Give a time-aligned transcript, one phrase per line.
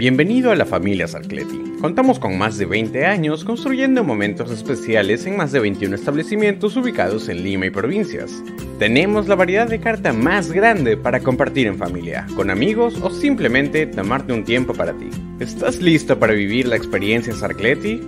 [0.00, 1.74] Bienvenido a la familia Sarcleti.
[1.78, 7.28] Contamos con más de 20 años construyendo momentos especiales en más de 21 establecimientos ubicados
[7.28, 8.42] en Lima y provincias.
[8.78, 13.86] Tenemos la variedad de carta más grande para compartir en familia, con amigos o simplemente
[13.86, 15.10] tomarte un tiempo para ti.
[15.38, 18.00] ¿Estás listo para vivir la experiencia Sarcleti?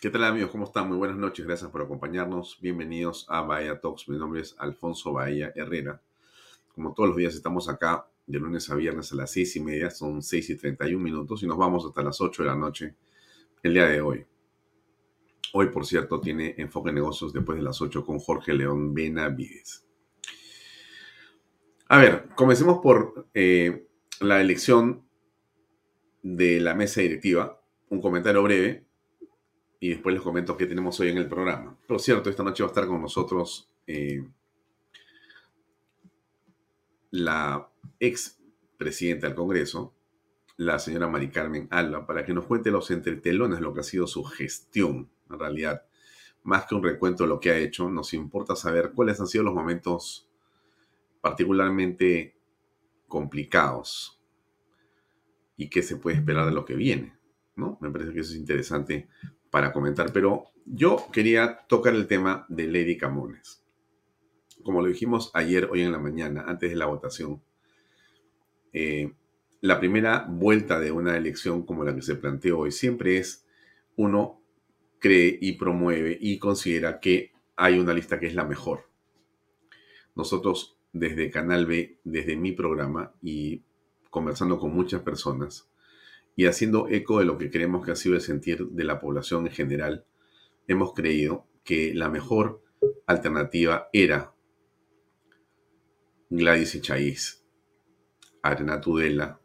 [0.00, 0.52] ¿Qué tal amigos?
[0.52, 0.86] ¿Cómo están?
[0.86, 1.44] Muy buenas noches.
[1.44, 2.56] Gracias por acompañarnos.
[2.60, 4.08] Bienvenidos a Bahía Talks.
[4.08, 6.00] Mi nombre es Alfonso Bahía Herrera.
[6.72, 9.90] Como todos los días estamos acá de lunes a viernes a las seis y media,
[9.90, 12.56] son seis y treinta y un minutos, y nos vamos hasta las ocho de la
[12.56, 12.94] noche
[13.62, 14.24] el día de hoy.
[15.52, 19.84] Hoy, por cierto, tiene enfoque negocios después de las ocho con Jorge León Benavides.
[21.88, 23.88] A ver, comencemos por eh,
[24.20, 25.04] la elección
[26.22, 27.60] de la mesa directiva.
[27.88, 28.86] Un comentario breve
[29.80, 31.76] y después les comento qué tenemos hoy en el programa.
[31.88, 34.22] Por cierto, esta noche va a estar con nosotros eh,
[37.10, 37.69] la
[38.00, 38.40] ex
[38.76, 39.94] presidenta del Congreso,
[40.56, 44.06] la señora Mari Carmen Alba, para que nos cuente los entretelones, lo que ha sido
[44.06, 45.84] su gestión, en realidad.
[46.42, 49.44] Más que un recuento de lo que ha hecho, nos importa saber cuáles han sido
[49.44, 50.28] los momentos
[51.20, 52.36] particularmente
[53.06, 54.20] complicados
[55.56, 57.18] y qué se puede esperar de lo que viene.
[57.56, 57.78] ¿no?
[57.80, 59.08] Me parece que eso es interesante
[59.50, 60.12] para comentar.
[60.12, 63.62] Pero yo quería tocar el tema de Lady Camones.
[64.62, 67.42] Como lo dijimos ayer, hoy en la mañana, antes de la votación,
[68.72, 69.12] eh,
[69.60, 73.46] la primera vuelta de una elección como la que se planteó hoy siempre es
[73.96, 74.40] uno
[74.98, 78.88] cree y promueve y considera que hay una lista que es la mejor.
[80.14, 83.62] Nosotros desde Canal B, desde mi programa y
[84.10, 85.70] conversando con muchas personas
[86.36, 89.46] y haciendo eco de lo que creemos que ha sido el sentir de la población
[89.46, 90.04] en general,
[90.66, 92.62] hemos creído que la mejor
[93.06, 94.32] alternativa era
[96.30, 97.39] Gladys Echaíz
[98.42, 99.40] Arena Tudela,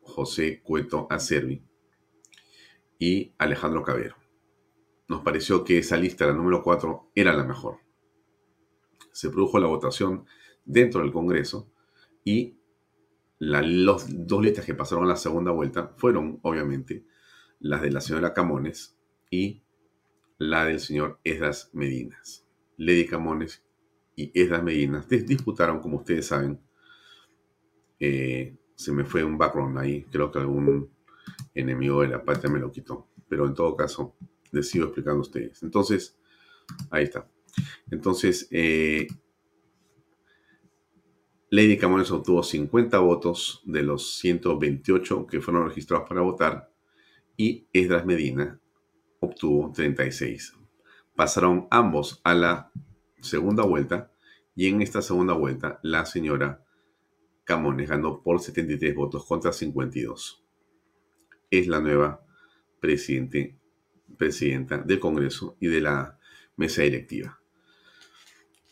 [0.00, 1.62] José Cueto Acervi
[2.98, 4.16] y Alejandro Cabero.
[5.08, 7.78] Nos pareció que esa lista, la número 4, era la mejor.
[9.12, 10.26] Se produjo la votación
[10.64, 11.70] dentro del Congreso
[12.24, 12.58] y
[13.38, 17.04] las dos listas que pasaron a la segunda vuelta fueron, obviamente,
[17.60, 18.96] las de la señora Camones
[19.30, 19.62] y
[20.38, 22.46] la del señor Esdras Medinas.
[22.76, 23.64] Lady Camones
[24.14, 26.60] y Esdras Medinas disputaron, como ustedes saben,
[28.00, 30.04] eh, se me fue un background ahí.
[30.10, 30.90] Creo que algún
[31.54, 33.08] enemigo de la patria me lo quitó.
[33.28, 34.16] Pero en todo caso,
[34.52, 35.62] les sigo explicando a ustedes.
[35.62, 36.18] Entonces,
[36.90, 37.28] ahí está.
[37.90, 39.06] Entonces, eh,
[41.50, 46.70] Lady Camones obtuvo 50 votos de los 128 que fueron registrados para votar
[47.36, 48.60] y Esdras Medina
[49.20, 50.54] obtuvo 36.
[51.16, 52.70] Pasaron ambos a la
[53.22, 54.12] segunda vuelta
[54.54, 56.64] y en esta segunda vuelta la señora
[57.48, 60.44] Camones ganó por 73 votos contra 52.
[61.50, 62.22] Es la nueva
[62.78, 63.56] presidenta
[64.84, 66.18] del Congreso y de la
[66.56, 67.40] mesa directiva.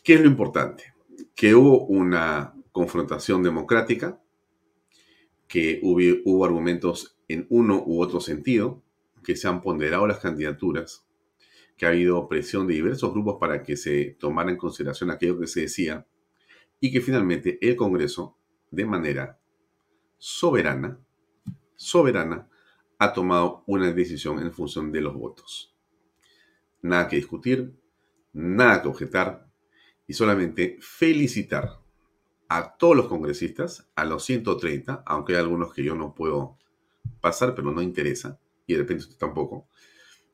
[0.03, 0.93] ¿Qué es lo importante?
[1.33, 4.21] Que hubo una confrontación democrática,
[5.47, 8.83] que hubo, hubo argumentos en uno u otro sentido,
[9.23, 11.03] que se han ponderado las candidaturas,
[11.77, 15.47] que ha habido presión de diversos grupos para que se tomara en consideración aquello que
[15.47, 16.05] se decía
[16.79, 18.36] y que finalmente el Congreso
[18.71, 19.39] de manera
[20.17, 20.99] soberana,
[21.75, 22.49] soberana,
[22.99, 25.75] ha tomado una decisión en función de los votos.
[26.81, 27.75] Nada que discutir,
[28.33, 29.47] nada que objetar
[30.07, 31.79] y solamente felicitar
[32.49, 36.57] a todos los congresistas, a los 130, aunque hay algunos que yo no puedo
[37.19, 39.67] pasar, pero no interesa, y de repente usted tampoco,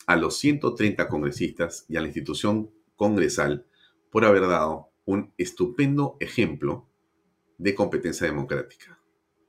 [0.06, 3.65] a los 130 congresistas y a la institución congresal
[4.12, 6.88] por haber dado un estupendo ejemplo
[7.58, 9.00] de competencia democrática.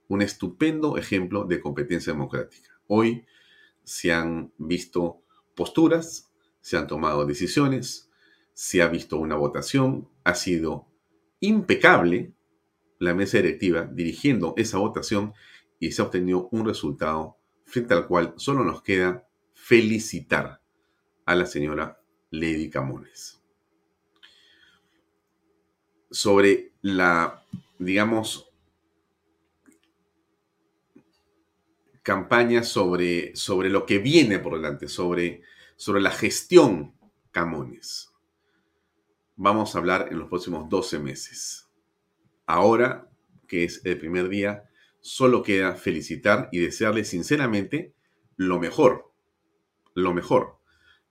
[0.08, 2.78] Un estupendo ejemplo de competencia democrática.
[2.86, 3.24] Hoy
[3.82, 5.22] se han visto
[5.54, 6.30] posturas,
[6.60, 8.10] se han tomado decisiones,
[8.52, 10.86] se ha visto una votación, ha sido
[11.40, 12.32] impecable
[12.98, 15.34] la mesa directiva dirigiendo esa votación
[15.78, 20.62] y se ha obtenido un resultado frente al cual solo nos queda felicitar
[21.26, 23.42] a la señora Lady Camones.
[26.10, 27.43] Sobre la,
[27.78, 28.50] digamos,
[32.02, 35.42] campaña sobre, sobre lo que viene por delante, sobre,
[35.76, 36.94] sobre la gestión
[37.30, 38.12] Camones.
[39.36, 41.68] Vamos a hablar en los próximos 12 meses.
[42.46, 43.10] Ahora,
[43.48, 44.68] que es el primer día,
[45.00, 47.94] solo queda felicitar y desearle sinceramente
[48.36, 49.12] lo mejor,
[49.94, 50.58] lo mejor.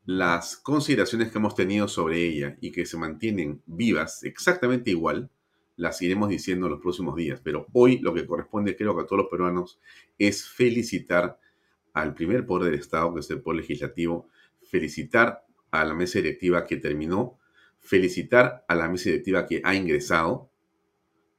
[0.05, 5.29] Las consideraciones que hemos tenido sobre ella y que se mantienen vivas exactamente igual,
[5.75, 7.41] las iremos diciendo en los próximos días.
[7.43, 9.79] Pero hoy lo que corresponde, creo que a todos los peruanos,
[10.17, 11.39] es felicitar
[11.93, 14.27] al primer poder del Estado, que es el poder legislativo,
[14.61, 17.39] felicitar a la mesa directiva que terminó,
[17.79, 20.49] felicitar a la mesa directiva que ha ingresado,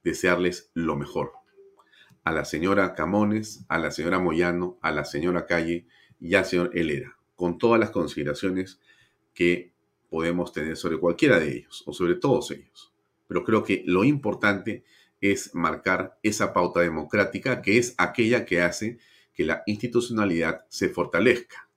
[0.03, 1.33] desearles lo mejor.
[2.23, 5.87] A la señora Camones, a la señora Moyano, a la señora Calle
[6.21, 8.81] y al señor Helera, con todas las consideraciones
[9.35, 9.73] que
[10.09, 12.94] podemos tener sobre cualquiera de ellos o sobre todos ellos.
[13.35, 14.85] Pero creo que lo importante
[15.21, 18.99] es marcar esa pauta democrática que es aquella que hace
[19.33, 21.69] que la institucionalidad se fortalezca.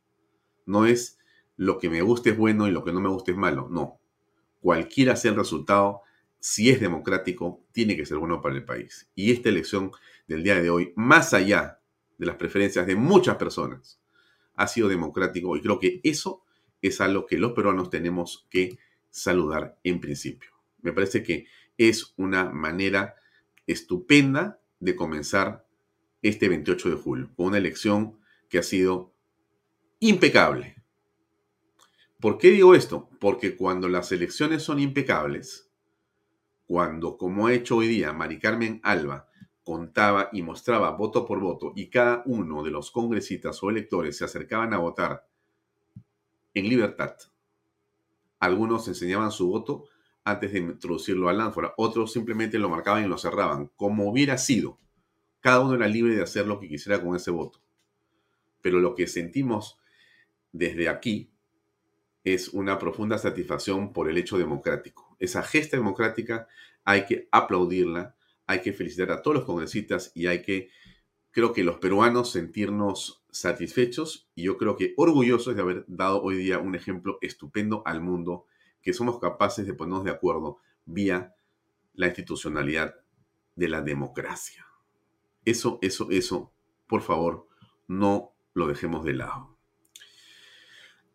[0.67, 1.17] No es
[1.55, 3.99] lo que me guste es bueno y lo que no me guste es malo, no.
[4.61, 6.01] Cualquiera sea el resultado,
[6.39, 9.09] si es democrático, tiene que ser bueno para el país.
[9.15, 9.89] Y esta elección
[10.27, 11.79] del día de hoy, más allá
[12.19, 13.99] de las preferencias de muchas personas,
[14.53, 16.43] ha sido democrático y creo que eso
[16.83, 18.77] es algo que los peruanos tenemos que
[19.09, 20.56] saludar en principio.
[20.81, 21.47] Me parece que
[21.77, 23.15] es una manera
[23.65, 25.67] estupenda de comenzar
[26.21, 28.19] este 28 de julio, con una elección
[28.49, 29.13] que ha sido
[29.99, 30.75] impecable.
[32.19, 33.09] ¿Por qué digo esto?
[33.19, 35.69] Porque cuando las elecciones son impecables,
[36.65, 39.29] cuando, como ha hecho hoy día Mari Carmen Alba,
[39.63, 44.25] contaba y mostraba voto por voto y cada uno de los congresistas o electores se
[44.25, 45.27] acercaban a votar
[46.53, 47.15] en libertad,
[48.39, 49.85] algunos enseñaban su voto
[50.27, 54.77] antes de introducirlo al ánfora, otros simplemente lo marcaban y lo cerraban, como hubiera sido.
[55.39, 57.61] Cada uno era libre de hacer lo que quisiera con ese voto.
[58.61, 59.79] Pero lo que sentimos
[60.51, 61.31] desde aquí
[62.25, 65.15] es una profunda satisfacción por el hecho democrático.
[65.17, 66.49] Esa gesta democrática
[66.83, 70.69] hay que aplaudirla, hay que felicitar a todos los congresistas y hay que,
[71.31, 76.35] creo que los peruanos, sentirnos satisfechos y yo creo que orgullosos de haber dado hoy
[76.35, 78.45] día un ejemplo estupendo al mundo,
[78.87, 81.35] que somos capaces de ponernos de acuerdo vía
[81.93, 82.95] la institucionalidad
[83.53, 84.65] de la democracia.
[85.43, 86.53] Eso, eso, eso,
[86.87, 87.49] por favor,
[87.89, 89.57] no lo dejemos de lado.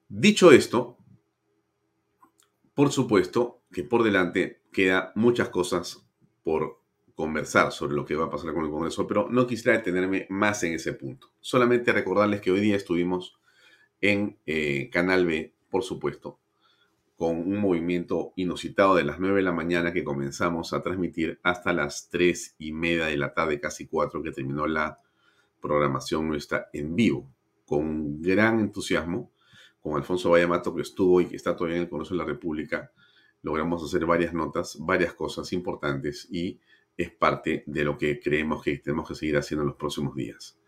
[0.07, 0.99] Dicho esto,
[2.75, 6.07] por supuesto que por delante queda muchas cosas
[6.43, 6.83] por
[7.15, 10.63] conversar sobre lo que va a pasar con el Congreso, pero no quisiera detenerme más
[10.65, 11.33] en ese punto.
[11.41, 13.41] Solamente recordarles que hoy día estuvimos
[14.03, 16.42] en eh, Canal B, por supuesto,
[17.23, 21.73] con un movimiento inusitado de las 9 de la mañana que comenzamos a transmitir hasta
[21.73, 24.99] las 3 y media de la tarde, casi 4, que terminó la
[25.61, 27.31] programación nuestra en vivo,
[27.65, 29.31] con gran entusiasmo
[29.81, 32.91] con Alfonso Vallamato, que estuvo y que está todavía en el Congreso de la República,
[33.43, 36.59] logramos hacer varias notas, varias cosas importantes y
[36.97, 40.59] es parte de lo que creemos que tenemos que seguir haciendo en los próximos días.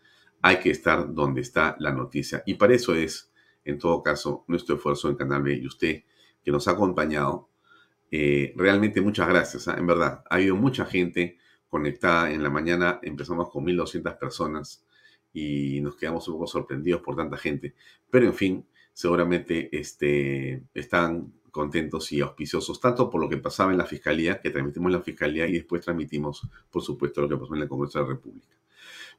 [0.41, 3.29] Hay que estar donde está la noticia y para eso es,
[3.65, 6.03] en todo caso, nuestro esfuerzo en Canal B y usted
[6.45, 7.49] que nos ha acompañado.
[8.11, 9.75] Eh, realmente muchas gracias, ¿ah?
[9.77, 10.23] en verdad.
[10.29, 11.37] Ha habido mucha gente
[11.67, 14.85] conectada en la mañana, empezamos con 1.200 personas
[15.33, 17.73] y nos quedamos un poco sorprendidos por tanta gente.
[18.09, 23.77] Pero en fin, seguramente este, están contentos y auspiciosos, tanto por lo que pasaba en
[23.77, 27.55] la Fiscalía, que transmitimos en la Fiscalía y después transmitimos, por supuesto, lo que pasó
[27.55, 28.55] en el Congreso de la República.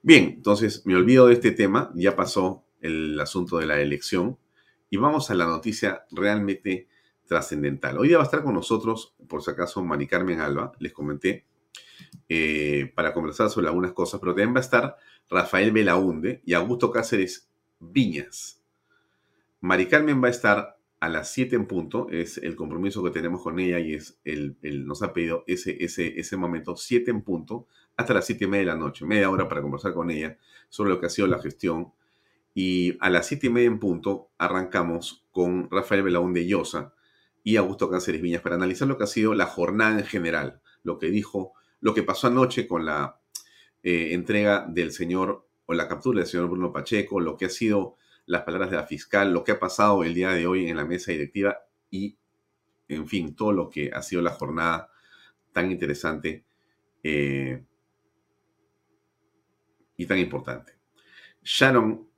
[0.02, 4.38] Bien, entonces me olvido de este tema, ya pasó el asunto de la elección
[4.90, 6.88] y vamos a la noticia realmente
[7.26, 7.99] trascendental.
[7.99, 11.45] Hoy día va a estar con nosotros, por si acaso, Mari Carmen Alba, les comenté,
[12.28, 14.97] eh, para conversar sobre algunas cosas, pero también va a estar
[15.28, 18.62] Rafael Belaunde y Augusto Cáceres Viñas.
[19.61, 23.42] Mari Carmen va a estar a las 7 en punto, es el compromiso que tenemos
[23.42, 24.56] con ella y es el,
[24.87, 27.66] nos ha pedido ese, ese, ese momento, 7 en punto,
[27.97, 30.90] hasta las 7 y media de la noche, media hora para conversar con ella sobre
[30.90, 31.92] lo que ha sido la gestión.
[32.54, 36.95] Y a las 7 y media en punto arrancamos con Rafael Belaúnde Llosa
[37.46, 40.98] y Augusto Cánceres Viñas para analizar lo que ha sido la jornada en general, lo
[40.98, 43.20] que dijo, lo que pasó anoche con la
[43.84, 47.98] eh, entrega del señor o la captura del señor Bruno Pacheco, lo que ha sido
[48.26, 50.84] las palabras de la fiscal, lo que ha pasado el día de hoy en la
[50.84, 51.56] mesa directiva
[51.88, 52.18] y,
[52.88, 54.90] en fin, todo lo que ha sido la jornada
[55.52, 56.44] tan interesante
[57.04, 57.64] eh,
[59.96, 60.72] y tan importante.
[61.44, 62.08] Sharon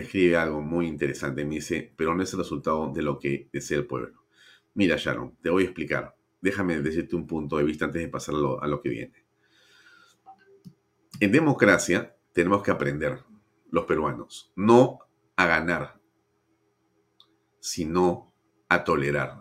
[0.00, 3.78] escribe algo muy interesante, me dice, pero no es el resultado de lo que desea
[3.78, 4.24] el pueblo.
[4.74, 6.16] Mira, Sharon, te voy a explicar.
[6.40, 9.24] Déjame decirte un punto de vista antes de pasar a lo que viene.
[11.20, 13.24] En democracia tenemos que aprender,
[13.70, 15.00] los peruanos, no
[15.36, 16.00] a ganar,
[17.60, 18.32] sino
[18.68, 19.40] a tolerar,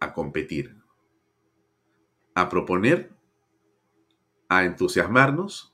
[0.00, 0.76] a competir,
[2.34, 3.10] a proponer,
[4.48, 5.73] a entusiasmarnos,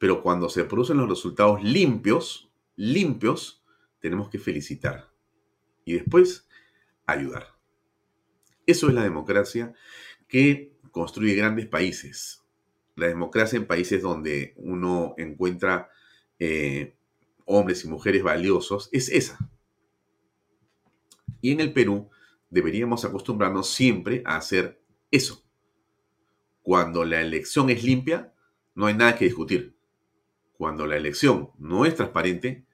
[0.00, 3.62] pero cuando se producen los resultados limpios, limpios,
[4.00, 5.12] tenemos que felicitar
[5.84, 6.48] y después
[7.04, 7.48] ayudar.
[8.64, 9.74] Eso es la democracia
[10.26, 12.42] que construye grandes países,
[12.96, 15.90] la democracia en países donde uno encuentra
[16.38, 16.96] eh,
[17.44, 19.38] hombres y mujeres valiosos es esa.
[21.42, 22.08] Y en el Perú
[22.48, 24.80] deberíamos acostumbrarnos siempre a hacer
[25.10, 25.44] eso.
[26.62, 28.32] Cuando la elección es limpia,
[28.74, 29.78] no hay nada que discutir.
[30.60, 32.66] Cuando la elección no es transparente,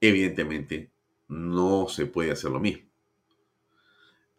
[0.00, 0.90] evidentemente
[1.28, 2.84] no se puede hacer lo mismo.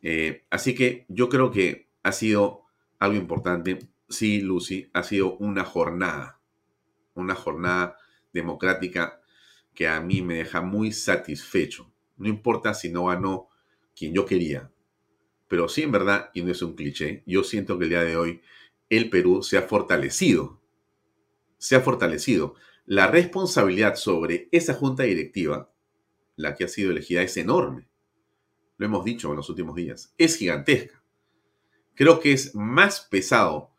[0.01, 2.65] Eh, así que yo creo que ha sido
[2.99, 6.41] algo importante sí, Lucy, ha sido una jornada,
[7.13, 7.95] una jornada
[8.33, 9.21] democrática
[9.73, 11.89] que a mí me deja muy satisfecho.
[12.17, 13.47] No importa si no ganó
[13.95, 14.69] quien yo quería,
[15.47, 18.17] pero sí en verdad, y no es un cliché, yo siento que el día de
[18.17, 18.41] hoy
[18.89, 20.56] el Perú se ha fortalecido,
[21.57, 22.55] se ha fortalecido.
[22.85, 25.71] La responsabilidad sobre esa junta directiva,
[26.35, 27.89] la que ha sido elegida, es enorme.
[28.77, 31.03] Lo hemos dicho en los últimos días, es gigantesca.
[31.95, 33.71] Creo que es más pesado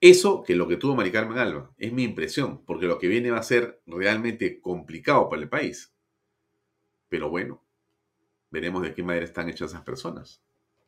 [0.00, 3.32] eso que lo que tuvo Mari Carmen Alba, es mi impresión, porque lo que viene
[3.32, 5.92] va a ser realmente complicado para el país.
[7.08, 7.64] Pero bueno,
[8.50, 10.40] veremos de qué manera están hechas esas personas.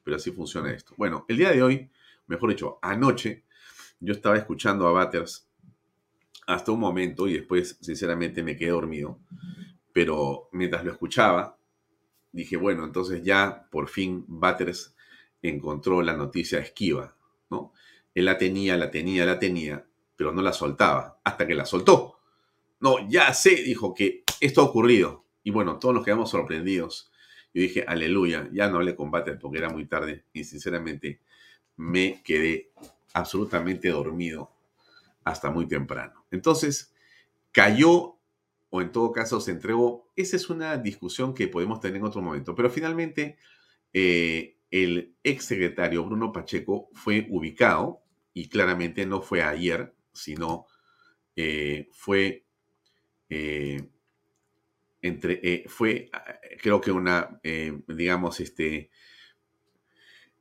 [0.05, 0.95] Pero así funciona esto.
[0.97, 1.91] Bueno, el día de hoy,
[2.27, 3.45] mejor dicho, anoche,
[3.99, 5.50] yo estaba escuchando a Batters
[6.51, 9.19] hasta un momento y después, sinceramente, me quedé dormido.
[9.93, 11.59] Pero mientras lo escuchaba,
[12.33, 14.95] dije, bueno, entonces ya por fin Batters
[15.43, 17.17] encontró la noticia esquiva,
[17.51, 17.73] ¿no?
[18.15, 22.19] Él la tenía, la tenía, la tenía, pero no la soltaba, hasta que la soltó.
[22.81, 25.25] No, ya sé, dijo que esto ha ocurrido.
[25.43, 27.11] Y bueno, todos nos quedamos sorprendidos.
[27.53, 31.21] Yo dije, aleluya, ya no hablé con porque era muy tarde y sinceramente
[31.77, 32.71] me quedé
[33.13, 34.53] absolutamente dormido
[35.25, 36.20] hasta muy temprano.
[36.31, 36.93] Entonces,
[37.53, 38.17] cayó
[38.71, 40.11] o en todo caso se entregó.
[40.17, 42.55] Esa es una discusión que podemos tener en otro momento.
[42.55, 43.37] Pero finalmente,
[43.93, 50.67] eh, el exsecretario Bruno Pacheco fue ubicado y claramente no fue ayer, sino
[51.37, 52.45] eh, fue
[53.29, 53.89] eh,
[55.03, 56.11] entre eh, fue
[56.61, 57.41] creo que una
[57.89, 58.91] digamos este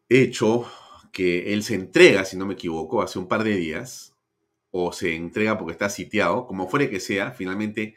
[0.10, 0.69] hecho
[1.12, 4.09] que él se entrega, si no me equivoco, hace un par de días,
[4.72, 7.96] o se entrega porque está sitiado, como fuere que sea, finalmente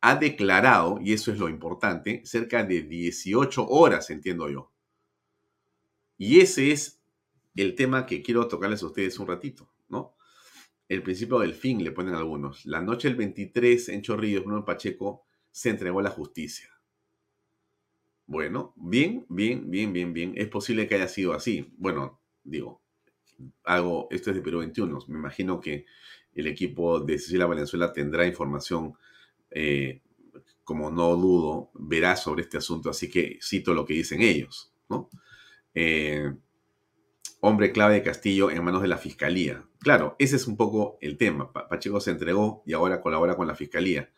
[0.00, 4.74] ha declarado, y eso es lo importante, cerca de 18 horas, entiendo yo,
[6.16, 7.02] y ese es
[7.56, 10.16] el tema que quiero tocarles a ustedes un ratito, ¿no?
[10.88, 12.66] El principio del fin, le ponen algunos.
[12.66, 16.68] La noche del 23 en Chorrillos, Bruno Pacheco se entregó a la justicia.
[18.26, 20.32] Bueno, bien, bien, bien, bien, bien.
[20.36, 21.72] Es posible que haya sido así.
[21.78, 22.82] Bueno, digo,
[23.64, 24.98] algo, esto es de Perú 21.
[25.08, 25.86] Me imagino que
[26.34, 28.94] el equipo de Cecilia Valenzuela tendrá información,
[29.50, 30.02] eh,
[30.64, 32.90] como no dudo, verá sobre este asunto.
[32.90, 35.08] Así que cito lo que dicen ellos, ¿no?
[35.74, 36.32] Eh,
[37.40, 39.64] hombre clave de Castillo en manos de la Fiscalía.
[39.80, 41.52] Claro, ese es un poco el tema.
[41.52, 44.10] Pacheco se entregó y ahora colabora con la Fiscalía.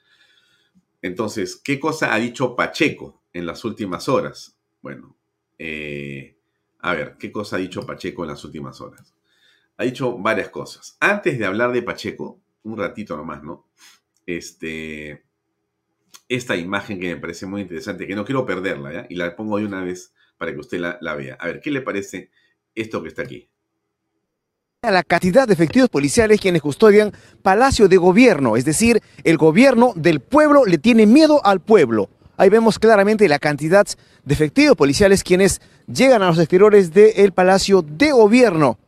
[1.02, 4.56] Entonces, ¿qué cosa ha dicho Pacheco en las últimas horas?
[4.80, 5.16] Bueno,
[5.58, 6.35] eh,
[6.80, 9.14] a ver, ¿qué cosa ha dicho Pacheco en las últimas horas?
[9.76, 10.96] Ha dicho varias cosas.
[11.00, 13.68] Antes de hablar de Pacheco, un ratito nomás, ¿no?
[14.24, 15.24] Este,
[16.28, 19.06] esta imagen que me parece muy interesante, que no quiero perderla, ¿ya?
[19.08, 21.36] Y la pongo de una vez para que usted la, vea.
[21.40, 22.30] A ver, ¿qué le parece
[22.74, 23.48] esto que está aquí?
[24.82, 30.20] la cantidad de efectivos policiales quienes custodian Palacio de Gobierno, es decir, el gobierno del
[30.20, 32.08] pueblo le tiene miedo al pueblo.
[32.36, 33.86] Ahí vemos claramente la cantidad
[34.24, 38.78] de efectivos policiales quienes llegan a los exteriores del Palacio de Gobierno.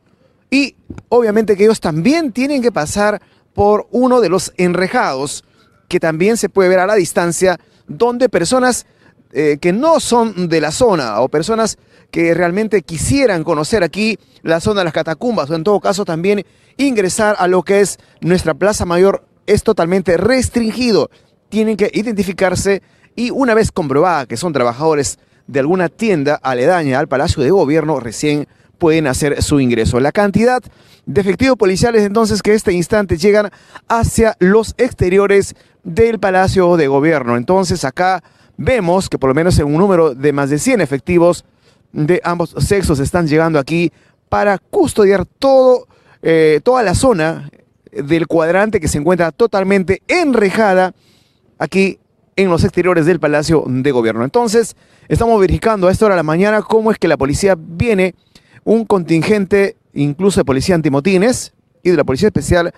[0.51, 0.75] Y
[1.09, 3.21] obviamente que ellos también tienen que pasar
[3.53, 5.43] por uno de los enrejados
[5.87, 8.85] que también se puede ver a la distancia, donde personas
[9.31, 11.77] eh, que no son de la zona o personas
[12.11, 16.45] que realmente quisieran conocer aquí la zona de las catacumbas o en todo caso también
[16.77, 21.09] ingresar a lo que es nuestra Plaza Mayor es totalmente restringido.
[21.49, 22.81] Tienen que identificarse
[23.15, 27.99] y una vez comprobada que son trabajadores de alguna tienda aledaña al Palacio de Gobierno,
[27.99, 28.47] recién
[28.77, 29.99] pueden hacer su ingreso.
[29.99, 30.61] La cantidad
[31.05, 33.49] de efectivos policiales entonces que este instante llegan
[33.87, 37.35] hacia los exteriores del Palacio de Gobierno.
[37.35, 38.23] Entonces acá
[38.57, 41.45] vemos que por lo menos en un número de más de 100 efectivos
[41.91, 43.91] de ambos sexos están llegando aquí
[44.29, 45.87] para custodiar todo,
[46.21, 47.49] eh, toda la zona
[47.91, 50.93] del cuadrante que se encuentra totalmente enrejada
[51.57, 51.99] aquí
[52.39, 54.23] en los exteriores del Palacio de Gobierno.
[54.23, 54.77] Entonces,
[55.09, 58.15] estamos verificando a esta hora de la mañana cómo es que la policía viene,
[58.63, 61.53] un contingente incluso de policía antimotines
[61.83, 62.73] y de la Policía Especial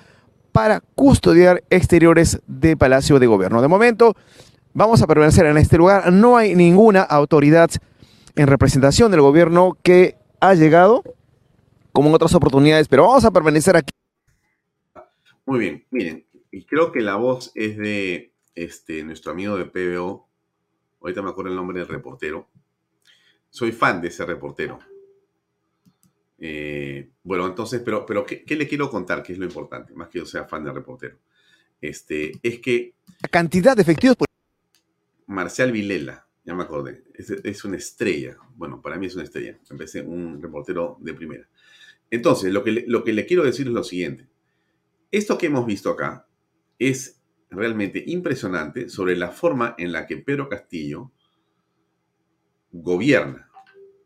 [0.51, 3.61] para custodiar exteriores del Palacio de Gobierno.
[3.61, 4.15] De momento,
[4.73, 6.11] vamos a permanecer en este lugar.
[6.11, 7.69] No hay ninguna autoridad
[8.35, 11.03] en representación del gobierno que ha llegado,
[11.91, 13.93] como en otras oportunidades, pero vamos a permanecer aquí.
[15.45, 16.25] Muy bien, miren,
[16.67, 18.30] creo que la voz es de
[18.63, 20.29] este, nuestro amigo de PBO,
[21.01, 22.47] ahorita me acuerdo el nombre del reportero.
[23.49, 24.79] Soy fan de ese reportero.
[26.37, 29.23] Eh, bueno, entonces, pero, pero ¿qué, le quiero contar?
[29.23, 29.93] ¿Qué es lo importante?
[29.93, 31.17] Más que yo sea fan del reportero.
[31.81, 32.93] Este, es que...
[33.21, 34.17] La cantidad de efectivos...
[35.25, 38.37] Marcial Vilela, ya me acordé, es, una estrella.
[38.55, 39.57] Bueno, para mí es una estrella.
[39.69, 41.47] Empecé un reportero de primera.
[42.09, 44.27] Entonces, lo que, lo que le quiero decir es lo siguiente.
[45.09, 46.27] Esto que hemos visto acá
[46.77, 47.20] es
[47.51, 51.11] realmente impresionante sobre la forma en la que Pedro Castillo
[52.71, 53.51] gobierna,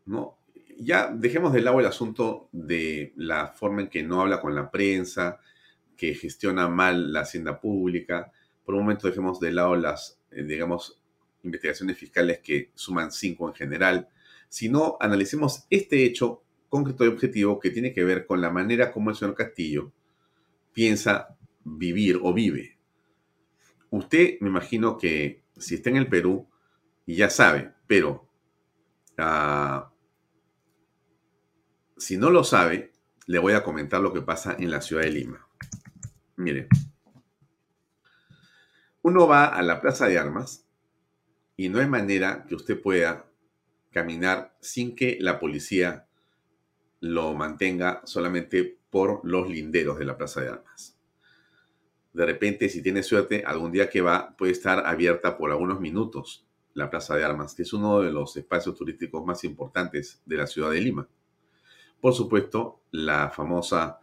[0.04, 0.38] ¿no?
[0.78, 4.70] Ya dejemos de lado el asunto de la forma en que no habla con la
[4.70, 5.40] prensa,
[5.96, 8.32] que gestiona mal la hacienda pública.
[8.64, 11.00] Por un momento dejemos de lado las, eh, digamos,
[11.44, 14.08] investigaciones fiscales que suman cinco en general,
[14.48, 19.10] sino analicemos este hecho concreto y objetivo que tiene que ver con la manera como
[19.10, 19.92] el señor Castillo
[20.72, 22.75] piensa vivir o vive.
[23.90, 26.48] Usted me imagino que si está en el Perú,
[27.06, 28.28] ya sabe, pero
[29.18, 29.92] ah,
[31.96, 32.92] si no lo sabe,
[33.26, 35.46] le voy a comentar lo que pasa en la ciudad de Lima.
[36.36, 36.68] Mire,
[39.02, 40.66] uno va a la Plaza de Armas
[41.56, 43.26] y no hay manera que usted pueda
[43.92, 46.06] caminar sin que la policía
[47.00, 50.95] lo mantenga solamente por los linderos de la Plaza de Armas.
[52.16, 56.46] De repente, si tiene suerte, algún día que va, puede estar abierta por algunos minutos
[56.72, 60.46] la Plaza de Armas, que es uno de los espacios turísticos más importantes de la
[60.46, 61.06] ciudad de Lima.
[62.00, 63.98] Por supuesto, la famosa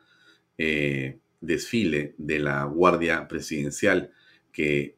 [0.60, 4.12] eh, desfile de la Guardia Presidencial
[4.52, 4.96] que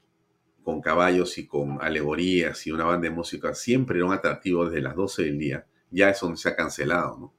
[0.62, 4.82] con caballos y con alegorías y una banda de música, siempre era un atractivo desde
[4.82, 5.65] las 12 del día.
[5.89, 7.34] Ya eso se ha cancelado, ¿no?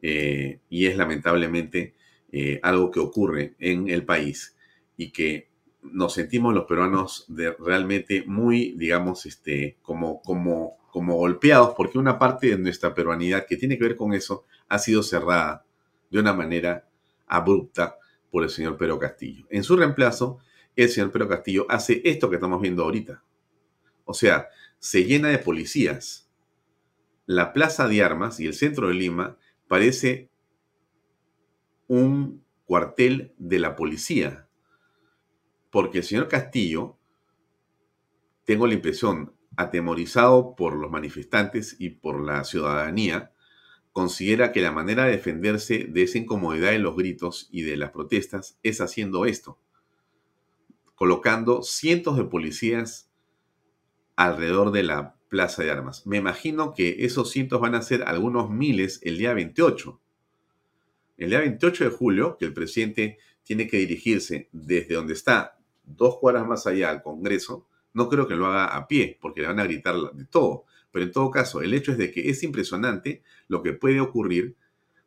[0.00, 1.94] Eh, y es lamentablemente
[2.32, 4.53] eh, algo que ocurre en el país
[4.96, 5.50] y que
[5.82, 7.26] nos sentimos los peruanos
[7.58, 13.56] realmente muy, digamos, este, como, como, como golpeados, porque una parte de nuestra peruanidad que
[13.56, 15.64] tiene que ver con eso ha sido cerrada
[16.10, 16.88] de una manera
[17.26, 17.98] abrupta
[18.30, 19.46] por el señor Pedro Castillo.
[19.50, 20.38] En su reemplazo,
[20.76, 23.22] el señor Pedro Castillo hace esto que estamos viendo ahorita.
[24.04, 26.30] O sea, se llena de policías.
[27.26, 30.30] La plaza de armas y el centro de Lima parece
[31.86, 34.43] un cuartel de la policía.
[35.74, 36.96] Porque el señor Castillo,
[38.44, 43.32] tengo la impresión, atemorizado por los manifestantes y por la ciudadanía,
[43.90, 47.90] considera que la manera de defenderse de esa incomodidad de los gritos y de las
[47.90, 49.58] protestas es haciendo esto
[50.94, 53.10] colocando cientos de policías
[54.16, 56.06] alrededor de la plaza de armas.
[56.06, 60.00] Me imagino que esos cientos van a ser algunos miles el día 28.
[61.16, 66.18] El día 28 de julio, que el presidente tiene que dirigirse desde donde está, dos
[66.18, 69.60] cuadras más allá al Congreso, no creo que lo haga a pie, porque le van
[69.60, 70.64] a gritar de todo.
[70.90, 74.56] Pero en todo caso, el hecho es de que es impresionante lo que puede ocurrir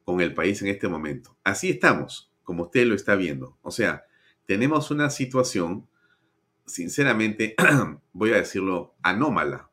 [0.04, 1.38] con el país en este momento.
[1.44, 3.58] Así estamos, como usted lo está viendo.
[3.62, 4.06] O sea,
[4.46, 5.88] tenemos una situación,
[6.66, 7.56] sinceramente,
[8.14, 9.70] voy a decirlo, anómala,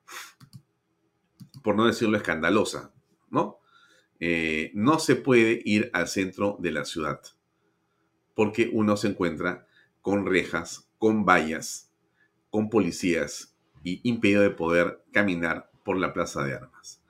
[1.63, 2.93] por no decirlo escandalosa,
[3.31, 3.61] ¿no?
[4.21, 7.21] Eh, no se puede ir al centro de la ciudad
[8.35, 9.67] porque uno se encuentra
[10.03, 11.93] con rejas, con vallas,
[12.49, 17.03] con policías y impedido de poder caminar por la plaza de armas.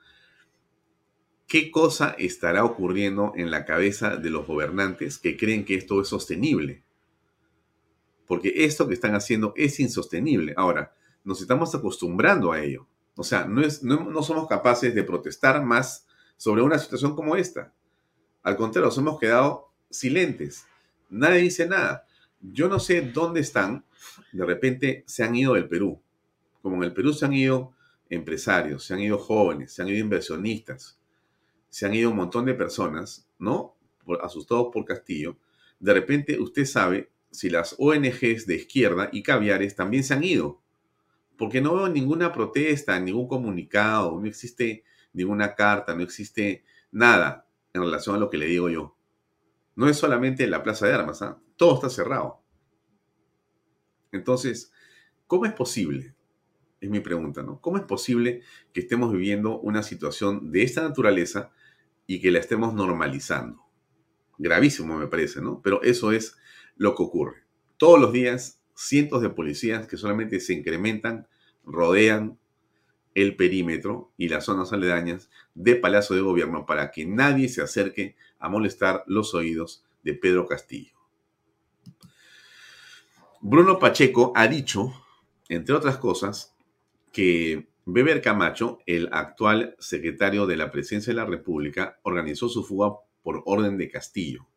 [1.47, 6.09] ¿Qué cosa estará ocurriendo en la cabeza de los gobernantes que creen que esto es
[6.09, 6.83] sostenible?
[8.27, 10.53] porque esto que están haciendo es insostenible.
[10.57, 12.87] Ahora, nos estamos acostumbrando a ello.
[13.15, 16.05] O sea, no, es, no, somos capaces de protestar más
[16.35, 17.73] sobre una situación como esta.
[18.43, 20.65] Al contrario, nos hemos quedado silentes.
[21.09, 22.05] Nadie dice nada.
[22.41, 23.85] Yo no sé dónde están.
[24.31, 26.01] De repente se han ido del Perú.
[26.61, 27.73] Como en el Perú se han ido
[28.09, 30.99] empresarios, se han ido jóvenes, se han ido inversionistas,
[31.69, 33.75] se han ido un montón de personas, ¿no?
[34.21, 35.37] asustados por Castillo.
[35.79, 40.61] De repente usted sabe si las ONGs de izquierda y caviares también se han ido.
[41.37, 47.81] Porque no veo ninguna protesta, ningún comunicado, no existe ninguna carta, no existe nada en
[47.81, 48.95] relación a lo que le digo yo.
[49.75, 51.37] No es solamente la plaza de armas, ¿ah?
[51.57, 52.41] Todo está cerrado.
[54.11, 54.71] Entonces,
[55.27, 56.15] ¿cómo es posible?
[56.81, 57.59] Es mi pregunta, ¿no?
[57.61, 58.41] ¿Cómo es posible
[58.73, 61.51] que estemos viviendo una situación de esta naturaleza
[62.07, 63.63] y que la estemos normalizando?
[64.37, 65.61] Gravísimo me parece, ¿no?
[65.61, 66.37] Pero eso es
[66.75, 67.43] lo que ocurre.
[67.77, 71.27] Todos los días, cientos de policías que solamente se incrementan,
[71.63, 72.37] rodean
[73.15, 78.15] el perímetro y las zonas aledañas de Palacio de Gobierno para que nadie se acerque
[78.39, 80.94] a molestar los oídos de Pedro Castillo.
[83.47, 84.91] Bruno Pacheco ha dicho,
[85.49, 86.55] entre otras cosas,
[87.11, 92.95] que Beber Camacho, el actual secretario de la Presidencia de la República, organizó su fuga
[93.21, 94.47] por orden de Castillo.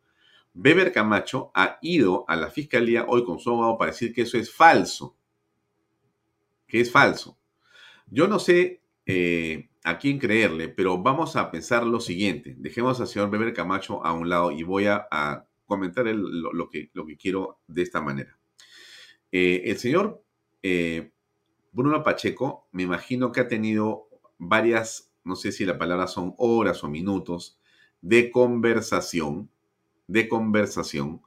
[0.55, 4.39] Beber Camacho ha ido a la fiscalía hoy con su abogado para decir que eso
[4.39, 5.15] es falso.
[6.65, 7.37] Que es falso.
[8.07, 12.55] Yo no sé eh, a quién creerle, pero vamos a pensar lo siguiente.
[12.57, 17.05] Dejemos al señor Beber Camacho a un lado y voy a, comentar lo, que, lo,
[17.05, 18.38] que, quiero de esta manera.
[19.31, 20.23] Eh, el señor
[20.63, 21.11] eh,
[21.71, 26.83] Bruno Pacheco, me imagino que ha tenido varias, no sé si la palabra son horas
[26.83, 27.59] o minutos,
[28.01, 29.49] de conversación,
[30.07, 31.21] de conversación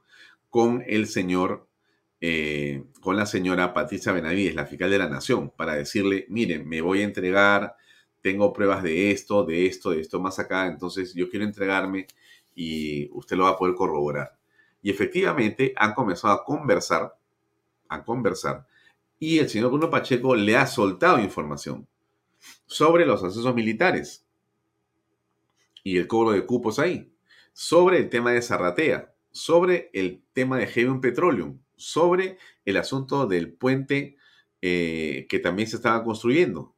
[0.49, 1.67] con el señor
[2.25, 6.79] eh, con la señora Patricia Benavides, la fiscal de la Nación, para decirle, miren, me
[6.79, 7.75] voy a entregar,
[8.21, 12.07] tengo pruebas de esto, de esto, de esto más acá, entonces yo quiero entregarme
[12.55, 14.37] y usted lo va a poder corroborar.
[14.81, 17.13] Y efectivamente han comenzado a conversar,
[17.93, 18.67] a conversar,
[19.19, 21.87] y el señor Bruno Pacheco le ha soltado información
[22.65, 24.25] sobre los accesos militares
[25.83, 27.09] y el cobro de cupos ahí,
[27.53, 33.53] sobre el tema de Zarratea, sobre el tema de Heaven Petroleum, sobre el asunto del
[33.53, 34.17] puente
[34.61, 36.73] eh, que también se estaba construyendo.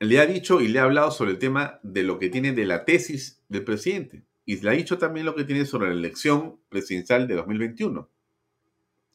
[0.00, 2.64] Le ha dicho y le ha hablado sobre el tema de lo que tiene de
[2.64, 4.24] la tesis del presidente.
[4.44, 8.08] Y le ha dicho también lo que tiene sobre la elección presidencial de 2021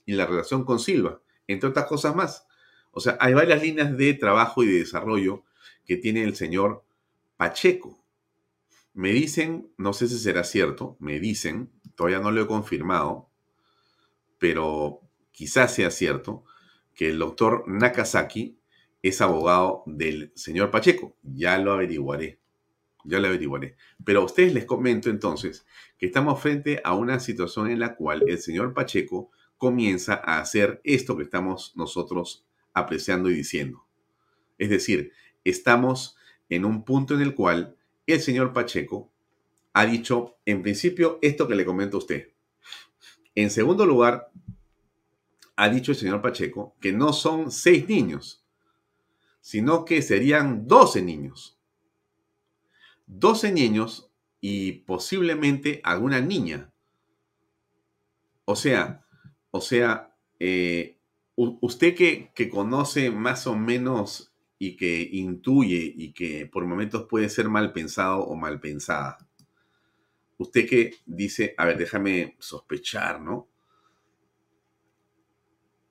[0.05, 2.47] y la relación con Silva, entre otras cosas más.
[2.91, 5.43] O sea, hay varias líneas de trabajo y de desarrollo
[5.85, 6.83] que tiene el señor
[7.37, 8.03] Pacheco.
[8.93, 13.29] Me dicen, no sé si será cierto, me dicen, todavía no lo he confirmado,
[14.37, 16.45] pero quizás sea cierto
[16.93, 18.59] que el doctor Nakazaki
[19.01, 21.17] es abogado del señor Pacheco.
[21.23, 22.39] Ya lo averiguaré.
[23.03, 23.75] Ya lo averiguaré.
[24.03, 25.65] Pero a ustedes les comento entonces
[25.97, 29.31] que estamos frente a una situación en la cual el señor Pacheco
[29.63, 33.85] comienza a hacer esto que estamos nosotros apreciando y diciendo.
[34.57, 35.13] Es decir,
[35.45, 36.17] estamos
[36.49, 39.09] en un punto en el cual el señor Pacheco
[39.71, 42.33] ha dicho, en principio, esto que le comento a usted.
[43.35, 44.31] En segundo lugar,
[45.55, 48.43] ha dicho el señor Pacheco que no son seis niños,
[49.39, 51.57] sino que serían doce niños.
[53.05, 56.69] Doce niños y posiblemente alguna niña.
[58.43, 59.02] O sea,
[59.55, 60.97] o sea, eh,
[61.35, 67.29] usted que, que, conoce más o menos y que intuye y que por momentos puede
[67.29, 69.19] ser mal pensado o mal pensada,
[70.39, 73.47] usted que dice, a ver, déjame sospechar, ¿no?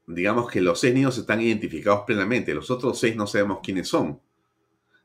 [0.09, 4.21] Digamos que los seis niños están identificados plenamente, los otros seis no sabemos quiénes son.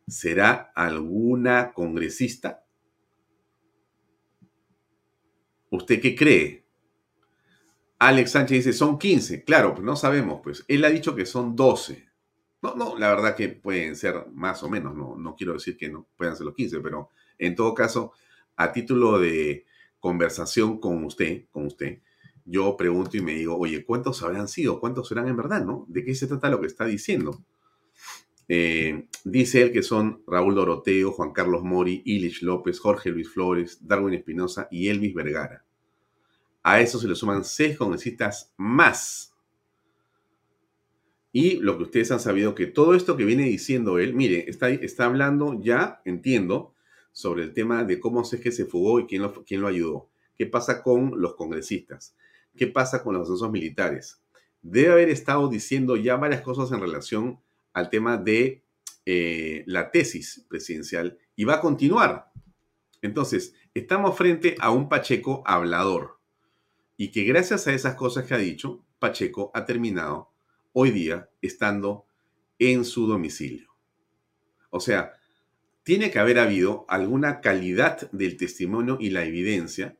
[0.08, 2.66] ¿Será alguna congresista?
[5.70, 6.67] ¿Usted qué cree?
[8.00, 9.44] Alex Sánchez dice, son 15.
[9.44, 10.64] Claro, pues no sabemos, pues.
[10.68, 12.08] Él ha dicho que son 12.
[12.62, 14.96] No, no, la verdad que pueden ser más o menos.
[14.96, 18.14] No, no quiero decir que no puedan ser los 15, pero en todo caso,
[18.56, 19.66] a título de
[20.00, 22.02] conversación con usted, con usted,
[22.46, 24.80] yo pregunto y me digo, oye, ¿cuántos habrán sido?
[24.80, 25.86] ¿Cuántos serán en verdad, no?
[25.90, 27.44] ¿De qué se trata lo que está diciendo?
[28.48, 33.86] Eh, dice él que son Raúl Doroteo, Juan Carlos Mori, Ilich López, Jorge Luis Flores,
[33.86, 35.67] Darwin Espinosa y Elvis Vergara.
[36.68, 39.34] A eso se le suman seis congresistas más.
[41.32, 44.70] Y lo que ustedes han sabido, que todo esto que viene diciendo él, mire, está,
[44.70, 46.74] está hablando ya, entiendo,
[47.14, 50.10] sobre el tema de cómo es que se fugó y quién lo, quién lo ayudó.
[50.38, 52.18] ¿Qué pasa con los congresistas?
[52.58, 54.22] ¿Qué pasa con los ascensos militares?
[54.62, 57.40] Debe haber estado diciendo ya varias cosas en relación
[57.72, 58.66] al tema de
[59.06, 62.30] eh, la tesis presidencial y va a continuar.
[63.02, 66.17] Entonces, estamos frente a un Pacheco hablador
[66.98, 70.32] y que gracias a esas cosas que ha dicho, Pacheco ha terminado
[70.74, 72.06] hoy día estando
[72.60, 73.70] en su domicilio.
[74.72, 75.14] O sea,
[75.84, 79.98] tiene que haber habido alguna calidad del testimonio y la evidencia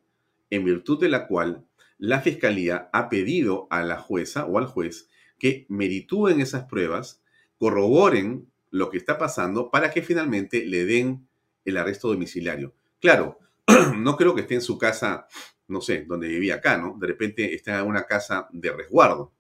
[0.50, 1.66] en virtud de la cual
[1.98, 5.08] la fiscalía ha pedido a la jueza o al juez
[5.40, 7.22] que meritúen esas pruebas,
[7.60, 11.28] corroboren lo que está pasando para que finalmente le den
[11.64, 12.74] el arresto domiciliario.
[13.00, 13.40] Claro,
[13.96, 15.28] no creo que esté en su casa,
[15.68, 16.98] no sé, donde vivía acá, ¿no?
[17.00, 19.34] De repente está en una casa de resguardo,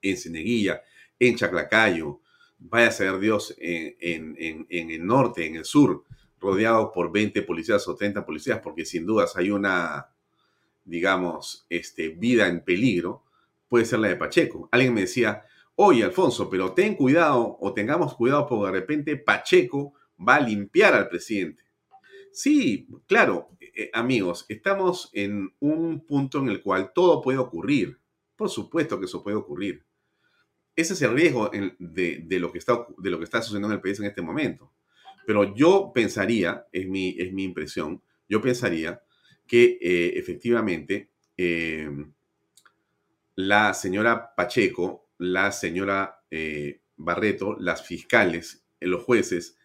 [0.00, 0.82] en Ceneguilla,
[1.18, 2.20] en Chaclacayo,
[2.58, 3.96] vaya a ser Dios en,
[4.68, 6.04] el norte, en el sur,
[6.40, 10.10] rodeado por 20 policías o 30 policías, porque sin dudas hay una,
[10.84, 13.24] digamos, este, vida en peligro,
[13.68, 14.68] puede ser la de Pacheco.
[14.70, 15.44] Alguien me decía,
[15.76, 20.94] oye Alfonso, pero ten cuidado o tengamos cuidado porque de repente Pacheco va a limpiar
[20.94, 21.62] al presidente.
[22.32, 27.98] Sí, claro, eh, amigos, estamos en un punto en el cual todo puede ocurrir.
[28.36, 29.84] Por supuesto que eso puede ocurrir.
[30.76, 32.86] Ese es el riesgo de, lo que está,
[33.42, 34.72] sucediendo en el país en este momento.
[35.26, 39.02] Pero yo pensaría, es mi, es mi impresión, yo pensaría
[39.46, 41.88] que eh, efectivamente eh,
[43.36, 46.22] la señora Pacheco, la señora
[46.96, 49.56] Barreto, las fiscales, los jueces,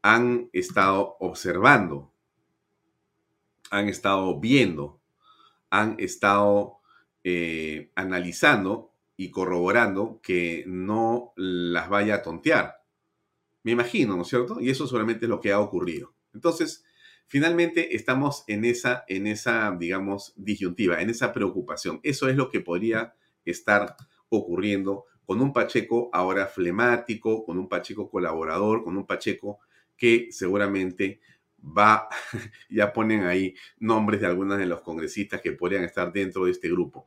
[0.00, 2.13] han estado observando,
[3.74, 5.00] han estado viendo,
[5.70, 6.80] han estado
[7.94, 12.82] analizando y corroborando que no las vaya a tontear.
[13.62, 14.60] Me imagino, ¿no es cierto?
[14.60, 16.14] Y eso solamente es lo que ha ocurrido.
[16.34, 16.84] Entonces,
[17.26, 22.00] finalmente estamos en esa, en esa, digamos, disyuntiva, en esa preocupación.
[22.02, 23.96] Eso es lo que podría estar
[24.28, 29.60] ocurriendo con un Pacheco ahora flemático, con un Pacheco colaborador, con un Pacheco
[29.96, 31.20] que seguramente
[31.64, 32.08] va,
[32.68, 36.68] ya ponen ahí nombres de algunos de los congresistas que podrían estar dentro de este
[36.68, 37.04] grupo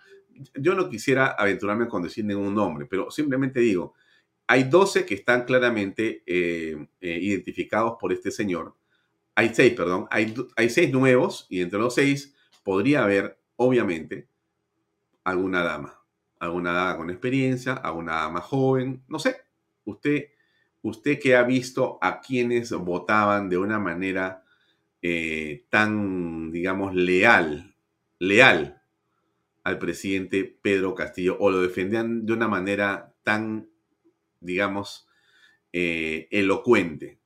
[0.55, 3.93] yo no quisiera aventurarme con decir ningún nombre, pero simplemente digo,
[4.47, 8.75] hay 12 que están claramente eh, eh, identificados por este señor.
[9.35, 14.27] Hay seis, perdón, hay, hay seis nuevos y entre los seis podría haber, obviamente,
[15.23, 15.99] alguna dama,
[16.39, 19.35] alguna dama con experiencia, alguna dama joven, no sé,
[19.85, 20.29] usted,
[20.81, 24.43] usted que ha visto a quienes votaban de una manera
[25.01, 27.75] eh, tan, digamos, leal,
[28.19, 28.81] leal
[29.63, 33.69] al presidente Pedro Castillo o lo defendían de una manera tan,
[34.39, 35.07] digamos,
[35.73, 37.19] eh, elocuente.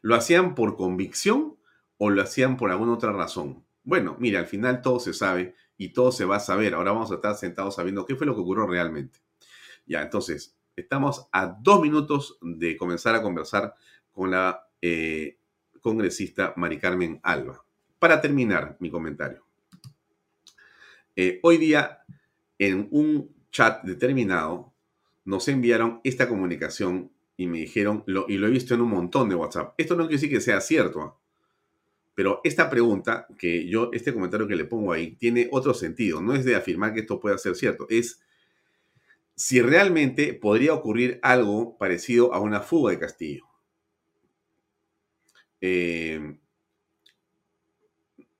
[0.00, 1.56] ¿Lo hacían por convicción
[1.96, 3.64] o lo hacían por alguna otra razón?
[3.82, 6.74] Bueno, mira, al final todo se sabe y todo se va a saber.
[6.74, 9.20] Ahora vamos a estar sentados sabiendo qué fue lo que ocurrió realmente.
[9.86, 13.74] Ya, entonces, estamos a dos minutos de comenzar a conversar
[14.12, 15.38] con la eh,
[15.80, 17.64] congresista Mari Carmen Alba.
[17.98, 19.44] Para terminar mi comentario.
[21.16, 22.00] Eh, hoy día,
[22.58, 24.72] en un chat determinado,
[25.24, 29.34] nos enviaron esta comunicación y me dijeron, y lo he visto en un montón de
[29.34, 29.74] WhatsApp.
[29.78, 31.16] Esto no quiere decir que sea cierto, ¿ah?
[32.14, 36.20] pero esta pregunta, que yo, este comentario que le pongo ahí, tiene otro sentido.
[36.20, 38.20] No es de afirmar que esto pueda ser cierto, es
[39.36, 43.47] si realmente podría ocurrir algo parecido a una fuga de Castillo.
[45.60, 46.38] Eh,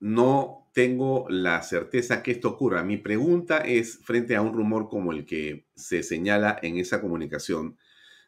[0.00, 2.84] no tengo la certeza que esto ocurra.
[2.84, 7.76] Mi pregunta es, frente a un rumor como el que se señala en esa comunicación,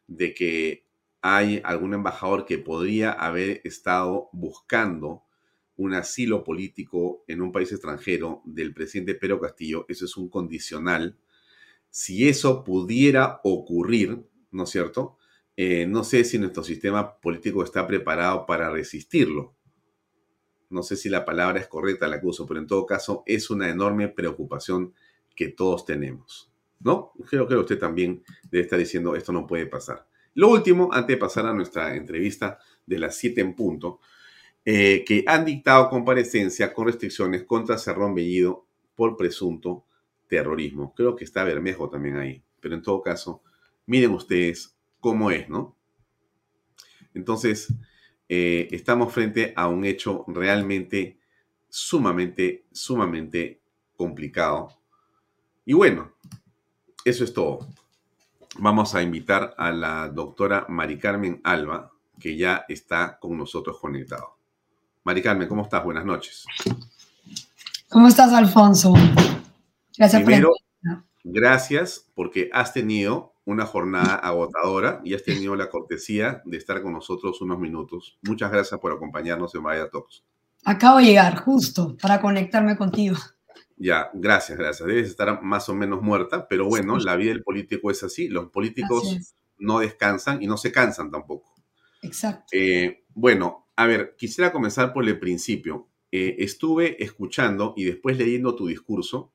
[0.07, 0.87] de que
[1.23, 5.25] hay algún embajador que podría haber estado buscando
[5.77, 11.17] un asilo político en un país extranjero del presidente Pedro Castillo, eso es un condicional.
[11.89, 15.17] Si eso pudiera ocurrir, ¿no es cierto?
[15.63, 19.55] Eh, no sé si nuestro sistema político está preparado para resistirlo
[20.71, 23.51] no sé si la palabra es correcta la que uso, pero en todo caso es
[23.51, 24.95] una enorme preocupación
[25.35, 26.51] que todos tenemos.
[26.79, 27.13] ¿No?
[27.29, 30.07] Creo que usted también debe estar diciendo esto no puede pasar.
[30.35, 34.01] Lo último, antes de pasar a nuestra entrevista de las 7 en punto,
[34.65, 39.85] eh, que han dictado comparecencia con restricciones contra Cerrón Bellido por presunto
[40.29, 40.95] terrorismo.
[40.95, 43.43] Creo que está Bermejo también ahí, pero en todo caso,
[43.87, 45.77] miren ustedes cómo es, ¿no?
[47.15, 47.75] Entonces,
[48.29, 51.19] eh, estamos frente a un hecho realmente
[51.69, 53.61] sumamente, sumamente
[53.97, 54.79] complicado.
[55.65, 56.13] Y bueno,
[57.05, 57.67] eso es todo.
[58.59, 64.37] Vamos a invitar a la doctora Mari Carmen Alba, que ya está con nosotros conectado.
[65.05, 65.83] Mari Carmen, ¿cómo estás?
[65.83, 66.45] Buenas noches.
[67.89, 68.95] ¿Cómo estás, Alfonso?
[69.97, 70.53] Gracias Primero,
[71.25, 76.93] Gracias porque has tenido una jornada agotadora y has tenido la cortesía de estar con
[76.93, 78.19] nosotros unos minutos.
[78.23, 80.25] Muchas gracias por acompañarnos en Vaya Talks.
[80.65, 83.17] Acabo de llegar justo para conectarme contigo.
[83.77, 84.87] Ya, gracias, gracias.
[84.87, 88.29] Debes estar más o menos muerta, pero bueno, la vida del político es así.
[88.29, 91.55] Los políticos no descansan y no se cansan tampoco.
[92.03, 92.47] Exacto.
[92.53, 95.89] Eh, bueno, a ver, quisiera comenzar por el principio.
[96.13, 99.33] Eh, estuve escuchando y después leyendo tu discurso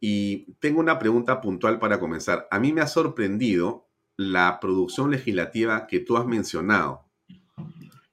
[0.00, 2.46] y tengo una pregunta puntual para comenzar.
[2.50, 7.06] A mí me ha sorprendido la producción legislativa que tú has mencionado.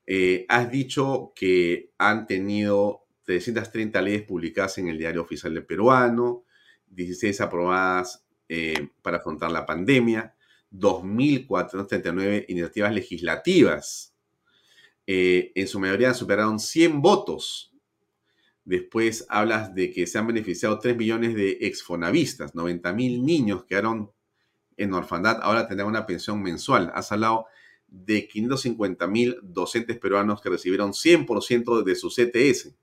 [0.08, 6.46] Eh, has dicho que han tenido 330 leyes publicadas en el Diario Oficial del Peruano,
[6.88, 10.36] 16 aprobadas eh, para afrontar la pandemia,
[10.72, 14.16] 2.439 iniciativas legislativas.
[15.08, 17.75] Eh, en su mayoría superaron 100 votos.
[18.66, 24.12] Después hablas de que se han beneficiado 3 millones de exfonavistas, 90 mil niños quedaron
[24.78, 26.92] en orfandad, ahora tendrán una pensión mensual.
[26.94, 27.46] Has hablado
[27.88, 32.76] de 550 mil docentes peruanos que recibieron 100% de su CTS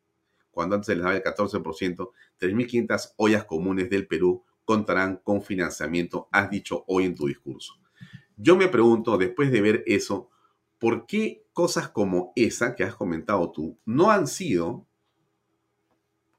[0.53, 6.29] cuando antes se les daba el 14%, 3.500 ollas comunes del Perú contarán con financiamiento,
[6.31, 7.75] has dicho hoy en tu discurso.
[8.37, 10.31] Yo me pregunto, después de ver eso,
[10.79, 14.87] ¿por qué cosas como esa que has comentado tú no han sido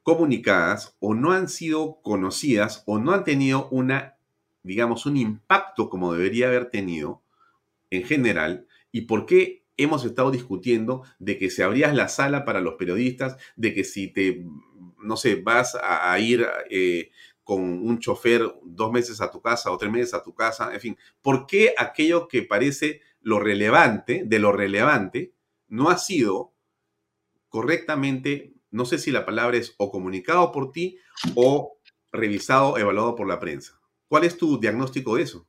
[0.04, 4.18] comunicadas o no han sido conocidas o no han tenido una,
[4.62, 7.24] digamos, un impacto como debería haber tenido
[7.90, 8.68] en general?
[8.92, 13.38] ¿Y por qué hemos estado discutiendo de que si abrías la sala para los periodistas,
[13.56, 14.46] de que si te,
[15.02, 17.12] no sé, vas a, ir eh,
[17.44, 20.80] con un chofer dos meses a tu casa o tres meses a tu casa, en
[20.80, 25.34] fin, ¿por qué aquello que parece lo relevante, de lo relevante,
[25.68, 26.54] no ha sido
[27.50, 30.98] correctamente, no sé si la palabra es o comunicado por ti
[31.36, 31.78] o
[32.12, 33.80] revisado, evaluado por la prensa?
[34.08, 35.48] ¿Cuál es tu diagnóstico de eso?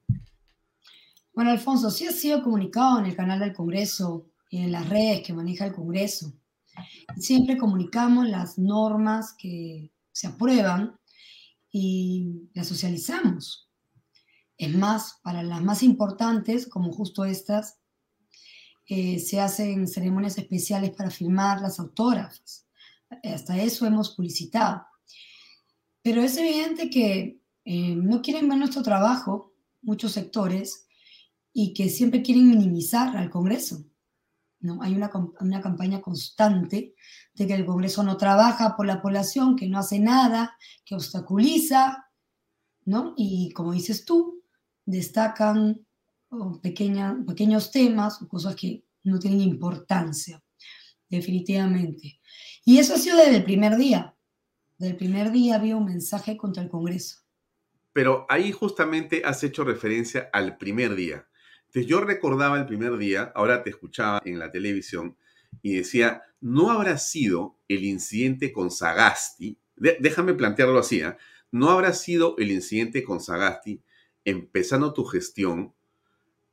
[1.32, 5.22] Bueno, Alfonso, sí ha sido comunicado en el canal del Congreso y en las redes
[5.26, 6.34] que maneja el Congreso.
[7.16, 10.98] Siempre comunicamos las normas que se aprueban
[11.72, 13.70] y las socializamos.
[14.58, 17.80] Es más, para las más importantes, como justo estas,
[18.86, 22.63] eh, se hacen ceremonias especiales para firmar las autógrafas.
[23.22, 24.84] Hasta eso hemos publicitado.
[26.02, 30.86] Pero es evidente que eh, no quieren ver nuestro trabajo, muchos sectores,
[31.52, 33.84] y que siempre quieren minimizar al Congreso.
[34.60, 34.82] ¿no?
[34.82, 36.94] Hay una, una campaña constante
[37.34, 42.10] de que el Congreso no trabaja por la población, que no hace nada, que obstaculiza,
[42.84, 43.14] ¿no?
[43.16, 44.42] Y como dices tú,
[44.84, 45.86] destacan
[46.30, 50.42] oh, pequeños temas o cosas que no tienen importancia,
[51.16, 52.20] definitivamente.
[52.64, 54.14] Y eso ha sido desde el primer día.
[54.78, 57.18] Desde el primer día había un mensaje contra el Congreso.
[57.92, 61.26] Pero ahí justamente has hecho referencia al primer día.
[61.66, 65.16] Entonces yo recordaba el primer día, ahora te escuchaba en la televisión
[65.62, 71.16] y decía, no habrá sido el incidente con Sagasti, déjame plantearlo así, ¿ah?
[71.50, 73.82] no habrá sido el incidente con Sagasti,
[74.24, 75.74] empezando tu gestión,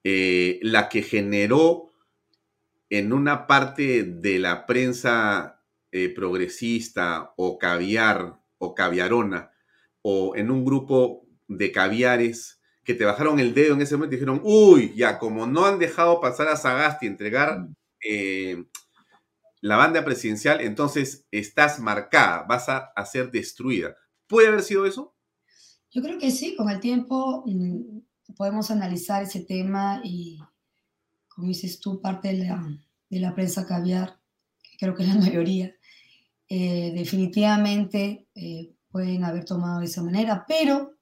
[0.04, 1.91] eh, la que generó
[2.92, 9.52] en una parte de la prensa eh, progresista o caviar o caviarona
[10.02, 14.20] o en un grupo de caviares que te bajaron el dedo en ese momento y
[14.20, 17.76] dijeron, uy, ya, como no han dejado pasar a Sagasti entregar mm.
[18.10, 18.66] eh,
[19.62, 23.96] la banda presidencial, entonces estás marcada, vas a, ser destruida.
[24.28, 25.16] ¿Puede haber sido eso?
[25.92, 30.40] Yo creo que sí, con el tiempo mm, podemos analizar ese tema y,
[31.34, 34.20] como dices tú, parte de la, de la prensa caviar,
[34.62, 35.74] que creo que es la mayoría,
[36.48, 40.96] eh, definitivamente eh, pueden haber tomado de esa manera, pero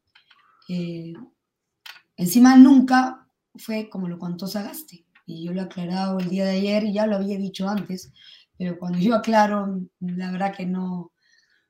[2.20, 3.26] Encima nunca
[3.56, 5.06] fue como lo contó Sagasti.
[5.26, 8.12] Y yo lo he aclarado el día de ayer y ya lo había dicho antes,
[8.58, 11.14] pero cuando yo aclaro, la verdad que no,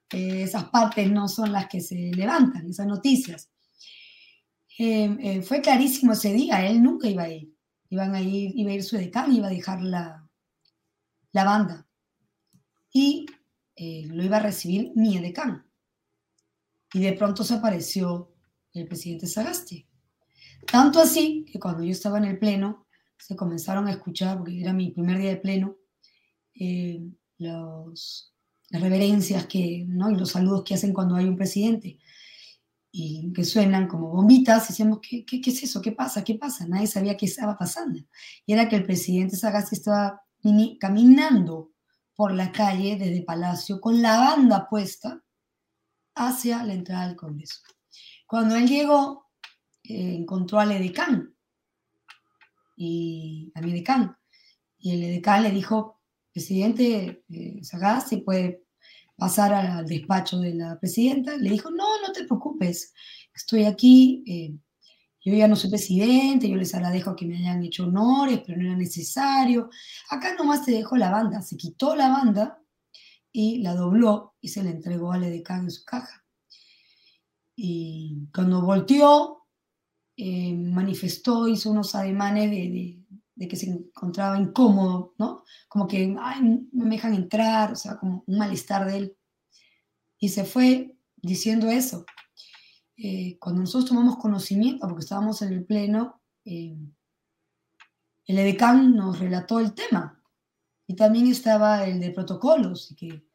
[0.09, 3.51] esas partes no son las que se levantan, esas noticias.
[4.79, 7.53] Eh, eh, fue clarísimo ese día, él nunca iba a ir.
[7.89, 10.27] Iban a ir, iba a ir su decán, iba a dejar la,
[11.31, 11.87] la banda.
[12.91, 13.25] Y
[13.75, 15.65] eh, lo iba a recibir mi edecán.
[16.93, 18.33] Y de pronto se apareció
[18.73, 19.87] el presidente Sagasti.
[20.71, 22.87] Tanto así que cuando yo estaba en el pleno,
[23.17, 25.77] se comenzaron a escuchar, porque era mi primer día de pleno,
[26.55, 27.01] eh,
[27.37, 28.33] las
[28.71, 30.09] reverencias que, ¿no?
[30.09, 31.99] y los saludos que hacen cuando hay un presidente
[32.91, 35.81] y que suenan como bombitas, decíamos, ¿qué, qué, qué es eso?
[35.81, 36.23] ¿Qué pasa?
[36.23, 36.67] ¿Qué pasa?
[36.67, 37.99] Nadie sabía qué estaba pasando.
[38.45, 40.23] Y era que el presidente Sagasti estaba
[40.79, 41.71] caminando
[42.15, 45.23] por la calle desde Palacio con la banda puesta
[46.15, 47.61] hacia la entrada del Congreso.
[48.25, 49.29] Cuando él llegó,
[49.83, 51.35] eh, encontró al edecán
[52.75, 54.17] y a mi decán.
[54.77, 58.63] Y el edecán le dijo, presidente eh, Sagasti puede
[59.19, 61.37] pasar al despacho de la presidenta.
[61.37, 62.93] Le dijo, no, no te preocupes,
[63.33, 64.55] estoy aquí, eh,
[65.23, 68.65] yo ya no soy presidente, yo les agradezco que me hayan hecho honores, pero no
[68.67, 69.69] era necesario.
[70.09, 71.41] Acá nomás te dejo la banda.
[71.41, 72.61] Se quitó la banda
[73.31, 76.25] y la dobló y se la entregó al edecán en su caja.
[77.55, 79.45] Y cuando volteó,
[80.15, 82.98] eh, manifestó, hizo unos ademanes de, de,
[83.47, 85.43] que se encontraba incómodo, ¿no?
[85.67, 89.17] Como que, ay, no me dejan entrar, o sea, como un malestar de él.
[90.17, 92.05] Y se fue diciendo eso.
[92.97, 96.75] Eh, cuando nosotros tomamos conocimiento, porque estábamos en el pleno, eh,
[98.25, 100.21] el edecán nos relató el tema.
[100.85, 103.25] Y también estaba el de protocolos, y que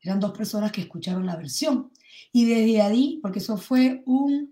[0.00, 1.90] eran dos personas que escucharon la versión.
[2.32, 4.51] Y desde ahí, porque eso fue un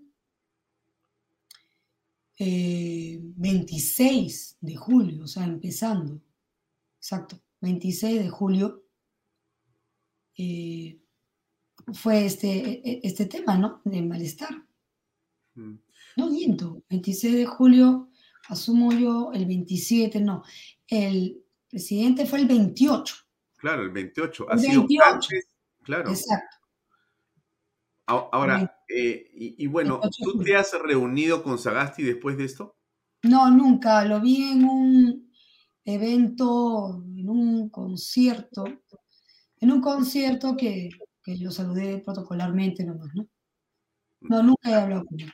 [2.43, 6.21] 26 eh, de julio, o sea, empezando,
[6.97, 8.83] exacto, 26 de julio,
[10.37, 10.99] eh,
[11.93, 13.81] fue este, e, este tema, ¿no?
[13.85, 14.65] De malestar.
[15.55, 15.75] Mm.
[16.17, 18.09] No miento, 26 de julio,
[18.49, 20.43] asumo yo el 27, no,
[20.87, 23.15] el presidente fue el 28.
[23.57, 25.45] Claro, el 28, ha sido antes,
[25.83, 26.09] claro.
[26.09, 26.57] Exacto.
[28.11, 32.75] Ahora, eh, y, bueno, ¿tú te has reunido con Sagasti después de esto?
[33.23, 34.03] No, nunca.
[34.05, 35.31] Lo vi en un
[35.85, 38.65] evento, en un concierto,
[39.59, 40.89] en un concierto que,
[41.23, 43.27] que yo saludé protocolarmente nomás, ¿no?
[44.21, 45.31] No, nunca he hablado con él.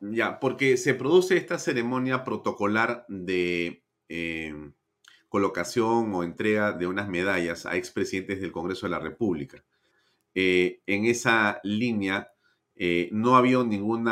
[0.00, 4.72] Ya, porque se produce esta ceremonia protocolar de eh,
[5.28, 9.64] colocación o entrega de unas medallas a expresidentes del Congreso de la República.
[10.34, 12.28] Eh, en esa línea
[12.74, 14.08] eh, no había ningún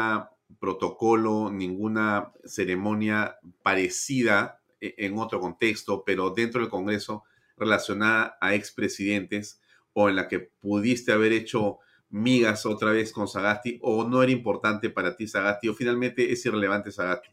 [0.60, 7.24] protocolo, ninguna ceremonia parecida eh, en otro contexto, pero dentro del Congreso
[7.56, 9.60] relacionada a expresidentes
[9.94, 14.30] o en la que pudiste haber hecho migas otra vez con Sagasti o no era
[14.30, 17.30] importante para ti Sagasti o finalmente es irrelevante Sagasti?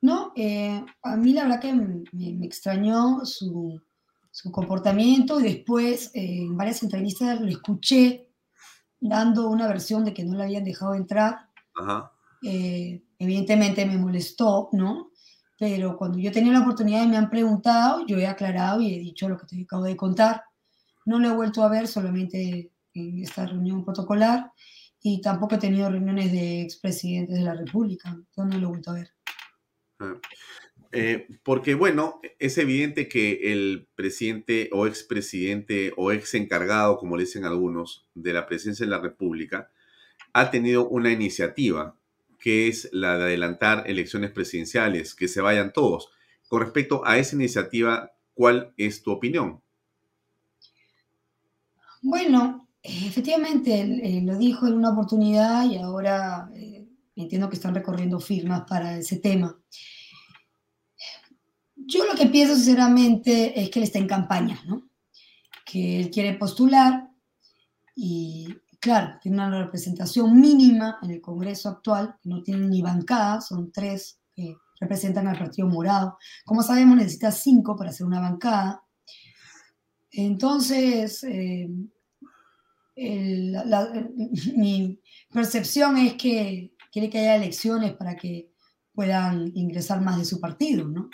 [0.00, 0.32] No,
[1.02, 3.80] a mí la verdad que me extrañó su,
[4.32, 8.30] su comportamiento y después eh, en varias entrevistas le escuché
[8.98, 11.48] dando una versión de que no le habían dejado entrar.
[12.42, 15.10] Eh, evidentemente me molestó, ¿no?
[15.58, 18.98] Pero cuando yo tenía la oportunidad y me han preguntado, yo he aclarado y he
[18.98, 20.42] dicho lo que te acabo de contar.
[21.04, 24.50] No lo he vuelto a ver solamente en esta reunión protocolar
[25.02, 28.16] y tampoco he tenido reuniones de expresidentes de la República.
[28.36, 29.10] Yo no lo he vuelto a ver.
[30.92, 37.24] Eh, porque, bueno, es evidente que el presidente o expresidente o ex encargado, como le
[37.24, 39.70] dicen algunos, de la presidencia de la República,
[40.34, 41.96] ha tenido una iniciativa
[42.38, 46.10] que es la de adelantar elecciones presidenciales, que se vayan todos.
[46.48, 49.62] Con respecto a esa iniciativa, ¿cuál es tu opinión?
[52.02, 56.84] Bueno, efectivamente, eh, lo dijo en una oportunidad y ahora eh,
[57.14, 59.56] entiendo que están recorriendo firmas para ese tema.
[61.86, 64.88] Yo lo que pienso sinceramente es que él está en campaña, ¿no?
[65.64, 67.08] Que él quiere postular
[67.94, 68.46] y,
[68.80, 74.20] claro, tiene una representación mínima en el Congreso actual, no tiene ni bancada, son tres
[74.34, 76.18] que representan al Partido Morado.
[76.44, 78.82] Como sabemos, necesita cinco para hacer una bancada.
[80.10, 81.68] Entonces, eh,
[84.56, 88.52] mi percepción es que quiere que haya elecciones para que
[88.94, 91.08] puedan ingresar más de su partido, ¿no?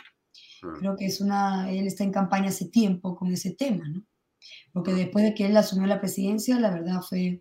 [0.60, 4.04] Creo que es una, él está en campaña hace tiempo con ese tema, ¿no?
[4.72, 7.40] Porque después de que él asumió la presidencia, la verdad fue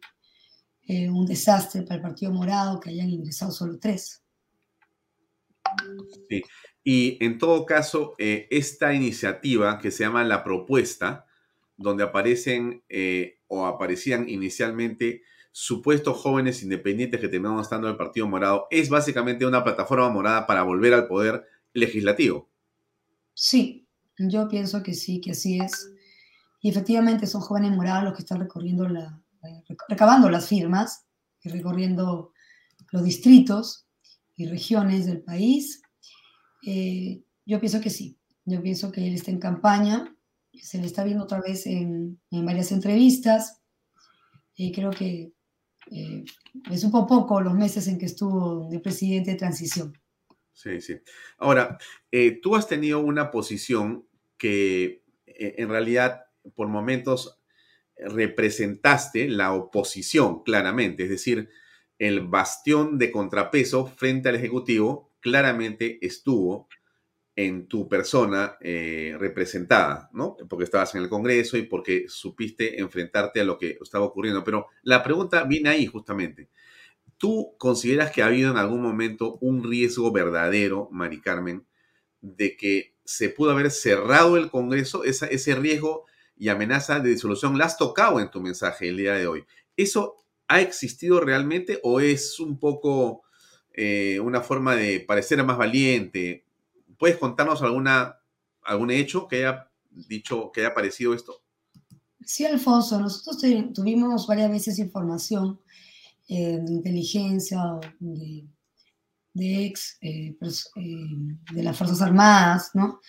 [0.88, 4.24] eh, un desastre para el Partido Morado que hayan ingresado solo tres.
[6.30, 6.44] Sí.
[6.84, 11.26] Y en todo caso, eh, esta iniciativa que se llama La Propuesta,
[11.76, 18.28] donde aparecen eh, o aparecían inicialmente supuestos jóvenes independientes que terminaron estando en el Partido
[18.28, 22.50] Morado, es básicamente una plataforma morada para volver al poder legislativo.
[23.40, 25.92] Sí, yo pienso que sí, que así es.
[26.60, 29.22] Y efectivamente son jóvenes morados los que están recorriendo la,
[29.88, 31.06] recabando las firmas
[31.44, 32.34] y recorriendo
[32.92, 33.86] los distritos
[34.36, 35.84] y regiones del país.
[36.66, 40.18] Eh, yo pienso que sí, yo pienso que él está en campaña,
[40.60, 43.62] se le está viendo otra vez en, varias entrevistas.
[44.56, 45.32] y creo que
[45.92, 46.26] eh,
[46.72, 49.94] es un poco los meses en que estuvo de presidente de transición.
[50.58, 51.00] Sí, sí.
[51.38, 51.78] Ahora,
[52.12, 54.08] eh, tú has tenido una posición
[54.40, 56.22] que eh, en realidad
[56.56, 57.40] por momentos
[57.98, 61.50] representaste la oposición claramente, es decir,
[62.00, 66.68] el bastión de contrapeso frente al Ejecutivo claramente estuvo
[67.36, 70.38] en tu persona eh, representada, ¿no?
[70.50, 74.44] Porque estabas en el Congreso y porque supiste enfrentarte a lo que estaba ocurriendo.
[74.44, 76.50] Pero la pregunta viene ahí justamente.
[77.18, 81.66] ¿Tú consideras que ha habido en algún momento un riesgo verdadero, Mari Carmen,
[82.22, 85.04] de que se pudo haber cerrado el Congreso?
[85.04, 86.06] ese riesgo
[86.40, 89.46] y amenaza de disolución la has tocado en tu mensaje el día de hoy.
[89.76, 93.24] ¿Eso ha existido realmente o es un poco
[93.74, 96.46] eh, una forma de parecer más valiente?
[96.98, 98.20] ¿Puedes contarnos alguna,
[98.64, 101.42] algún hecho que haya dicho, que haya parecido esto?
[102.24, 103.42] Sí, Alfonso, nosotros
[103.74, 105.60] tuvimos varias veces información
[106.28, 107.60] eh, de inteligencia,
[108.00, 108.48] de,
[109.34, 111.06] de ex, eh, eh,
[111.54, 113.00] de las Fuerzas Armadas, ¿no?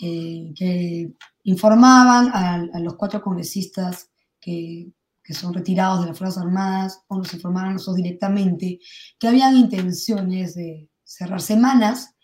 [0.00, 1.12] que
[1.44, 4.08] informaban a, los cuatro congresistas
[4.40, 4.90] que,
[5.22, 8.78] que, son retirados de las Fuerzas Armadas, o nos informaron nosotros directamente,
[9.18, 12.14] que habían intenciones de cerrar semanas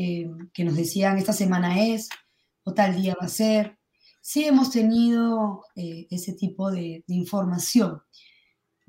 [0.00, 2.08] eh, que nos decían esta semana es
[2.62, 3.80] o tal día va a ser.
[4.22, 8.00] Sí hemos tenido eh, ese tipo de, información.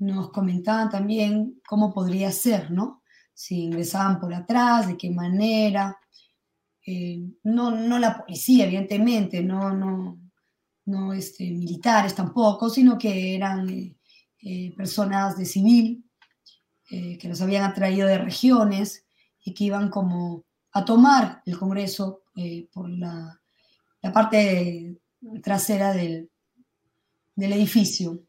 [0.00, 3.02] Nos comentaban también cómo podría ser, ¿no?
[3.32, 5.96] Si ingresaban por atrás, de qué manera.
[6.86, 10.18] Eh, no, no la policía, evidentemente, no, no,
[10.86, 13.96] no este, militares tampoco, sino que eran
[14.76, 16.04] personas de civil
[16.88, 19.06] que nos habían atraído de regiones
[19.44, 23.40] y que iban como a tomar el Congreso eh, por la,
[24.12, 25.00] parte
[25.42, 26.30] trasera del,
[27.36, 28.22] edificio.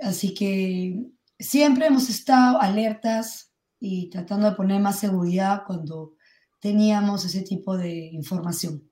[0.00, 1.06] Así que
[1.38, 6.14] siempre hemos estado alertas y tratando de poner más seguridad cuando
[6.60, 8.90] teníamos ese tipo de información.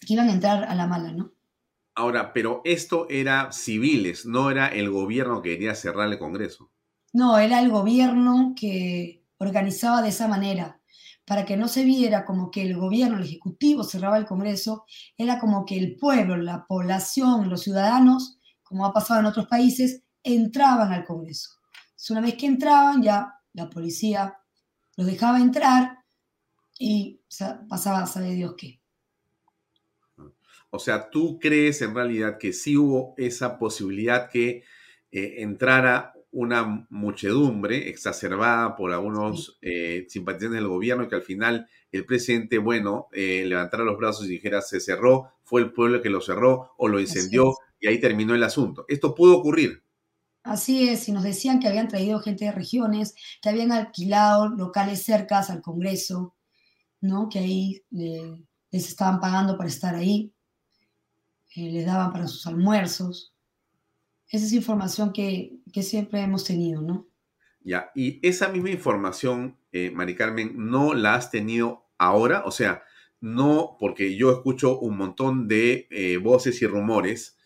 [0.00, 1.32] Que iban a entrar a la mala, ¿no?
[1.96, 6.70] Ahora, pero esto era civiles, no era el gobierno que quería cerrar el Congreso.
[7.12, 10.80] No, era el gobierno que organizaba de esa manera,
[11.24, 14.84] para que no se viera como que el gobierno, el Ejecutivo cerraba el Congreso,
[15.16, 18.38] era como que el pueblo, la población, los ciudadanos,
[18.74, 21.50] como ha pasado en otros países, entraban al Congreso.
[22.10, 24.36] una vez que entraban, ya la policía
[24.96, 25.98] los dejaba entrar
[26.76, 27.20] y
[27.68, 28.80] pasaba, sabe Dios qué.
[30.70, 34.64] O sea, ¿tú crees en realidad que sí hubo esa posibilidad que
[35.12, 41.68] eh, entrara una muchedumbre exacerbada por algunos eh, simpatizantes del gobierno y que al final
[41.92, 46.10] el presidente, bueno, eh, levantara los brazos y dijera se cerró, fue el pueblo que
[46.10, 47.54] lo cerró o lo incendió
[47.84, 48.84] y ahí terminó el asunto.
[48.88, 49.82] Esto pudo ocurrir.
[50.42, 55.02] Así es, y nos decían que habían traído gente de regiones, que habían alquilado locales
[55.02, 56.34] cercas al Congreso,
[57.00, 57.28] ¿no?
[57.28, 60.32] Que ahí les estaban pagando para estar ahí,
[61.54, 63.34] eh, les daban para sus almuerzos
[64.34, 67.06] esa es información que, siempre hemos tenido, ¿no?
[67.60, 72.42] Ya, y esa misma información, eh, Mari Carmen, ¿no la has tenido ahora?
[72.44, 72.82] O sea,
[73.20, 77.38] no, porque yo escucho un montón de eh, voces y rumores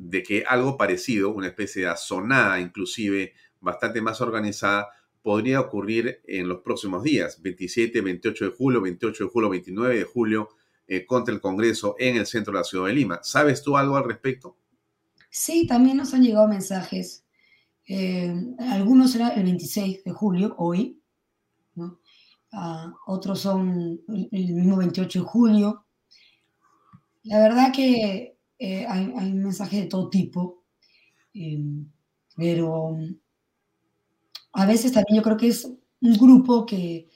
[0.00, 4.88] de que algo parecido, una especie de azonada inclusive, bastante más organizada,
[5.22, 10.04] podría ocurrir en los próximos días, 27, 28 de julio, 28 de julio, 29 de
[10.04, 10.48] julio,
[10.86, 13.18] eh, contra el Congreso en el centro de la ciudad de Lima.
[13.22, 14.56] ¿Sabes tú algo al respecto?
[15.30, 17.24] Sí, también nos han llegado mensajes.
[17.86, 21.02] Eh, algunos eran el 26 de julio, hoy,
[22.52, 25.84] ah, otros son el mismo 28 de julio.
[27.24, 30.64] La verdad que eh, hay, hay, mensajes de todo tipo,
[31.34, 31.90] em,
[32.36, 32.96] pero
[34.52, 35.64] a veces también yo creo que es
[36.00, 37.08] un grupo que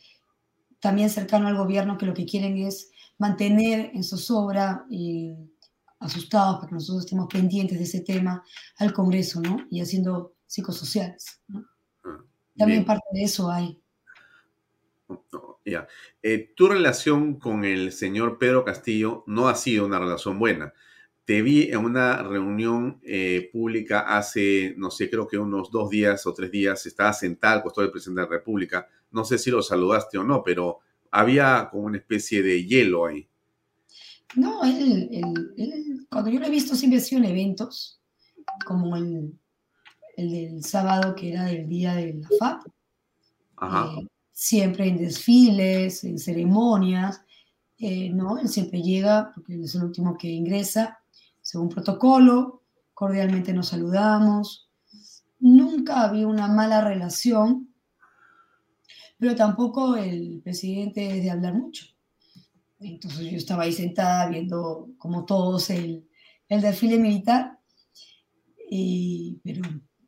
[0.80, 5.32] también cercano al gobierno que lo que quieren es mantener en zozobra y
[6.01, 8.43] asustados porque nosotros estemos pendientes de ese tema
[8.78, 9.59] al Congreso, ¿no?
[9.70, 11.64] Y haciendo psicosociales, ¿no?
[12.05, 12.18] Ah,
[12.57, 13.80] También parte de eso hay.
[15.64, 15.86] ya.
[16.22, 20.72] Eh, tu relación con el señor Pedro Castillo no ha sido una relación buena.
[21.25, 26.27] Te vi en una reunión eh, pública hace, no sé, creo que unos dos días
[26.27, 26.85] o tres días.
[26.87, 28.89] Estaba sentado al costado del presidente de la República.
[29.12, 33.29] No sé si lo saludaste o no, pero había como una especie de hielo ahí.
[34.35, 38.01] No, él, cuando yo lo he visto siempre ha sido en eventos,
[38.64, 39.39] como el,
[40.16, 42.66] el del sábado que era el día de la FAP.
[43.62, 47.23] Eh, siempre en desfiles, en ceremonias,
[47.79, 48.39] eh, ¿no?
[48.39, 51.01] Él siempre llega, porque él es el último que ingresa,
[51.53, 52.62] según protocolo,
[52.94, 54.70] cordialmente nos saludamos.
[55.38, 57.74] Nunca había una mala relación,
[59.18, 61.84] pero tampoco el presidente es de hablar mucho.
[62.80, 66.09] Entonces yo estaba ahí sentada viendo como todos el,
[66.48, 67.59] el desfile militar,
[68.70, 69.61] y, pero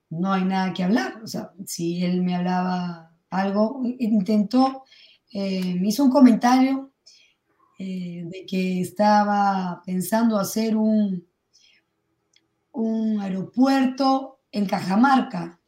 [0.09, 1.21] no hay nada que hablar.
[1.23, 4.85] O sea, si él me hablaba algo, intentó,
[5.31, 6.95] eh, me hizo un comentario
[7.79, 11.34] eh, de que estaba pensando hacer un,
[12.75, 15.61] un aeropuerto en Cajamarca.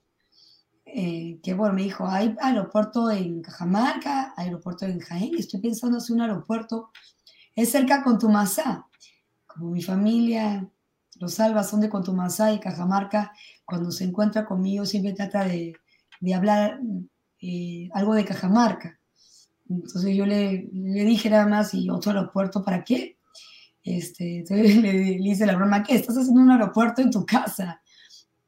[0.84, 6.14] Eh, que bueno, me dijo, hay aeropuerto en Cajamarca, aeropuerto en Jaén, estoy pensando hacer
[6.14, 6.90] un aeropuerto,
[7.54, 8.86] es cerca de Contumazá.
[9.46, 10.68] Como mi familia,
[11.16, 13.32] los albas son de Contumazá y Cajamarca,
[13.64, 15.74] cuando se encuentra conmigo siempre trata de,
[16.20, 16.80] de hablar
[17.40, 18.98] eh, algo de Cajamarca.
[19.68, 23.15] Entonces yo le, le, dije nada más, ¿y otro aeropuerto para qué?
[23.86, 25.94] Este, entonces le, hice la broma, ¿qué?
[25.94, 27.80] Estás haciendo un aeropuerto en tu casa,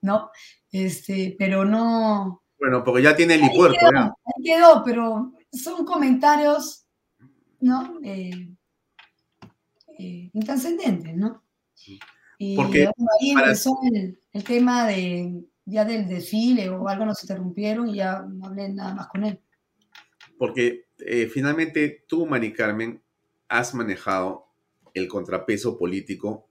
[0.02, 0.30] ¿no?
[0.70, 2.42] Este, pero no...
[2.58, 3.78] Bueno, porque ya tiene el helipuerto.
[3.80, 6.84] Ahí quedó, ahí quedó, pero son comentarios,
[7.60, 8.00] ¿no?
[8.02, 8.48] Eh,
[9.96, 11.44] eh, intrascendentes, ¿no?
[12.36, 17.88] Y porque ahí empezó el, el, tema de, ya del desfile o algo nos interrumpieron
[17.88, 19.40] y ya no hablé nada más con él.
[20.36, 23.00] Porque eh, finalmente tú, Mari Carmen,
[23.48, 24.47] has manejado
[24.98, 26.48] el contrapeso político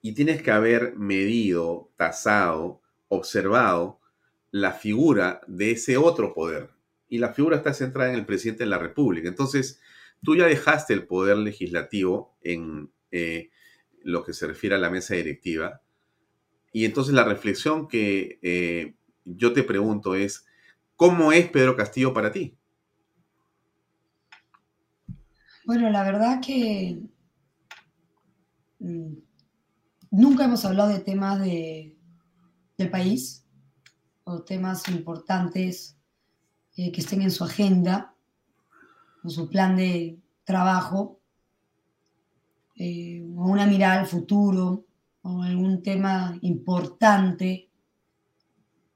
[0.00, 4.00] y tienes que haber medido, tasado, observado
[4.50, 6.70] la figura de ese otro poder.
[7.08, 9.28] Y la figura está centrada en el presidente de la República.
[9.28, 9.80] Entonces,
[10.22, 13.50] tú ya dejaste el poder legislativo en eh,
[14.02, 15.82] lo que se refiere a la mesa directiva.
[16.72, 20.46] Y entonces la reflexión que eh, yo te pregunto es,
[20.96, 22.56] ¿cómo es Pedro Castillo para ti?
[25.64, 26.98] Bueno, la verdad que
[30.10, 31.96] nunca hemos hablado de temas de,
[32.76, 33.44] del país
[34.24, 35.96] o temas importantes
[36.76, 38.14] eh, que estén en su agenda
[39.22, 41.20] o su plan de trabajo
[42.76, 44.84] eh, o una mirada al futuro
[45.22, 47.68] o algún tema importante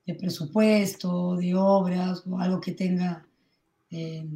[0.04, 3.26] de presupuesto, de obras o algo que tenga
[3.90, 4.26] eh,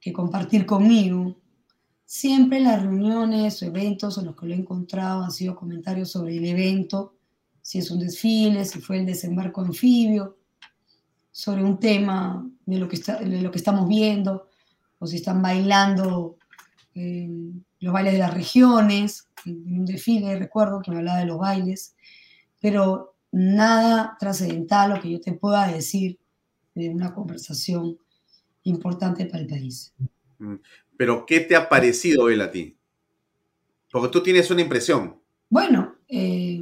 [0.00, 1.36] que compartir conmigo.
[2.10, 6.38] Siempre las reuniones o eventos en los que lo he encontrado han sido comentarios sobre
[6.38, 7.16] el evento,
[7.60, 10.38] si es un desfile, si fue el desembarco anfibio,
[11.30, 14.48] sobre un tema de lo que, está, de lo que estamos viendo,
[14.98, 16.38] o si están bailando
[16.94, 17.28] eh,
[17.80, 21.94] los bailes de las regiones, en un desfile recuerdo que me hablaba de los bailes,
[22.58, 26.18] pero nada trascendental lo que yo te pueda decir
[26.74, 27.98] de una conversación
[28.62, 29.92] importante para el país.
[30.98, 32.76] Pero, ¿qué te ha parecido él a ti?
[33.90, 35.16] Porque tú tienes una impresión.
[35.48, 36.60] Bueno, eh,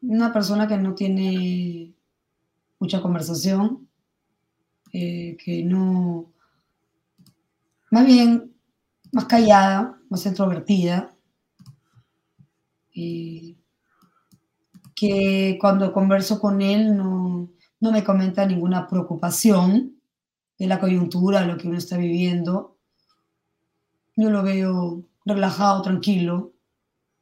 [0.00, 1.94] una persona que no tiene
[2.78, 3.86] mucha conversación,
[4.92, 6.32] eh, que no,
[7.90, 8.54] más bien
[9.12, 11.14] más callada, más introvertida,
[12.94, 13.54] eh,
[14.94, 17.50] que cuando converso con él no,
[17.80, 20.00] no me comenta ninguna preocupación
[20.58, 22.79] de la coyuntura, lo que uno está viviendo.
[24.20, 26.52] Yo lo veo relajado, tranquilo.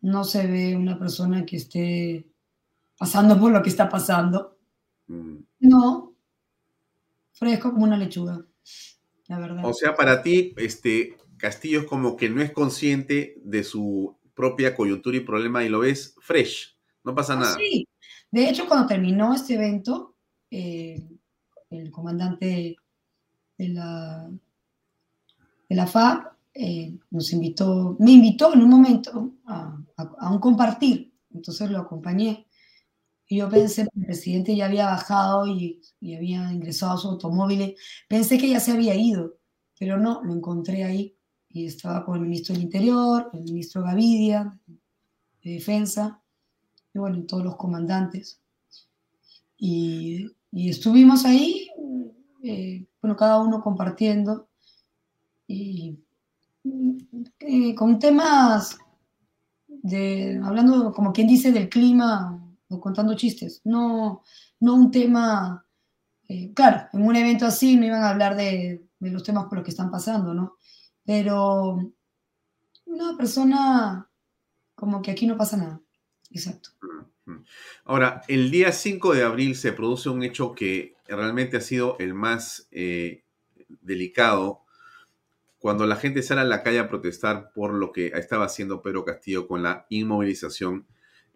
[0.01, 2.27] No se ve una persona que esté
[2.99, 4.59] pasando por lo que está pasando.
[5.07, 5.37] Mm.
[5.61, 6.15] No,
[7.33, 8.45] fresco como una lechuga,
[9.29, 9.65] la verdad.
[9.65, 14.75] O sea, para ti, este Castillo es como que no es consciente de su propia
[14.75, 17.57] coyuntura y problema y lo ves fresh, no pasa Ah, nada.
[17.57, 17.87] sí,
[18.33, 20.17] de hecho, cuando terminó este evento,
[20.51, 21.09] eh,
[21.71, 22.77] el comandante
[23.57, 24.29] de la,
[25.69, 30.41] de la FAB eh, nos invitó, me invitó en un momento a, a- a un
[30.41, 32.47] compartir, entonces lo acompañé.
[33.29, 37.77] Y yo pensé, el presidente ya había bajado y, y había ingresado a su automóvil,
[38.09, 39.39] pensé que ya se había ido,
[39.79, 41.17] pero no, lo encontré ahí
[41.51, 44.59] y estaba con el ministro del Interior, el ministro Gavidia,
[45.45, 46.23] de Defensa,
[46.95, 48.41] y bueno, todos los comandantes.
[49.57, 51.69] Y, y estuvimos ahí,
[52.43, 54.49] eh, bueno, cada uno compartiendo
[55.49, 55.99] y
[57.41, 58.79] eh, con temas
[59.67, 64.23] de, hablando como quien dice del clima o contando chistes, no,
[64.61, 65.65] no un tema,
[66.29, 69.59] eh, claro, en un evento así no iban a hablar de, de los temas por
[69.59, 70.57] los que están pasando, ¿no?
[71.05, 71.93] Pero
[72.87, 74.11] una persona
[74.75, 75.81] como que aquí no pasa nada,
[76.31, 76.71] exacto.
[77.85, 82.15] Ahora, el día 5 de abril se produce un hecho que realmente ha sido el
[82.15, 83.25] más eh,
[83.81, 84.65] delicado
[85.59, 89.05] cuando la gente sale a la calle a protestar por lo que estaba haciendo Pedro
[89.05, 90.87] Castillo con la inmovilización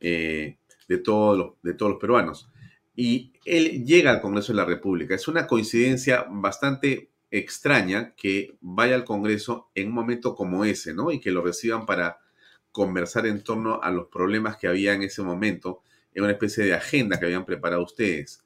[0.01, 0.59] eh,
[0.89, 2.51] de, de todos los peruanos.
[2.95, 5.15] Y él llega al Congreso de la República.
[5.15, 11.11] Es una coincidencia bastante extraña que vaya al Congreso en un momento como ese, ¿no?
[11.11, 12.19] Y que lo reciban para
[12.71, 15.83] conversar en torno a los problemas que había en ese momento
[16.15, 18.42] en una especie de agenda que habían preparado ustedes.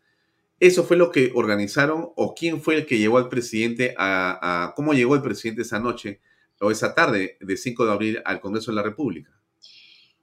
[0.58, 4.94] ¿Eso fue lo que organizaron o quién fue el que llevó al presidente a, cómo
[4.94, 6.20] llegó el presidente esa noche
[6.60, 9.30] o esa tarde de 5 de abril al Congreso de la República?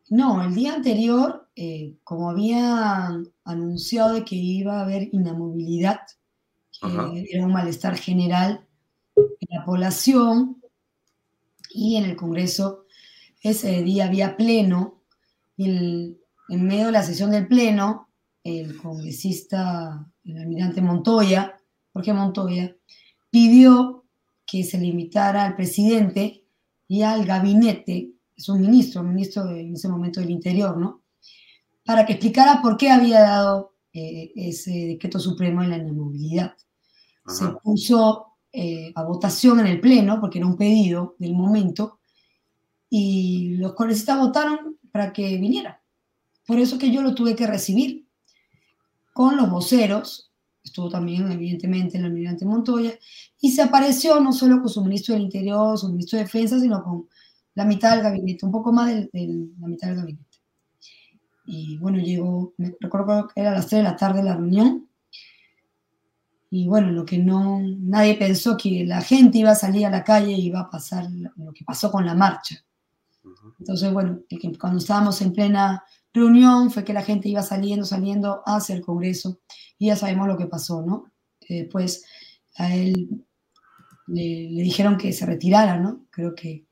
[0.09, 3.09] No, el día anterior, eh, como había
[3.43, 6.01] anunciado de que iba a haber inamovilidad,
[6.81, 8.67] que era un malestar general
[9.15, 10.61] en la población
[11.69, 12.85] y en el Congreso,
[13.41, 15.03] ese día había pleno
[15.55, 16.17] y
[16.49, 18.09] en medio de la sesión del pleno,
[18.43, 21.57] el congresista el almirante Montoya,
[21.91, 22.75] Jorge Montoya,
[23.29, 24.05] pidió
[24.45, 26.45] que se le invitara al presidente
[26.87, 31.03] y al gabinete, es un ministro, ministro en ese momento del Interior, ¿no?
[31.85, 36.55] Para que explicara por qué había dado eh, ese decreto supremo en la inamovilidad.
[37.27, 41.99] Se puso eh, a votación en el Pleno, porque era un pedido del momento,
[42.89, 45.81] y los congresistas votaron para que viniera.
[46.45, 48.07] Por eso que yo lo tuve que recibir
[49.13, 50.31] con los voceros,
[50.63, 52.93] estuvo también evidentemente el almirante Montoya,
[53.39, 56.83] y se apareció no solo con su ministro del Interior, su ministro de Defensa, sino
[56.83, 57.07] con
[57.55, 59.09] la mitad del gabinete, un poco más de
[59.59, 60.37] la mitad del gabinete.
[61.45, 64.87] Y bueno, llegó, me recuerdo que era a las 3 de la tarde la reunión,
[66.49, 70.03] y bueno, lo que no, nadie pensó que la gente iba a salir a la
[70.03, 72.63] calle y iba a pasar lo que pasó con la marcha.
[73.57, 74.19] Entonces, bueno,
[74.59, 75.83] cuando estábamos en plena
[76.13, 79.39] reunión fue que la gente iba saliendo, saliendo hacia el Congreso
[79.77, 81.11] y ya sabemos lo que pasó, ¿no?
[81.47, 82.05] Después
[82.55, 83.25] a él
[84.07, 84.21] le,
[84.63, 86.05] dijeron que se retirara, ¿no?
[86.09, 86.65] Creo que...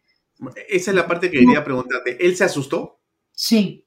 [0.69, 2.23] Esa es la parte que quería preguntarte.
[2.25, 2.99] ¿Él se asustó?
[3.31, 3.85] Sí,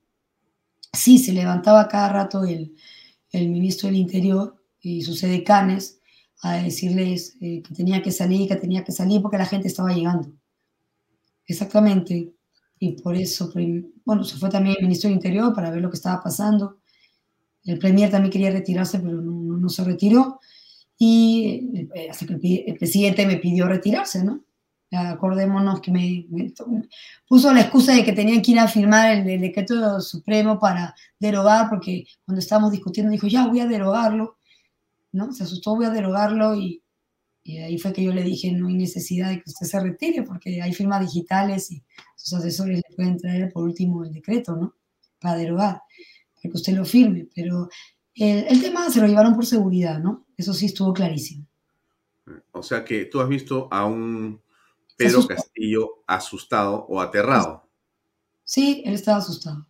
[0.92, 2.76] sí, se levantaba cada rato el,
[3.30, 6.00] el ministro del Interior y sus edecanes
[6.42, 9.92] a decirles eh, que tenía que salir, que tenía que salir porque la gente estaba
[9.92, 10.30] llegando.
[11.46, 12.34] Exactamente
[12.84, 13.50] y por eso,
[14.04, 16.80] bueno, se fue también el ministro del Interior para ver lo que estaba pasando.
[17.64, 20.38] El Premier también quería retirarse, pero no, no, se retiró.
[20.98, 22.34] Y eh, hasta que
[22.66, 24.44] el, presidente me pidió retirarse, ¿no?
[24.92, 26.26] Acordémonos que me,
[27.26, 30.94] puso la excusa de que tenían que ir a firmar el, el, decreto supremo para
[31.18, 34.36] derogar, porque cuando estábamos discutiendo dijo, ya voy a derogarlo,
[35.10, 35.32] ¿no?
[35.32, 36.83] Se asustó, voy a derogarlo y,
[37.44, 40.22] y ahí fue que yo le dije, no hay necesidad de que usted se retire
[40.22, 41.82] porque hay firmas digitales y
[42.16, 44.74] sus asesores le pueden traer por último el decreto, ¿no?
[45.20, 45.82] Para derogar,
[46.34, 47.28] para que usted lo firme.
[47.34, 47.68] Pero
[48.14, 50.24] el, el tema se lo llevaron por seguridad, ¿no?
[50.38, 51.46] Eso sí estuvo clarísimo.
[52.52, 54.40] O sea que tú has visto a un
[54.96, 57.68] Pedro Castillo asustado o aterrado.
[58.42, 59.66] Sí, él estaba asustado.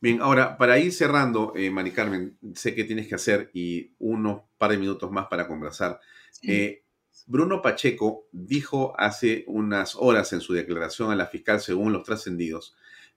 [0.00, 4.42] Bien, ahora, para ir cerrando, eh, Mari Carmen, sé que tienes que hacer y unos
[4.56, 6.00] par de minutos más para conversar.
[6.42, 6.82] Eh,
[7.26, 12.74] Bruno Pacheco dijo hace unas horas en su declaración a la fiscal, según los trascendidos,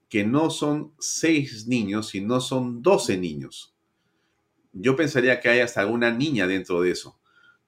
[0.10, 3.74] que no son seis niños, sino son doce niños.
[4.74, 7.20] Yo pensaría que hay hasta alguna niña dentro de eso.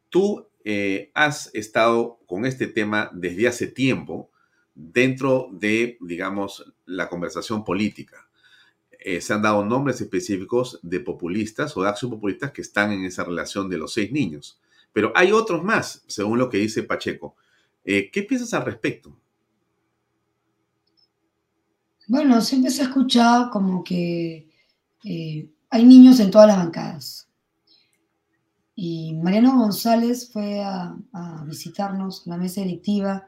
[0.10, 4.30] Tú eh, has estado con este tema desde hace tiempo
[4.76, 8.30] dentro de, digamos, la conversación política.
[9.00, 13.06] Eh, se han dado nombres específicos de populistas o de acción populistas que están en
[13.06, 14.60] esa relación de los seis niños.
[14.94, 17.36] Pero hay otros más, según lo que dice Pacheco.
[17.84, 19.18] Eh, ¿Qué piensas al respecto?
[22.08, 24.50] Bueno, siempre se ha escuchado como que
[25.04, 27.30] eh, hay niños en todas las bancadas.
[28.76, 30.96] Y Mariano González fue a,
[31.46, 33.28] visitarnos a la mesa directiva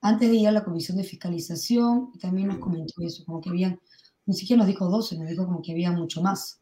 [0.00, 3.50] antes de ir a la comisión de fiscalización y también nos comentó eso, como que
[3.50, 3.80] habían,
[4.26, 6.60] ni siquiera nos dijo 12, nos dijo como que había mucho más.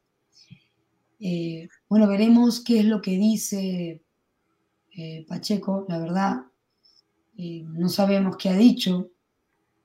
[1.20, 4.01] Eh, bueno, veremos qué es lo que dice
[4.94, 6.42] eh, Pacheco, la verdad,
[7.38, 9.10] eh, no sabemos qué ha dicho.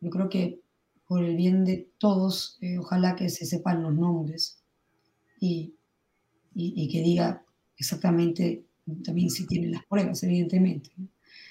[0.02, 0.60] Yo creo que
[1.08, 4.62] por el bien de todos, eh, ojalá que se sepan los nombres
[5.40, 5.74] y,
[6.54, 7.44] que diga
[7.78, 8.64] exactamente
[9.04, 10.90] también si tiene las pruebas, evidentemente.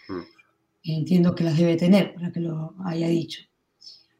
[0.08, 0.20] Mm.
[0.82, 3.40] Entiendo que las debe tener para que lo haya dicho.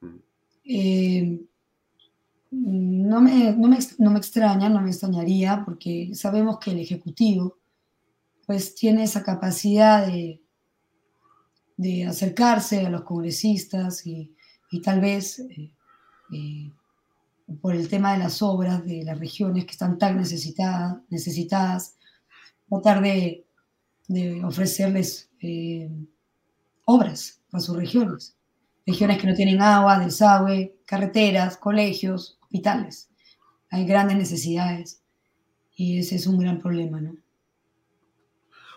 [0.01, 1.37] Mm.
[2.51, 7.59] no, me, no, me, no me extraña, no me extrañaría, porque sabemos que el Ejecutivo
[8.47, 10.41] pues tiene esa capacidad de,
[11.77, 14.33] de acercarse a los congresistas y,
[14.83, 15.73] tal vez eh,
[16.33, 16.71] eh,
[17.63, 21.97] por el tema de las obras de las regiones que están tan necesitadas, necesitadas
[22.69, 23.43] tratar de,
[24.45, 25.91] ofrecerles eh,
[26.85, 28.37] obras para sus regiones.
[28.87, 33.09] Regiones que no tienen agua, desagüe, carreteras, colegios, hospitales.
[33.71, 35.03] Hay grandes necesidades
[35.75, 37.17] y ese es un gran problema, ¿no?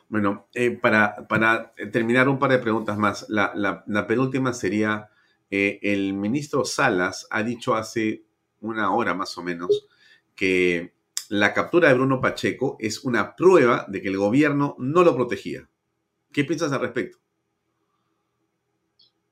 [0.10, 3.28] Bueno, eh, para, para, terminar un par de preguntas más.
[3.30, 5.10] La, penúltima sería,
[5.52, 8.24] eh, el ministro Salas ha dicho hace
[8.62, 9.88] una hora más o menos
[10.36, 10.96] que
[11.30, 15.70] la captura de Bruno Pacheco es una prueba de que el gobierno no lo protegía.
[16.32, 17.20] ¿Qué piensas al respecto?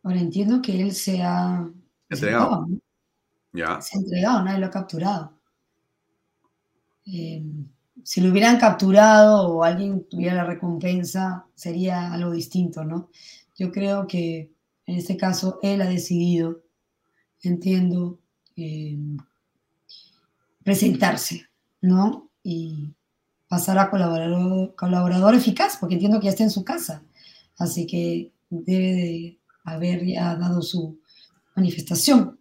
[0.04, 1.68] Ahora entiendo que él se ha
[2.08, 2.68] entregado.
[3.52, 3.82] Ya.
[3.82, 5.34] Se ha entregado, nadie lo ha capturado.
[7.08, 7.44] Eh,
[8.08, 13.10] si lo hubieran capturado o alguien tuviera la recompensa, sería algo distinto, ¿no?
[13.58, 14.50] Yo creo que
[14.86, 16.62] en este caso él ha decidido,
[17.42, 18.18] entiendo,
[18.56, 18.98] eh,
[20.64, 21.50] presentarse,
[21.82, 22.30] ¿no?
[22.44, 22.94] Y
[23.50, 27.04] pasar a colaborador, colaborador eficaz, porque entiendo que ya está en su casa.
[27.58, 30.98] Así que debe de haber ya dado su
[31.58, 32.40] manifestación.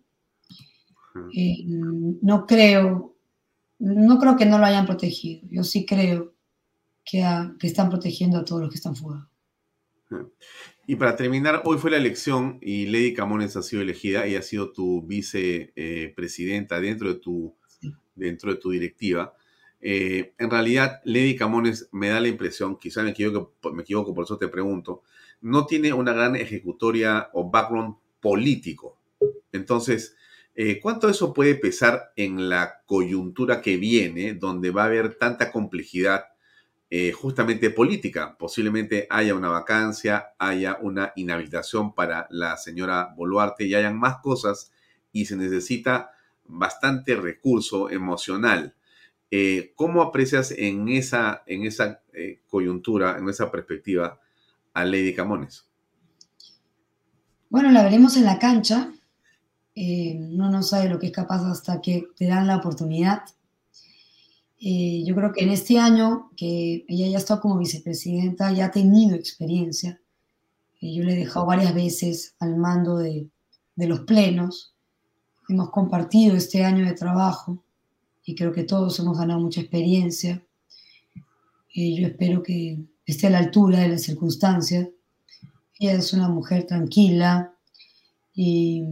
[1.35, 3.16] Eh, no creo,
[3.79, 5.47] no creo que no lo hayan protegido.
[5.51, 6.35] Yo sí creo
[7.05, 7.25] que,
[7.59, 9.29] que están protegiendo a todos los que están fuera.
[10.87, 14.43] Y para terminar, hoy fue la elección y Lady Camones ha sido elegida y ha
[14.43, 17.57] sido tu vicepresidenta dentro de tu,
[18.15, 19.35] dentro de tu directiva.
[19.81, 24.25] Eh, en realidad, Lady Camones me da la impresión, quizá me equivoco, me equivoco, por
[24.25, 25.03] eso te pregunto,
[25.41, 28.99] no tiene una gran ejecutoria o background político.
[29.53, 30.17] Entonces,
[30.59, 35.53] eh, ¿Cuánto eso puede pesar en la coyuntura que viene, donde va a haber tanta
[35.53, 36.25] complejidad
[36.89, 38.39] eh, justamente política?
[38.39, 44.73] Posiblemente haya una vacancia, haya una inhabilitación para la señora Boluarte y hayan más cosas
[45.13, 46.13] y se necesita
[46.47, 48.75] bastante recurso emocional.
[49.31, 52.01] Eh, ¿Cómo aprecias en esa, en esa
[52.49, 54.19] coyuntura, en esa perspectiva,
[54.73, 55.67] a Lady Camones?
[57.51, 58.91] Bueno, la veremos en la cancha
[59.79, 63.25] eh, uno no sabe lo que es capaz hasta que te dan la oportunidad.
[64.59, 68.71] Eh, yo creo que en este año que ella ya está como vicepresidenta, ya ha
[68.71, 70.01] tenido experiencia.
[70.81, 73.29] Eh, yo le he dejado varias veces al mando de,
[73.75, 74.75] de los plenos.
[75.47, 77.63] Hemos compartido este año de trabajo
[78.25, 80.43] y creo que todos hemos ganado mucha experiencia.
[81.75, 84.89] yo espero que esté a la altura de las circunstancias.
[85.79, 87.55] Ella es una mujer tranquila
[88.35, 88.83] y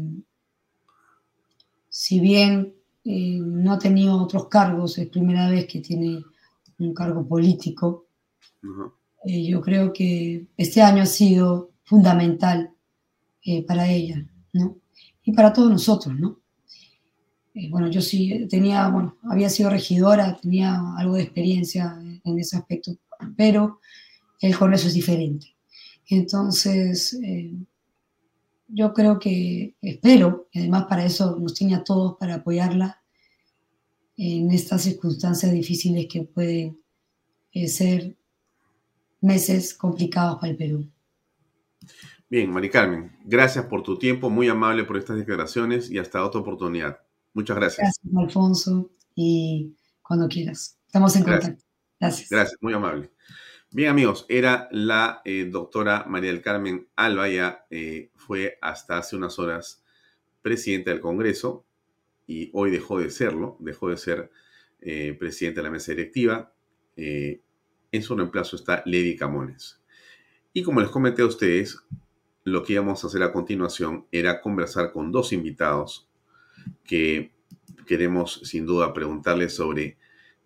[1.97, 2.75] si bien
[3.05, 6.25] eh, no ha tenido otros cargos, es primera vez que tiene
[6.81, 8.09] un cargo político,
[9.25, 12.75] eh, yo creo que este año ha sido fundamental
[13.45, 14.79] eh, para ella, ¿no?
[15.23, 16.41] Y para todos nosotros, ¿no?
[17.71, 22.97] bueno, yo sí tenía, bueno, había sido regidora, tenía algo de experiencia en ese aspecto,
[23.37, 23.79] pero
[24.41, 25.55] el Congreso es diferente.
[26.09, 27.17] Entonces,
[28.69, 33.03] yo creo que, espero, y además para eso nos tiene a todos para apoyarla
[34.17, 36.81] en estas circunstancias difíciles que pueden
[37.53, 38.17] eh, ser
[39.21, 40.91] meses complicados para el Perú.
[42.29, 46.41] Bien, Mari Carmen, gracias por tu tiempo, muy amable por estas declaraciones y hasta otra
[46.41, 46.99] oportunidad.
[47.33, 47.99] Muchas gracias.
[48.03, 50.79] Gracias, Alfonso, y cuando quieras.
[50.87, 51.65] Estamos en contacto.
[52.01, 52.31] Gracias.
[52.31, 53.11] Gracias, muy amable.
[53.75, 59.17] Bien, amigos, era la eh, doctora María del Carmen Alba, ya eh, fue hasta hace
[59.17, 59.83] unas horas
[60.43, 61.67] presidenta del Congreso
[62.25, 64.31] y hoy dejó de serlo, dejó de ser
[64.81, 66.55] eh, presidenta de la mesa directiva.
[66.95, 69.83] en su reemplazo está Lady Camones.
[70.53, 71.77] Y como les comenté a ustedes,
[72.45, 76.09] lo que íbamos a hacer a continuación era conversar con dos invitados
[76.85, 77.33] que
[77.89, 79.99] queremos sin duda preguntarles sobre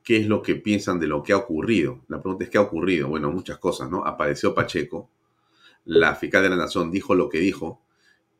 [0.08, 2.02] qué es lo que piensan de lo que ha ocurrido.
[2.08, 3.08] La pregunta es qué ha ocurrido.
[3.08, 4.06] Bueno, muchas cosas, ¿no?
[4.06, 5.10] Apareció Pacheco,
[5.84, 7.82] la fiscal de la Nación dijo lo que dijo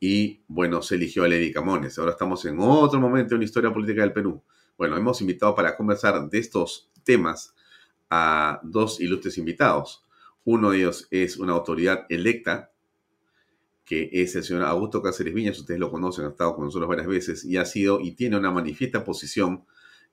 [0.00, 1.98] y, bueno, se eligió a Lady Camones.
[1.98, 4.42] Ahora estamos en otro momento en la historia política del Perú.
[4.78, 7.54] Bueno, hemos invitado para conversar de estos temas
[8.08, 10.06] a dos ilustres invitados.
[10.44, 12.72] Uno de ellos es una autoridad electa,
[13.84, 17.08] que es el señor Augusto Cáceres Viñas, ustedes lo conocen, ha estado con nosotros varias
[17.08, 19.66] veces y ha sido y tiene una manifiesta posición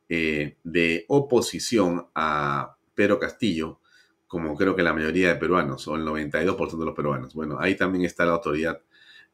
[0.10, 3.80] eh, de oposición a Pedro Castillo,
[4.28, 7.34] como creo que la mayoría de peruanos, o el 92% de los peruanos.
[7.34, 8.82] Bueno, ahí también está la autoridad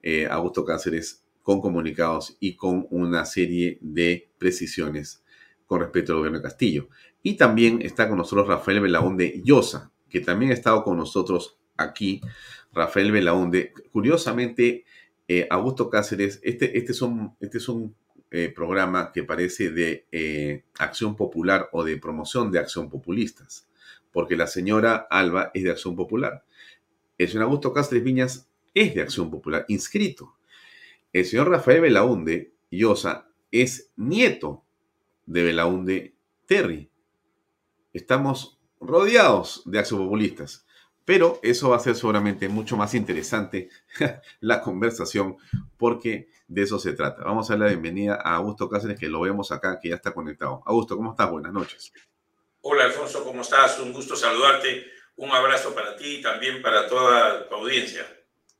[0.01, 5.23] eh, Augusto Cáceres con comunicados y con una serie de precisiones
[5.65, 6.89] con respecto al gobierno de Castillo.
[7.23, 12.21] Y también está con nosotros Rafael Belaunde Llosa, que también ha estado con nosotros aquí.
[12.73, 14.85] Rafael Belaunde, curiosamente,
[15.27, 17.95] eh, Augusto Cáceres, este, este, son, este es un
[18.31, 23.67] eh, programa que parece de eh, acción popular o de promoción de acción populistas,
[24.11, 26.45] porque la señora Alba es de acción popular.
[27.17, 30.37] El señor Augusto Cáceres Viñas es de acción popular, inscrito.
[31.11, 34.63] El señor Rafael Belaunde Llosa es nieto
[35.25, 36.15] de Belaunde
[36.45, 36.89] Terry.
[37.91, 40.65] Estamos rodeados de acción populistas.
[41.03, 43.69] Pero eso va a ser seguramente mucho más interesante
[44.39, 45.35] la conversación
[45.77, 47.23] porque de eso se trata.
[47.23, 50.13] Vamos a dar la bienvenida a Augusto Cáceres, que lo vemos acá, que ya está
[50.13, 50.61] conectado.
[50.65, 51.31] Augusto, ¿cómo estás?
[51.31, 51.93] Buenas noches.
[52.59, 53.79] Hola Alfonso, ¿cómo estás?
[53.79, 54.85] Un gusto saludarte.
[55.15, 58.05] Un abrazo para ti y también para toda tu audiencia.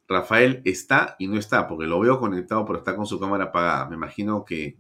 [0.08, 3.90] Rafael está y no está, porque lo veo conectado, pero está con su cámara apagada.
[3.90, 4.78] Me imagino que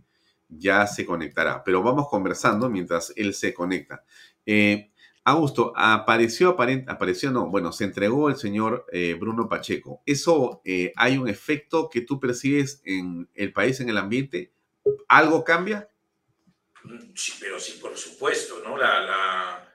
[0.47, 1.65] ya se conectará.
[1.65, 4.05] Pero vamos conversando mientras él se conecta.
[4.45, 4.90] Eh,
[5.23, 6.57] Augusto, apareció,
[6.87, 10.01] apareció, no, bueno, se entregó el señor eh, Bruno Pacheco.
[10.05, 14.51] ¿Eso eh, hay un efecto que tú percibes en el país, en el ambiente?
[15.07, 15.87] ¿Algo cambia?
[17.13, 18.77] Sí, pero sí, por supuesto, ¿no?
[18.77, 19.67] La,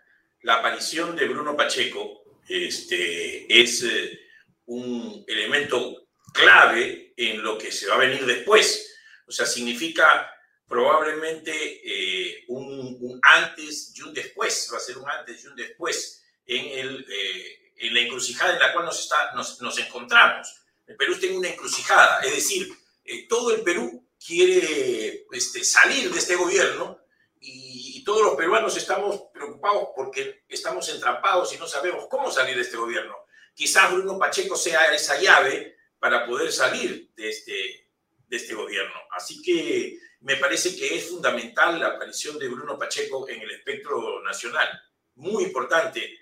[0.48, 4.20] aparición de Bruno Pacheco este, es eh,
[4.66, 8.96] un elemento clave en lo que se va a venir después.
[9.26, 10.28] O sea, significa
[10.68, 11.52] probablemente
[11.84, 16.78] eh, un, antes y un después, va a ser un antes y un después en,
[16.78, 20.62] el, eh, en la encrucijada en la cual nos, está, nos, nos, encontramos.
[20.86, 22.68] El Perú está en una encrucijada, es decir,
[23.04, 26.98] eh, todo el Perú quiere este, salir de este gobierno
[27.40, 32.56] y, y, todos los peruanos estamos preocupados porque estamos entrampados y no sabemos cómo salir
[32.56, 33.14] de este gobierno.
[33.54, 37.90] Quizás Bruno Pacheco sea esa llave para poder salir de este,
[38.26, 38.94] de este gobierno.
[39.10, 44.22] Así que me parece que es fundamental la aparición de Bruno Pacheco en el espectro
[44.22, 44.68] nacional.
[45.16, 46.18] Muy importante.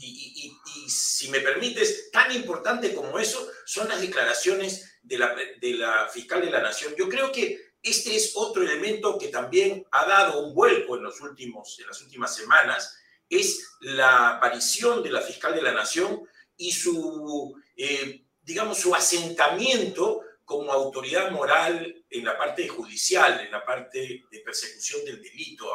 [0.00, 0.52] Y,
[0.88, 6.40] si me permites, tan importante como eso son las declaraciones de la, de la fiscal
[6.40, 6.94] de la Nación.
[6.96, 11.20] Yo creo que este es otro elemento que también ha dado un vuelco en, los
[11.20, 12.96] últimos, en las últimas semanas,
[13.28, 16.22] es la aparición de la fiscal de la Nación
[16.56, 23.64] y su, eh, digamos, su asentamiento como autoridad moral en la parte judicial, en la
[23.64, 25.72] parte de persecución del delito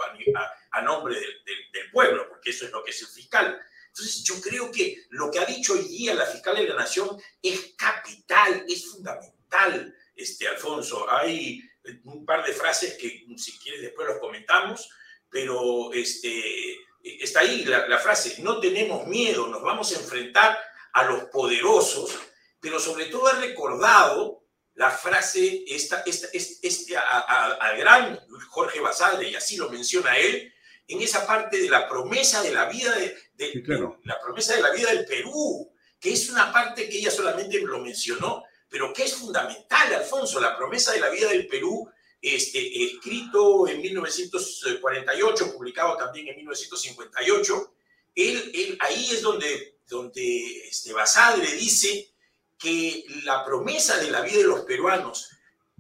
[0.72, 3.60] a, nombre del, pueblo, porque eso es lo que es el fiscal.
[3.88, 7.20] Entonces, yo creo que lo que ha dicho hoy día la fiscal de la Nación
[7.42, 11.10] es capital, es fundamental, este, Alfonso.
[11.10, 11.62] Hay
[12.04, 14.88] un par de frases que, si quieres, después los comentamos,
[15.30, 20.60] pero este, está ahí la, la frase, no tenemos miedo, nos vamos a enfrentar
[20.94, 22.18] a los poderosos,
[22.60, 24.39] pero sobre todo ha recordado
[24.80, 28.18] la frase, esta, esta, este, al gran
[28.48, 30.54] Jorge Basalde, y así lo menciona él,
[30.88, 34.90] en esa parte de la promesa de la vida de, la promesa de la vida
[34.94, 35.70] del Perú,
[36.00, 40.56] que es una parte que ella solamente lo mencionó, pero que es fundamental, Alfonso, la
[40.56, 47.74] promesa de la vida del Perú, este, escrito en 1948, publicado también en 1958,
[48.16, 52.14] él, él ahí es donde, donde este, Basadre dice
[52.60, 55.30] que la promesa de la vida de los peruanos,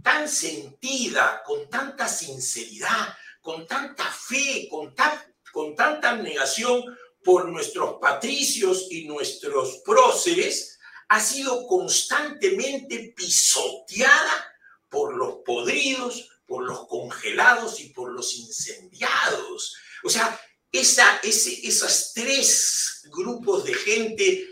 [0.02, 4.96] tan sentida, con tanta sinceridad, con tanta fe, con,
[5.52, 6.84] con tanta abnegación
[7.24, 14.56] por nuestros patricios y nuestros próceres, ha sido constantemente pisoteada
[14.88, 19.76] por los podridos, por los congelados y por los incendiados.
[20.04, 20.40] O sea,
[20.72, 24.49] esa, esos tres grupos de gente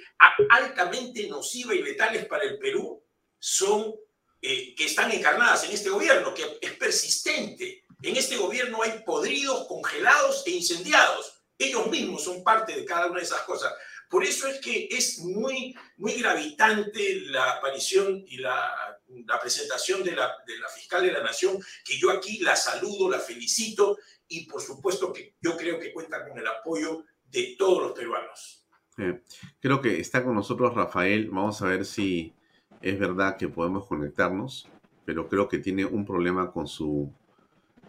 [0.49, 3.03] altamente nociva y letales para el Perú
[3.39, 3.95] son
[4.41, 7.85] eh, que están encarnadas en este gobierno, que es persistente.
[8.01, 11.41] En este gobierno hay podridos, congelados e incendiados.
[11.57, 13.73] Ellos mismos son parte de cada una de esas cosas.
[14.09, 18.99] Por eso es que es muy, muy gravitante la aparición y la,
[19.41, 23.19] presentación de la, de la fiscal de la Nación, que yo aquí la saludo, la
[23.19, 23.97] felicito
[24.27, 28.66] y por supuesto que yo creo que cuenta con el apoyo de todos los peruanos.
[28.97, 29.21] Eh,
[29.59, 31.29] creo que está con nosotros Rafael.
[31.29, 32.33] Vamos a ver si
[32.81, 34.67] es verdad que podemos conectarnos,
[35.05, 37.11] pero creo que tiene un problema con su,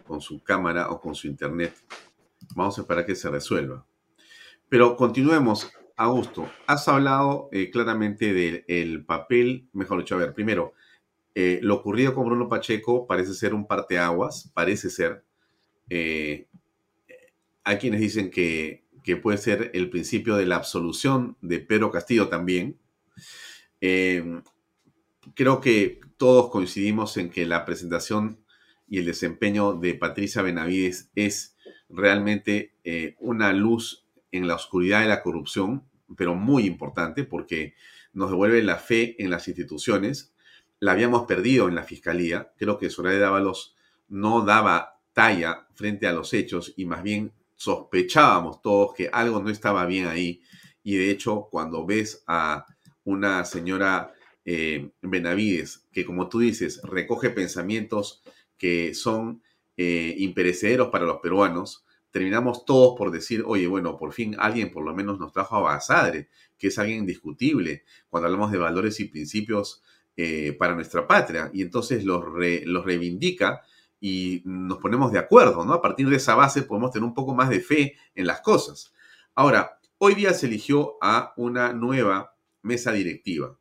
[0.06, 1.74] con su cámara o con su internet.
[2.54, 3.84] Vamos a esperar que se resuelva.
[4.68, 5.70] Pero continuemos.
[6.00, 10.72] Augusto, has hablado eh, claramente del papel, mejor dicho, a ver, primero,
[11.34, 15.24] eh, lo ocurrido con Bruno Pacheco parece ser un parteaguas, parece ser.
[15.90, 22.28] hay quienes dicen que que puede ser el principio de la absolución de Pedro Castillo
[22.28, 22.78] también.
[23.80, 24.42] Eh,
[25.34, 28.44] creo que todos coincidimos en que la presentación
[28.86, 31.56] y el desempeño de Patricia Benavides es
[31.88, 35.84] realmente eh, una luz en la oscuridad de la corrupción,
[36.14, 37.72] pero muy importante porque
[38.12, 40.34] nos devuelve la fe en las instituciones.
[40.80, 42.52] La habíamos perdido en la fiscalía.
[42.58, 43.74] Creo que Soraya Dávalos
[44.06, 49.50] no daba talla frente a los hechos y más bien sospechábamos todos que algo no
[49.50, 50.40] estaba bien ahí.
[50.82, 52.64] Y de hecho, cuando ves a
[53.04, 58.22] una señora eh, Benavides, que como tú dices, recoge pensamientos
[58.56, 59.42] que son
[59.76, 64.84] eh, imperecederos para los peruanos, terminamos todos por decir, oye, bueno, por fin alguien por
[64.84, 69.06] lo menos nos trajo a Basadre, que es alguien indiscutible cuando hablamos de valores y
[69.06, 69.82] principios
[70.16, 71.50] eh, para nuestra patria.
[71.52, 72.24] Y entonces los,
[72.64, 73.62] los reivindica
[74.00, 75.72] y nos ponemos de acuerdo, ¿no?
[75.72, 78.92] A partir de esa base podemos tener un poco más de fe en las cosas.
[79.34, 83.56] Ahora, hoy día se eligió a una nueva mesa directiva.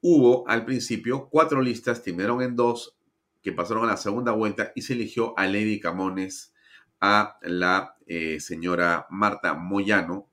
[0.00, 2.96] Hubo al principio cuatro listas, terminaron en dos,
[3.42, 6.54] que pasaron a la segunda vuelta y se eligió a Lady Camones,
[7.00, 10.28] a la eh, señora Marta Moyano,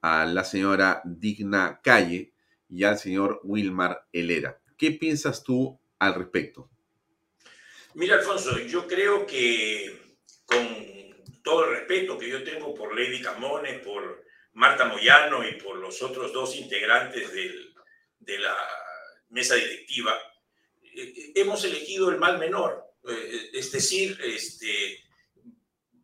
[0.00, 2.32] a la señora Digna Calle
[2.68, 4.58] y al señor Wilmar Helera.
[4.76, 6.68] ¿Qué piensas tú al respecto?
[7.94, 13.80] Mira, Alfonso, yo creo que con todo el respeto que yo tengo por Lady Camones,
[13.80, 18.56] por Marta Moyano y por los otros dos integrantes de la
[19.30, 20.18] mesa directiva,
[20.82, 22.84] eh, eh, hemos elegido el mal menor.
[23.08, 25.04] Eh, es decir, este,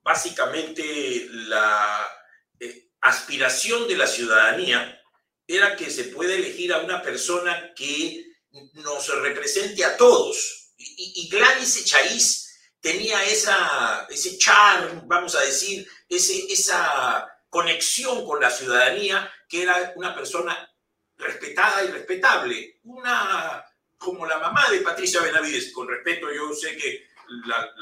[0.03, 2.11] básicamente la
[3.01, 5.03] aspiración de la ciudadanía
[5.47, 8.25] era que se puede elegir a una persona que
[8.75, 10.64] nos represente a todos,
[10.97, 18.51] y, Gladys Echaíz tenía esa, ese charm, vamos a decir, ese, esa conexión con la
[18.51, 20.71] ciudadanía, que era una persona
[21.17, 23.65] respetada y respetable, una
[23.97, 27.09] como la mamá de Patricia Benavides, con respeto, yo sé que
[27.47, 27.73] la,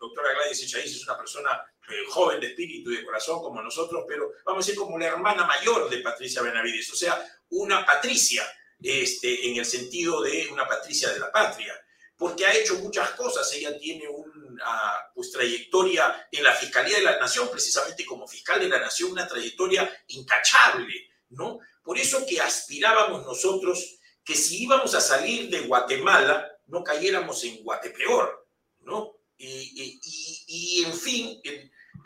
[0.00, 1.50] doctora Gladys Echaíz es una persona
[1.88, 5.06] eh, joven de espíritu y de corazón como nosotros, pero vamos a decir como la
[5.06, 7.18] hermana mayor de Patricia Benavides, o sea,
[7.50, 8.44] una Patricia,
[8.80, 11.74] este, en el sentido de una Patricia de la patria
[12.16, 13.52] porque ha hecho muchas cosas.
[13.52, 18.68] Ella tiene una pues, trayectoria en la Fiscalía de la Nación, precisamente como fiscal de
[18.68, 21.58] la Nación, una trayectoria intachable, ¿no?
[21.82, 27.62] Por eso que aspirábamos nosotros que si íbamos a salir de Guatemala, no cayéramos en
[27.62, 28.48] Guatepeor,
[28.80, 29.12] ¿no?
[29.38, 31.40] Y, en fin,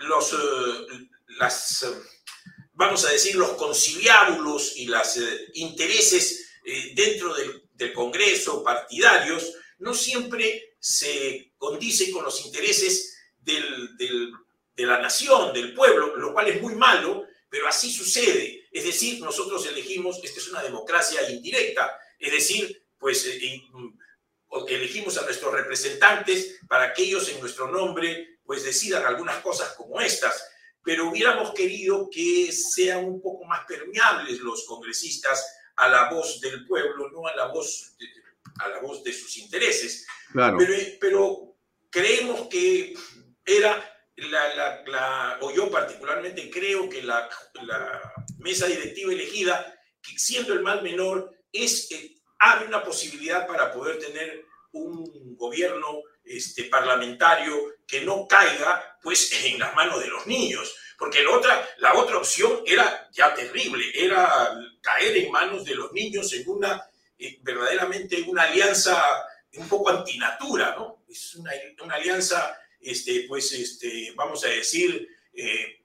[0.00, 1.08] los, eh,
[1.38, 1.94] las, eh,
[2.72, 6.46] vamos a decir, los conciliábulos y los eh, intereses
[6.94, 15.52] dentro del, del Congreso partidarios no siempre se condice con los intereses de la nación,
[15.52, 18.68] del pueblo, lo cual es muy malo, pero así sucede.
[18.70, 23.98] Es decir, nosotros elegimos, esta es una democracia indirecta, es decir, pues eh, mm,
[24.68, 30.00] elegimos a nuestros representantes para que ellos en nuestro nombre pues decidan algunas cosas como
[30.00, 30.48] estas,
[30.82, 36.66] pero hubiéramos querido que sean un poco más permeables los congresistas a la voz del
[36.66, 37.94] pueblo, no a la voz
[38.58, 40.06] a la voz de sus intereses.
[40.32, 41.56] Pero, pero
[41.90, 42.94] creemos que
[43.44, 43.86] era
[44.16, 47.28] la, la, o yo particularmente creo que la,
[47.62, 48.00] la,
[48.38, 53.98] mesa directiva elegida, que siendo el mal menor, es, eh, abre una posibilidad para poder
[53.98, 60.74] tener un gobierno este, parlamentario que no caiga pues en las manos de los niños.
[60.98, 65.92] Porque la otra, la otra opción era ya terrible, era caer en manos de los
[65.92, 66.89] niños en una
[67.42, 69.02] verdaderamente una alianza
[69.56, 71.04] un poco antinatura, ¿no?
[71.08, 71.50] Es una,
[71.94, 75.82] alianza, este, pues, este, vamos a decir, eh,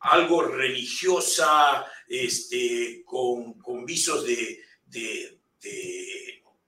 [0.00, 5.34] algo religiosa, este, con, con visos de, de,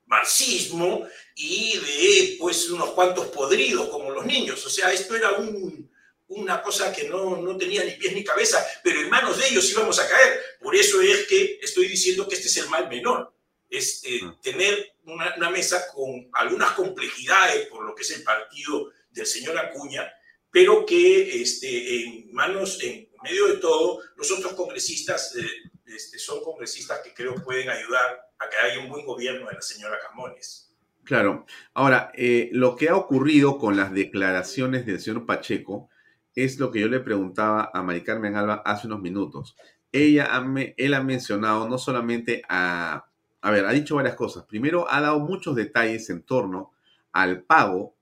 [0.06, 1.06] marxismo
[1.36, 4.64] y de, pues, unos cuantos podridos como los niños.
[4.66, 5.88] O sea, esto era un,
[6.28, 9.70] una cosa que no, no, tenía ni pies ni cabeza, pero en manos de ellos
[9.70, 10.40] íbamos a caer.
[10.60, 13.32] Por eso es que estoy diciendo que este es el mal menor
[13.70, 14.40] es eh, mm.
[14.42, 20.12] tener una, mesa con algunas complejidades por lo que es el partido del señor Acuña,
[20.50, 25.46] pero que este, en manos, en medio de todo, los otros congresistas eh,
[25.86, 29.62] este, son congresistas que creo pueden ayudar a que haya un buen gobierno de la
[29.62, 30.74] señora Camones.
[31.04, 31.46] Claro.
[31.74, 35.88] Ahora, eh, lo que ha ocurrido con las declaraciones del señor Pacheco
[36.34, 39.56] es lo que yo le preguntaba a Mari Carmen Alba hace unos minutos.
[39.92, 40.28] Ella,
[40.76, 43.09] él ha mencionado no solamente a
[43.42, 44.44] a ver, ha dicho varias cosas.
[44.44, 46.72] Primero, ha dado muchos detalles en torno
[47.12, 47.94] al pago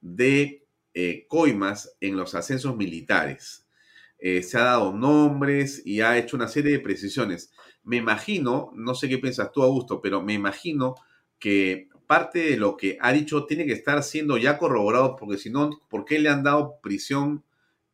[0.00, 3.66] de eh, coimas en los ascensos militares.
[4.18, 7.52] Eh, se ha dado nombres y ha hecho una serie de precisiones.
[7.84, 10.96] Me imagino, no sé qué piensas tú, Augusto, pero me imagino
[11.38, 15.50] que parte de lo que ha dicho tiene que estar siendo ya corroborado, porque si
[15.50, 17.44] no, ¿por qué le han dado prisión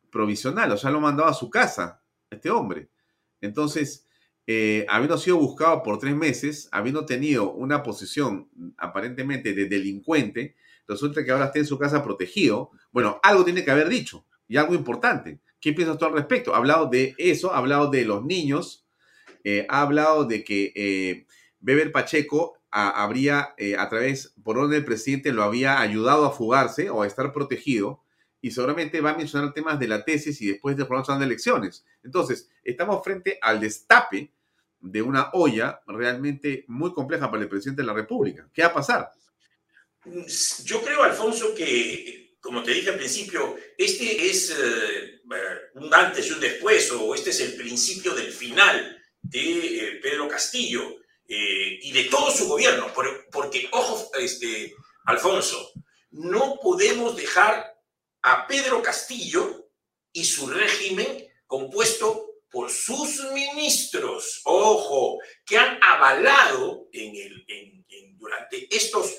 [0.09, 0.71] provisional?
[0.71, 2.89] O sea, lo han mandado a su casa, este hombre.
[3.41, 4.04] Entonces,
[4.47, 8.47] eh, habiendo sido buscado por tres meses, habiendo tenido una posición
[8.77, 10.55] aparentemente de delincuente,
[10.87, 12.71] resulta que ahora está en su casa protegido.
[12.91, 15.39] Bueno, algo tiene que haber dicho y algo importante.
[15.59, 16.53] ¿Qué piensas tú al respecto?
[16.53, 18.85] Ha hablado de eso, ha hablado de los niños,
[19.43, 21.25] eh, ha hablado de que eh,
[21.59, 27.03] Beber Pacheco habría, a través, por orden del presidente, lo había ayudado a fugarse o
[27.03, 28.03] a estar protegido
[28.41, 31.83] y seguramente va a mencionar temas de la tesis y después de formar de elecciones.
[32.03, 34.34] Entonces, estamos frente al destape
[34.85, 38.47] de una olla realmente muy compleja para el presidente de la República.
[38.53, 39.11] ¿Qué va a pasar?
[40.63, 45.21] Yo creo, Alfonso, que, como te dije al principio, este es eh,
[45.73, 50.27] un antes y un después, o este es el principio del final de eh, Pedro
[50.27, 50.97] Castillo
[51.27, 52.93] eh, y de todo su gobierno,
[53.31, 54.75] porque, ojo, este,
[55.05, 55.71] Alfonso,
[56.11, 57.75] no podemos dejar
[58.21, 59.71] a Pedro Castillo
[60.13, 62.24] y su régimen compuesto
[62.55, 67.85] por sus ministros, ojo, que han avalado en el,
[68.17, 69.13] durante estos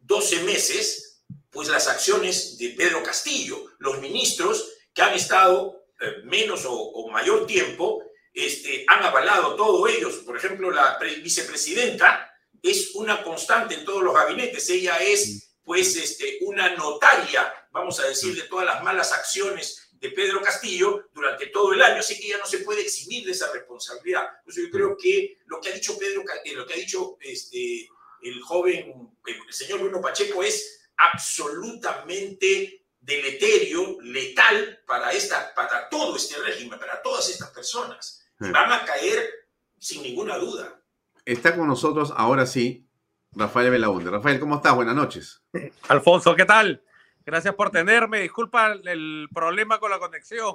[0.00, 6.64] 12 meses, pues las acciones de Pedro Castillo, los ministros que han estado eh, menos
[6.66, 8.04] o, mayor tiempo,
[8.34, 10.16] este, han avalado todo ellos.
[10.16, 12.30] Por ejemplo, la vicepresidenta
[12.62, 14.68] es una constante en todos los gabinetes.
[14.68, 20.10] Ella es, pues, este, una notaria, vamos a decir, de todas las malas acciones de
[20.10, 23.52] Pedro Castillo durante todo el año, así que ya no se puede eximir de esa
[23.52, 24.24] responsabilidad.
[24.40, 27.88] Entonces yo creo que lo que ha dicho Pedro, eh, lo que ha dicho este,
[28.22, 36.36] el joven, el señor Bruno Pacheco es absolutamente deleterio, letal para, esta, para todo este
[36.42, 38.26] régimen, para todas estas personas.
[38.40, 39.30] Van a caer
[39.78, 40.82] sin ninguna duda.
[41.24, 42.88] Está con nosotros ahora sí
[43.30, 44.10] Rafael Belaunde.
[44.10, 44.74] Rafael, ¿cómo estás?
[44.74, 45.44] Buenas noches.
[45.86, 46.82] Alfonso, ¿qué tal?
[47.24, 48.20] Gracias por tenerme.
[48.20, 50.54] Disculpa el problema con la conexión.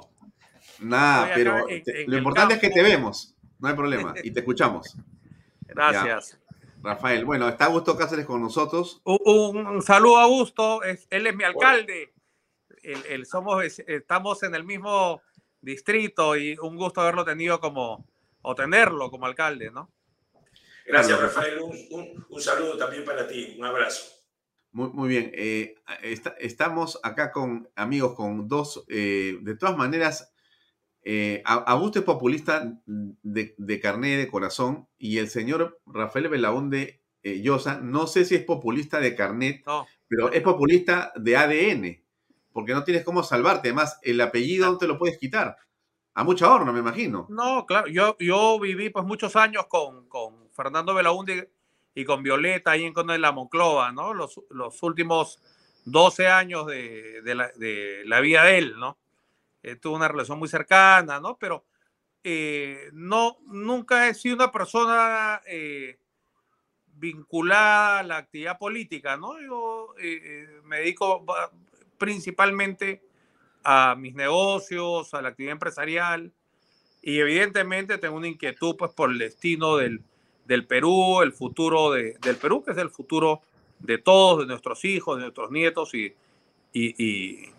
[0.80, 1.66] Nada, pero
[2.06, 3.34] lo importante es que te vemos.
[3.58, 4.14] No hay problema.
[4.22, 4.96] Y te escuchamos.
[5.62, 6.38] Gracias.
[6.82, 9.00] Rafael, bueno, está Augusto Cáceres con nosotros.
[9.04, 12.12] Un, saludo a Augusto, él es mi alcalde.
[12.82, 15.20] El, somos, estamos en el mismo
[15.60, 18.06] distrito y un gusto haberlo tenido como,
[18.42, 19.90] o tenerlo como alcalde, ¿no?
[20.86, 21.58] Gracias, Rafael.
[21.60, 23.56] Un, saludo también para ti.
[23.58, 24.17] Un abrazo.
[24.72, 25.30] Muy, muy bien.
[25.34, 25.76] Eh,
[26.38, 30.32] estamos acá con amigos, con dos, eh, de todas maneras,
[31.02, 37.40] eh, Augusto es populista de, de carné de corazón y el señor Rafael Belaunde eh,
[37.42, 39.64] Llosa, no sé si es populista de carnet,
[40.06, 42.04] pero es populista de ADN,
[42.52, 43.68] porque no tienes cómo salvarte.
[43.68, 45.56] Además, el apellido no te lo puedes quitar.
[46.14, 47.26] A mucha horno, me imagino.
[47.30, 47.88] No, claro.
[47.88, 51.52] Yo, yo viví pues muchos años con, con Fernando Belaunde
[51.98, 54.14] y con Violeta ahí en de la Monclova, ¿no?
[54.14, 55.42] Los, los últimos
[55.84, 58.98] 12 años de, de, la, de la vida de él, ¿no?
[59.64, 61.36] Eh, tuvo una relación muy cercana, ¿no?
[61.38, 61.64] Pero
[62.22, 65.98] eh, no, nunca he sido una persona eh,
[66.94, 69.40] vinculada a la actividad política, ¿no?
[69.40, 69.92] Yo
[70.66, 71.26] me dedico
[71.98, 73.02] principalmente
[73.64, 76.32] a mis negocios, a la actividad empresarial
[77.02, 80.04] y evidentemente tengo una inquietud pues por el destino del,
[80.48, 83.42] del Perú, el futuro de, del Perú, que es el futuro
[83.78, 86.14] de todos, de nuestros hijos, de nuestros nietos y,
[86.72, 87.50] y,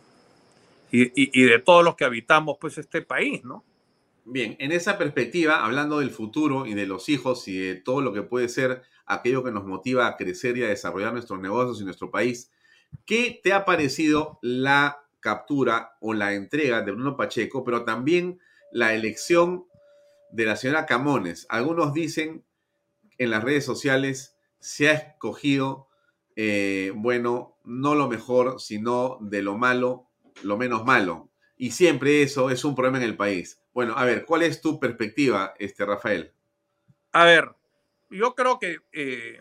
[0.92, 3.64] y, de todos los que habitamos pues este país, ¿no?
[4.26, 8.12] Bien, en esa perspectiva, hablando del futuro y de los hijos y de todo lo
[8.12, 11.86] que puede ser aquello que nos motiva a crecer y a desarrollar nuestros negocios y
[11.86, 12.52] nuestro país,
[13.06, 18.40] ¿qué te ha parecido la captura o la entrega de Bruno Pacheco, pero también
[18.72, 19.66] la elección
[20.32, 21.46] de la señora Camones?
[21.50, 22.44] Algunos dicen
[23.20, 25.88] en las redes sociales se ha escogido,
[26.36, 30.10] eh, bueno, no lo mejor, sino de lo malo
[30.44, 31.30] lo menos malo.
[31.58, 33.62] Y siempre eso es un problema en el país.
[33.74, 36.32] Bueno, a ver, ¿cuál es tu perspectiva, este, Rafael?
[37.12, 37.52] A ver,
[38.10, 39.40] yo creo que eh,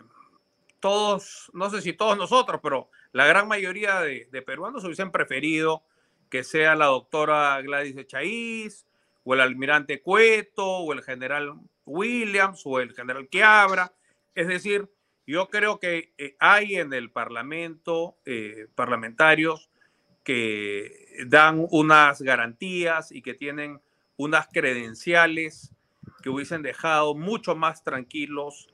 [0.79, 5.83] todos, no sé si todos nosotros, pero la gran mayoría de, peruanos hubiesen preferido
[6.29, 8.85] que sea la doctora Gladys Echaíz,
[9.29, 11.53] o el almirante Cueto, o el general
[11.85, 13.93] Williams, o el general Quiabra.
[14.33, 14.89] Es decir,
[15.27, 19.69] yo creo que eh, hay en el Parlamento eh, parlamentarios
[20.23, 23.79] que dan unas garantías y que tienen
[24.17, 25.75] unas credenciales
[26.23, 28.67] que hubiesen dejado mucho más tranquilos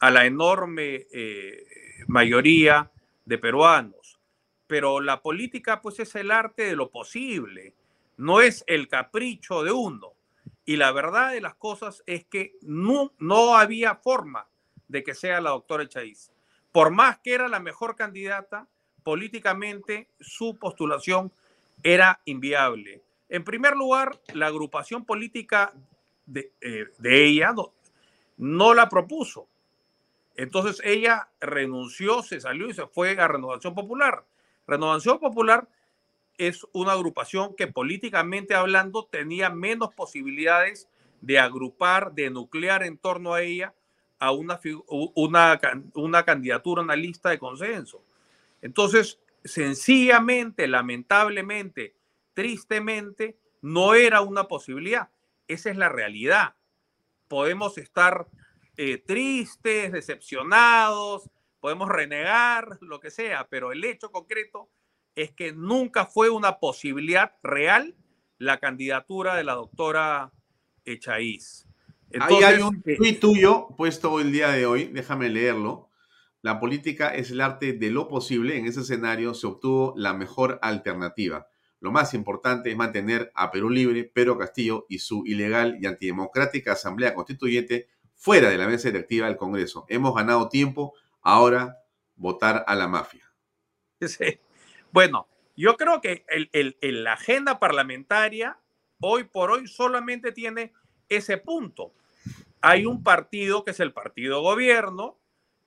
[0.00, 1.64] a la enorme eh,
[2.08, 2.90] mayoría
[3.24, 4.20] de peruanos.
[4.66, 7.74] Pero la política pues es el arte de lo posible,
[8.16, 10.12] no es el capricho de uno.
[10.64, 14.46] Y la verdad de las cosas es que no, no había forma
[14.88, 16.30] de que sea la doctora Chaiz.
[16.72, 18.66] Por más que era la mejor candidata,
[19.02, 21.30] políticamente su postulación
[21.82, 23.02] era inviable.
[23.28, 25.72] En primer lugar, la agrupación política
[26.26, 27.54] de, eh, ella
[28.36, 29.48] no, la propuso.
[30.36, 34.24] Entonces ella renunció, se salió y se fue a Renovación Popular.
[34.66, 35.68] Renovación Popular
[36.38, 40.88] es una agrupación que políticamente hablando tenía menos posibilidades
[41.20, 43.74] de agrupar, de nuclear en torno a ella
[44.18, 44.60] a una,
[45.14, 45.60] una,
[45.94, 48.04] una candidatura, una lista de consenso.
[48.62, 51.94] Entonces, sencillamente, lamentablemente,
[52.32, 55.10] tristemente, no era una posibilidad.
[55.48, 56.54] Esa es la realidad.
[57.28, 58.28] Podemos estar
[58.76, 61.30] eh, tristes, decepcionados,
[61.60, 64.68] podemos renegar, lo que sea, pero el hecho concreto
[65.14, 67.94] es que nunca fue una posibilidad real
[68.38, 70.32] la candidatura de la doctora
[70.84, 71.66] Echaíz.
[72.20, 75.90] Ahí hay un eh, tuit tuyo puesto el día de hoy, déjame leerlo.
[76.42, 78.58] La política es el arte de lo posible.
[78.58, 81.48] En ese escenario se obtuvo la mejor alternativa.
[81.80, 86.72] Lo más importante es mantener a Perú libre, Pedro Castillo y su ilegal y antidemocrática
[86.72, 89.86] Asamblea Constituyente fuera de la mesa directiva del Congreso.
[89.88, 91.78] Hemos ganado tiempo, ahora
[92.16, 93.30] votar a la mafia.
[94.06, 94.38] Sí.
[94.94, 95.26] Bueno,
[95.56, 96.24] yo creo que
[96.80, 98.60] la agenda parlamentaria
[99.00, 100.72] hoy por hoy solamente tiene
[101.08, 101.92] ese punto.
[102.60, 105.18] Hay un partido que es el partido gobierno,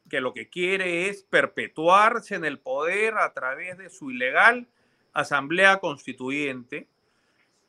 [0.10, 4.66] que lo que quiere es perpetuarse en el poder a través de su ilegal
[5.12, 6.88] asamblea constituyente.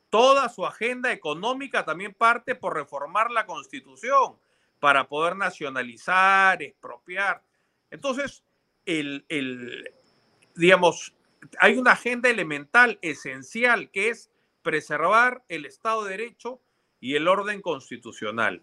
[0.09, 4.37] Toda su agenda económica también parte por reformar la constitución
[4.79, 7.43] para poder nacionalizar, expropiar.
[7.91, 8.45] Entonces,
[8.85, 9.25] el,
[10.55, 11.13] digamos,
[11.59, 14.29] hay una agenda elemental, esencial, que es
[14.61, 16.59] preservar el Estado de Derecho
[16.99, 18.61] y el orden constitucional.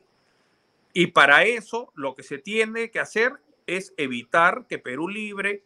[0.93, 3.33] Y para eso lo que se tiene que hacer
[3.67, 5.63] es evitar que Perú Libre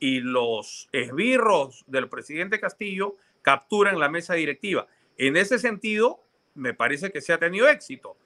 [0.00, 4.86] y los esbirros del presidente Castillo capturen la mesa directiva.
[5.16, 6.20] En ese sentido,
[6.54, 8.16] me parece que se ha tenido éxito.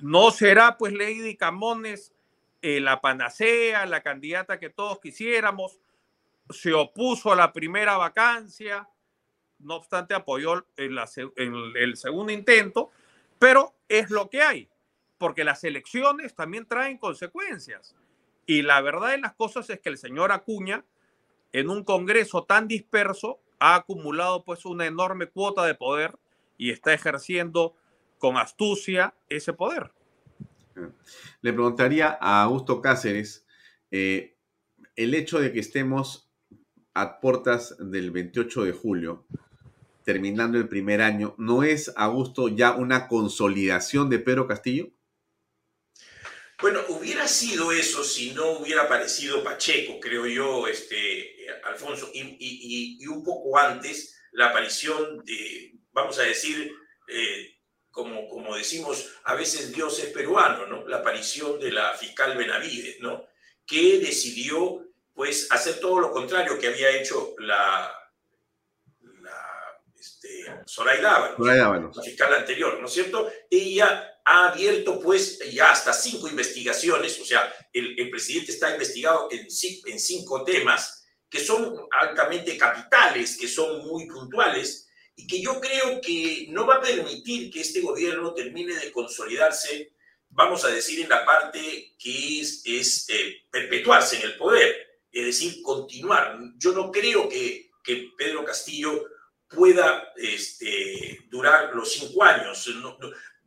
[0.00, 2.12] No será pues Lady Camones
[2.62, 5.80] eh, la panacea, la candidata que todos quisiéramos,
[6.52, 8.88] se opuso a la primera vacancia,
[9.58, 12.90] no obstante apoyó el segundo intento,
[13.38, 14.68] pero es lo que hay,
[15.18, 17.94] porque las elecciones también traen consecuencias.
[18.46, 20.84] Y la verdad de las cosas es que el señor Acuña,
[21.52, 26.18] en un Congreso tan disperso, ha acumulado pues una enorme cuota de poder
[26.58, 27.76] y está ejerciendo
[28.18, 29.92] con astucia ese poder.
[31.40, 33.46] Le preguntaría a Augusto Cáceres,
[33.90, 34.36] eh,
[34.96, 36.31] el hecho de que estemos
[36.94, 39.26] a puertas del 28 de julio,
[40.04, 44.90] terminando el primer año, ¿no es, Augusto, ya una consolidación de Pedro Castillo?
[46.60, 53.24] Bueno, hubiera sido eso si no hubiera aparecido Pacheco, creo yo, este, Alfonso, y, un
[53.24, 56.72] poco antes la aparición de, vamos a decir,
[57.08, 57.58] eh,
[57.90, 60.86] como, como decimos, a veces Dios es peruano, ¿no?
[60.86, 63.26] La aparición de la fiscal Benavides, ¿no?
[63.66, 67.92] Que decidió, pues, hacer todo lo contrario que había hecho la,
[69.20, 73.30] la este, Zoraida la fiscal anterior, ¿no es cierto?
[73.50, 79.40] Ella ha abierto pues ya hasta cinco investigaciones, o sea, el, presidente está investigado en,
[79.40, 86.00] en cinco temas que son altamente capitales, que son muy puntuales y que yo creo
[86.00, 89.94] que no va a permitir que este gobierno termine de consolidarse,
[90.28, 95.26] vamos a decir, en la parte que es, es eh, perpetuarse en el poder, es
[95.26, 96.38] decir, continuar.
[96.56, 99.04] Yo no creo que, que Pedro Castillo
[99.48, 102.66] pueda este, durar los cinco años.
[102.76, 102.98] No,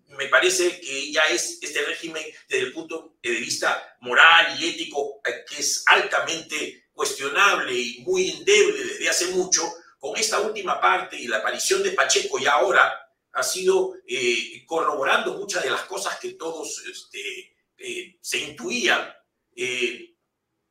[0.09, 5.21] me parece que ya es este régimen desde el punto de vista moral y ético
[5.25, 9.61] eh, que es altamente cuestionable y muy endeble desde hace mucho,
[9.99, 12.93] con esta última parte y la aparición de Pacheco y ahora
[13.33, 19.13] ha sido eh, corroborando muchas de las cosas que todos este, eh, se intuían,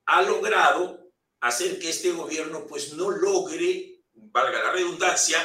[0.07, 5.39] ha logrado hacer que este gobierno pues no logre, valga la redundancia,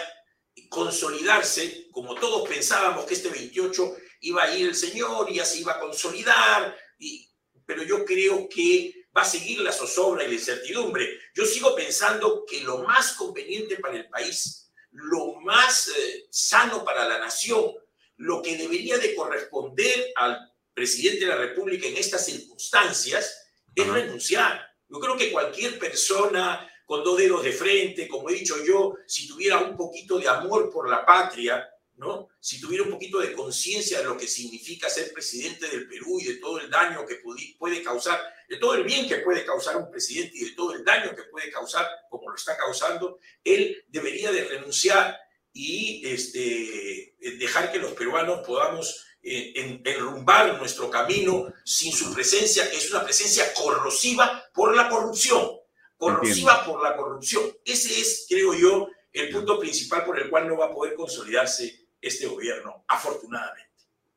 [0.69, 5.59] consolidarse, como todos pensábamos que este 28 iba a ir el Señor y ya se
[5.59, 7.29] iba a consolidar, y,
[7.65, 11.19] pero yo creo que va a seguir la zozobra y la incertidumbre.
[11.33, 17.07] Yo sigo pensando que lo más conveniente para el país, lo más eh, sano para
[17.07, 17.73] la nación,
[18.17, 24.67] lo que debería de corresponder al presidente de la República en estas circunstancias es renunciar.
[24.87, 29.27] Yo creo que cualquier persona con dos dedos de frente, como he dicho yo, si
[29.27, 32.29] tuviera un poquito de amor por la patria, ¿no?
[32.39, 36.25] Si tuviera un poquito de conciencia de lo que significa ser presidente del Perú y
[36.25, 37.21] de todo el daño que
[37.59, 40.83] puede causar, de todo el bien que puede causar un presidente y de todo el
[40.83, 45.15] daño que puede causar, como lo está causando, él debería de renunciar
[45.53, 52.77] y este, dejar que los peruanos podamos eh, enrumbar nuestro camino sin su presencia, que
[52.77, 55.59] es una presencia corrosiva por la corrupción
[55.99, 57.43] corrosiva por la corrupción.
[57.63, 61.87] Ese es, creo yo, el punto principal por el cual no va a poder consolidarse
[62.01, 63.69] este gobierno, afortunadamente.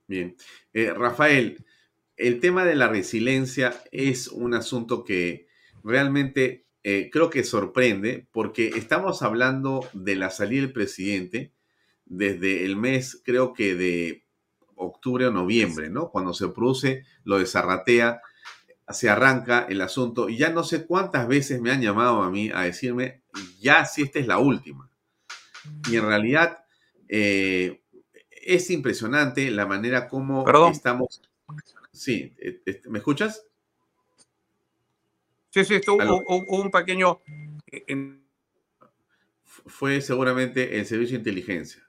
[0.07, 0.37] Bien.
[0.73, 1.65] Eh, Rafael,
[2.16, 5.49] el tema de la resiliencia es un asunto que
[5.83, 11.53] realmente eh, creo que sorprende porque estamos hablando de la salida del presidente
[12.05, 14.24] desde el mes, creo que de
[14.77, 16.11] octubre o noviembre, ¿no?
[16.11, 18.20] Cuando se produce lo de Zarratea,
[18.93, 22.51] se arranca el asunto y ya no sé cuántas veces me han llamado a mí
[22.53, 23.23] a decirme,
[23.61, 24.90] ya si esta es la última.
[25.89, 26.65] Y en realidad
[27.09, 27.82] eh,
[28.31, 31.23] es impresionante la manera como estamos...
[31.93, 33.44] Sí, eh, este, ¿me escuchas?
[35.51, 37.20] Sí, sí, estuvo un, pequeño...
[37.70, 38.19] Eh,
[39.44, 41.86] Fue seguramente el servicio de inteligencia,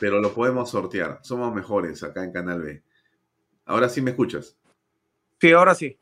[0.00, 1.20] pero lo podemos sortear.
[1.22, 2.82] Somos mejores acá en Canal B.
[3.66, 4.56] Ahora sí me escuchas.
[5.38, 5.96] Sí, ahora sí.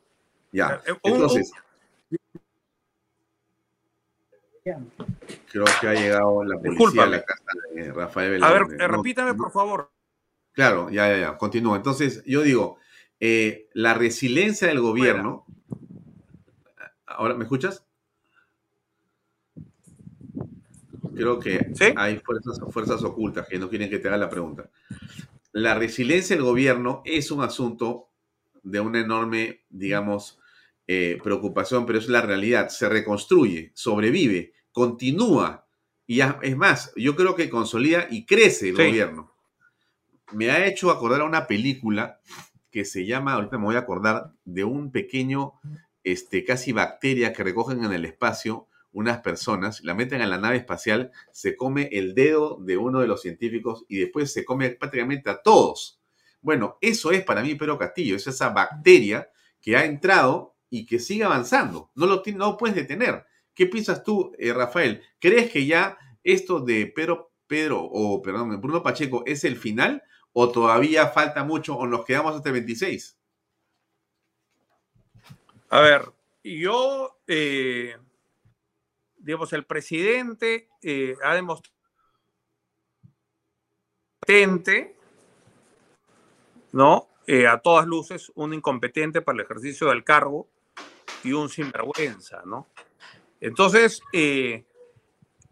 [0.51, 0.81] Ya.
[1.03, 1.51] Entonces,
[5.51, 7.43] Creo que ha llegado la policía a la casa
[7.73, 9.91] de Rafael A ver, repítame, por favor.
[10.53, 11.37] Claro, ya, ya, ya.
[11.37, 11.75] Continúo.
[11.75, 12.77] Entonces, yo digo,
[13.19, 15.45] eh, la resiliencia del gobierno.
[17.05, 17.85] ¿Ahora me escuchas?
[21.19, 24.69] Creo que hay fuerzas, fuerzas ocultas que no quieren que te haga la pregunta.
[25.51, 28.09] La resiliencia del gobierno es un asunto
[28.63, 30.39] de una enorme, digamos,
[30.87, 32.69] eh, preocupación, pero es la realidad.
[32.69, 35.67] Se reconstruye, sobrevive continúa.
[36.07, 39.35] Y es más, yo creo que consolida y crece el gobierno.
[40.31, 42.21] Me ha hecho acordar a una película
[42.71, 45.53] que se llama, ahorita me voy a acordar, de un pequeño,
[46.03, 50.57] este, casi bacteria que recogen en el espacio unas personas, la meten en la nave
[50.57, 55.29] espacial, se come el dedo de uno de los científicos y después se come prácticamente
[55.29, 56.01] a todos.
[56.41, 59.29] Bueno, eso es para mí Pedro Castillo, es esa bacteria
[59.61, 61.91] que ha entrado y que sigue avanzando.
[61.95, 63.25] No lo, no puedes detener.
[63.53, 65.01] ¿Qué piensas tú, eh, Rafael?
[65.19, 70.49] ¿Crees que ya esto de Pedro, Pedro, o perdón, Bruno Pacheco es el final o
[70.49, 73.17] todavía falta mucho o nos quedamos hasta el 26?
[75.71, 76.11] A ver,
[76.43, 77.95] yo, eh,
[79.19, 81.75] digamos, el presidente eh, ha demostrado
[86.71, 87.07] ¿no?
[87.49, 90.47] a todas luces, un incompetente para el ejercicio del cargo
[91.23, 92.67] y un sinvergüenza, ¿no?
[93.41, 94.65] Entonces, eh,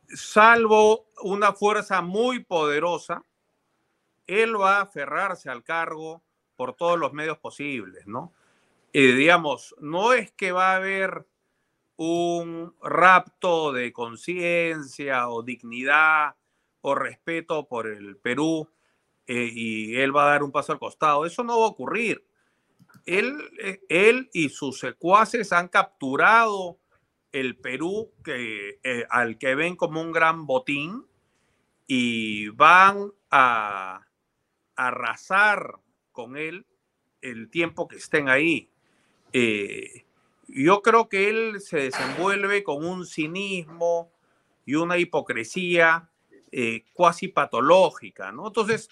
[0.09, 3.23] salvo una fuerza muy poderosa,
[4.25, 6.21] él va a aferrarse al cargo
[6.55, 8.33] por todos los medios posibles, ¿no?
[8.93, 11.25] Eh, digamos, no es que va a haber
[11.97, 16.35] un rapto de conciencia o dignidad
[16.81, 18.69] o respeto por el Perú
[19.25, 21.25] eh, y él va a dar un paso al costado.
[21.25, 22.25] Eso no va a ocurrir.
[23.05, 23.37] Él,
[23.89, 26.79] él y sus secuaces han capturado
[27.31, 31.05] el Perú que, eh, al que ven como un gran botín
[31.87, 34.07] y van a,
[34.77, 35.79] arrasar
[36.11, 36.65] con él
[37.21, 38.69] el tiempo que estén ahí.
[39.33, 40.05] Eh,
[40.47, 44.11] yo creo que él se desenvuelve con un cinismo
[44.65, 46.09] y una hipocresía
[46.51, 48.47] eh, cuasi patológica, ¿no?
[48.47, 48.89] Entonces,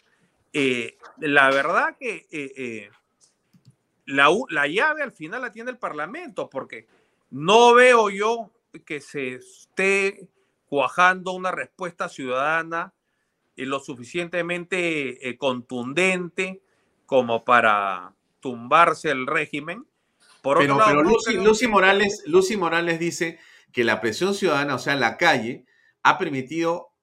[1.17, 2.89] la verdad que
[4.05, 6.87] la, la llave al final la tiene el Parlamento, porque
[7.29, 8.51] no veo yo
[8.85, 10.27] que se esté
[10.67, 12.93] cuajando una respuesta ciudadana
[13.55, 16.61] eh, lo suficientemente eh, contundente
[17.05, 19.85] como para tumbarse el régimen.
[20.45, 21.01] Por pero, otro lado,
[21.43, 23.39] Lucy, Morales, Lucy Morales dice
[23.71, 25.65] que la presión ciudadana, o sea, la calle,
[26.03, 26.93] ha permitido,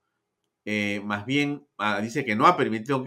[0.64, 3.04] eh, más bien, ah, dice que no ha permitido,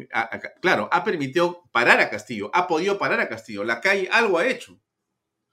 [0.61, 3.63] claro, ha permitido parar a Castillo, ha podido parar a Castillo.
[3.63, 4.77] La calle algo ha hecho.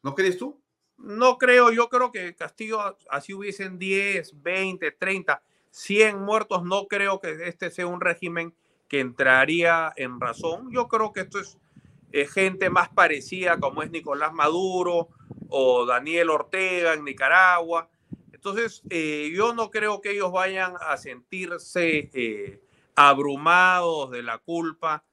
[0.03, 0.61] ¿No crees tú?
[0.97, 7.21] No creo, yo creo que Castillo, así hubiesen 10, 20, 30, 100 muertos, no creo
[7.21, 8.53] que este sea un régimen
[8.89, 10.73] que entraría en razón.
[10.73, 11.57] Yo creo que esto es
[12.13, 15.09] eh, gente más parecida como es Nicolás Maduro
[15.49, 17.89] o Daniel Ortega en Nicaragua.
[18.33, 22.61] Entonces, eh, yo no creo que ellos vayan a sentirse eh,
[22.95, 25.05] abrumados de la culpa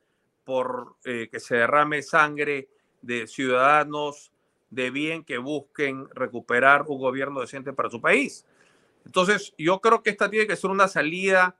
[0.43, 2.69] por que se derrame sangre
[3.03, 4.31] de ciudadanos
[4.71, 8.45] de bien que busquen recuperar un gobierno decente para su país.
[9.05, 11.55] Entonces, yo creo que esta tiene que ser una salida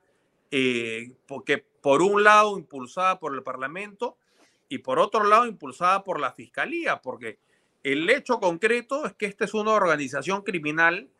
[0.50, 4.16] eh, porque por un lado impulsada por el Parlamento
[4.70, 7.40] y por otro lado impulsada por la Fiscalía, porque
[7.82, 11.10] el hecho concreto es que esta es una organización criminal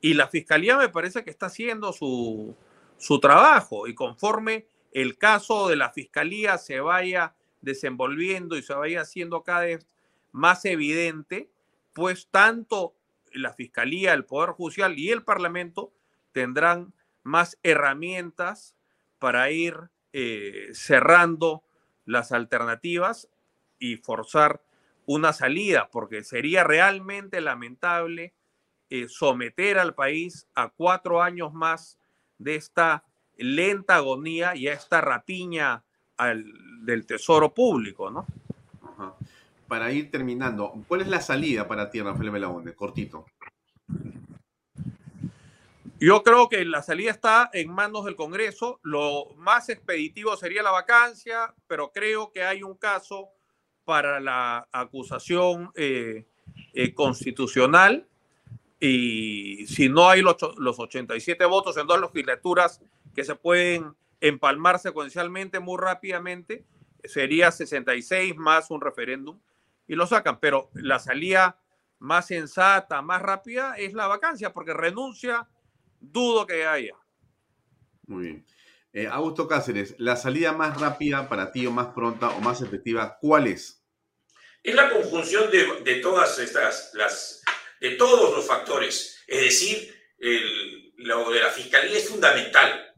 [0.00, 2.56] y la Fiscalía me parece que está haciendo su,
[2.98, 3.86] su trabajo.
[3.86, 9.60] Y conforme el caso de la Fiscalía se vaya desenvolviendo y se vaya haciendo cada
[9.60, 9.86] vez
[10.32, 11.48] más evidente,
[11.92, 12.96] pues tanto
[13.32, 15.92] la Fiscalía, el Poder Judicial y el Parlamento
[16.32, 16.92] tendrán
[17.22, 18.74] más herramientas
[19.20, 19.76] para ir
[20.12, 21.62] eh, cerrando
[22.10, 23.28] las alternativas
[23.78, 24.60] y forzar
[25.06, 28.34] una salida, porque sería realmente lamentable
[28.90, 31.98] eh, someter al país a cuatro años más
[32.38, 33.04] de esta
[33.36, 35.84] lenta agonía y a esta rapiña
[36.82, 38.26] del tesoro público, ¿no?
[39.66, 42.74] Para ir terminando, ¿cuál es la salida para ti, Rafael Belaunde?
[42.74, 43.24] Cortito.
[46.00, 48.80] Yo creo que la salida está en manos del Congreso.
[48.82, 53.28] Lo más expeditivo sería la vacancia, pero creo que hay un caso
[53.84, 56.24] para la acusación eh,
[56.72, 58.08] eh, constitucional
[58.78, 62.80] y si no hay los, los 87 votos en dos legislaturas
[63.14, 66.64] que se pueden empalmar secuencialmente muy rápidamente,
[67.04, 69.38] sería 66 más un referéndum
[69.86, 70.40] y lo sacan.
[70.40, 71.58] Pero la salida
[71.98, 75.46] más sensata, más rápida es la vacancia, porque renuncia
[76.00, 76.94] dudo que haya.
[78.06, 78.46] Muy bien.
[78.92, 83.18] Eh, Augusto Cáceres, la salida más rápida para ti o más pronta o más efectiva,
[83.20, 83.84] ¿cuál es?
[84.62, 87.42] Es la conjunción de, todas estas, las,
[87.80, 89.22] de todos los factores.
[89.26, 89.94] Es decir,
[90.96, 92.94] lo de la fiscalía es fundamental.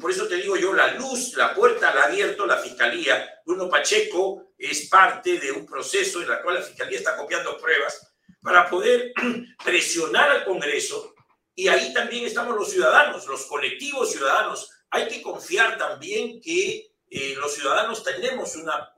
[0.00, 3.40] Por eso te digo yo, la luz, la puerta la ha abierto la fiscalía.
[3.46, 8.12] Bruno Pacheco es parte de un proceso en el cual la fiscalía está copiando pruebas
[8.42, 9.12] para poder
[9.64, 11.14] presionar al Congreso
[11.58, 14.70] y ahí también estamos los ciudadanos, los colectivos ciudadanos.
[14.90, 18.94] Hay que confiar también que eh, los ciudadanos tenemos una,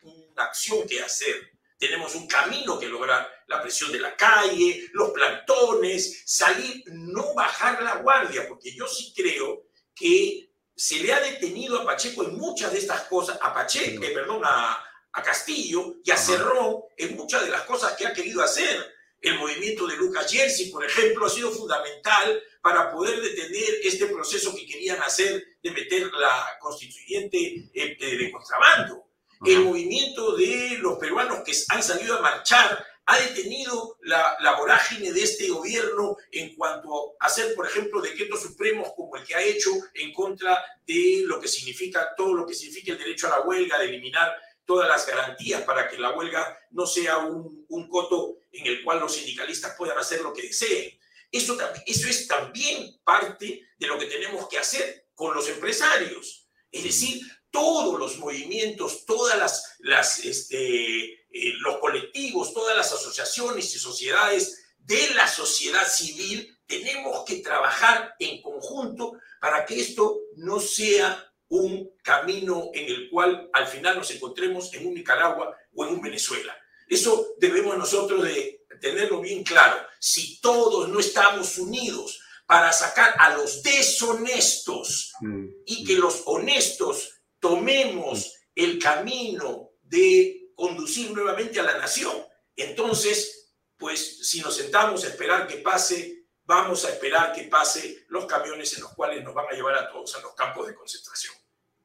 [0.00, 1.34] una acción que hacer,
[1.78, 7.82] tenemos un camino que lograr, la presión de la calle, los plantones, salir, no bajar
[7.82, 12.72] la guardia, porque yo sí creo que se le ha detenido a Pacheco en muchas
[12.72, 14.82] de estas cosas, a Pacheco, eh, perdón, a,
[15.12, 18.95] a Castillo y a Cerrón en muchas de las cosas que ha querido hacer
[19.28, 24.54] el movimiento de Lucas Jersey, por ejemplo, ha sido fundamental para poder detener este proceso
[24.54, 29.04] que querían hacer de meter la constituyente eh, de contrabando.
[29.44, 35.12] El movimiento de los peruanos que han salido a marchar ha detenido la, la, vorágine
[35.12, 39.42] de este gobierno en cuanto a hacer, por ejemplo, decretos supremos como el que ha
[39.42, 43.40] hecho en contra de lo que significa, todo lo que significa el derecho a la
[43.42, 44.34] huelga, de eliminar
[44.66, 49.14] todas las garantías para que la huelga no sea un, coto en el cual los
[49.14, 50.98] sindicalistas puedan hacer lo que deseen.
[51.30, 51.56] Eso,
[51.86, 56.48] eso es también parte de lo que tenemos que hacer con los empresarios.
[56.70, 63.74] Es decir, todos los movimientos, todas las, las este, eh, los colectivos, todas las asociaciones
[63.74, 70.60] y sociedades de la sociedad civil, tenemos que trabajar en conjunto para que esto no
[70.60, 75.94] sea un camino en el cual al final nos encontremos en un Nicaragua o en
[75.94, 76.56] un Venezuela.
[76.88, 79.76] Eso debemos nosotros de tenerlo bien claro.
[80.00, 85.46] Si todos no estamos unidos para sacar a los deshonestos mm.
[85.66, 92.14] y que los honestos tomemos el camino de conducir nuevamente a la nación,
[92.54, 96.15] entonces, pues si nos sentamos a esperar que pase,
[96.46, 99.90] vamos a esperar que pase los camiones en los cuales nos van a llevar a
[99.90, 101.34] todos a los campos de concentración.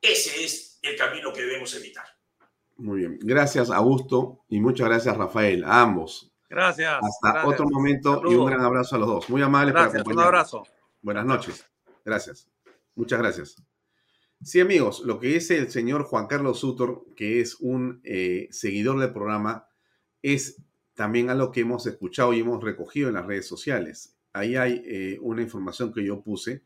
[0.02, 2.06] Ese es el camino que debemos evitar.
[2.78, 3.20] Muy bien.
[3.22, 6.32] Gracias, Augusto, y muchas gracias, Rafael, a ambos.
[6.50, 7.00] Gracias.
[7.02, 9.30] Hasta otro momento y un gran abrazo a los dos.
[9.30, 10.64] Muy amables gracias, Un abrazo.
[11.02, 11.66] Buenas noches.
[12.04, 12.50] Gracias.
[12.96, 13.56] Muchas gracias.
[14.44, 19.00] Sí, amigos, lo que dice el señor Juan Carlos Sutor, que es un eh, seguidor
[19.00, 19.68] del programa,
[20.24, 20.62] es
[20.96, 24.18] también algo que hemos escuchado y hemos recogido en las redes sociales.
[24.34, 26.64] Ahí hay eh, una información que yo puse.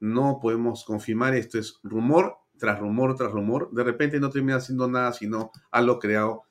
[0.00, 4.86] No podemos confirmar, esto es rumor tras rumor tras rumor, de repente no termina haciendo
[4.86, 6.44] nada sino algo creado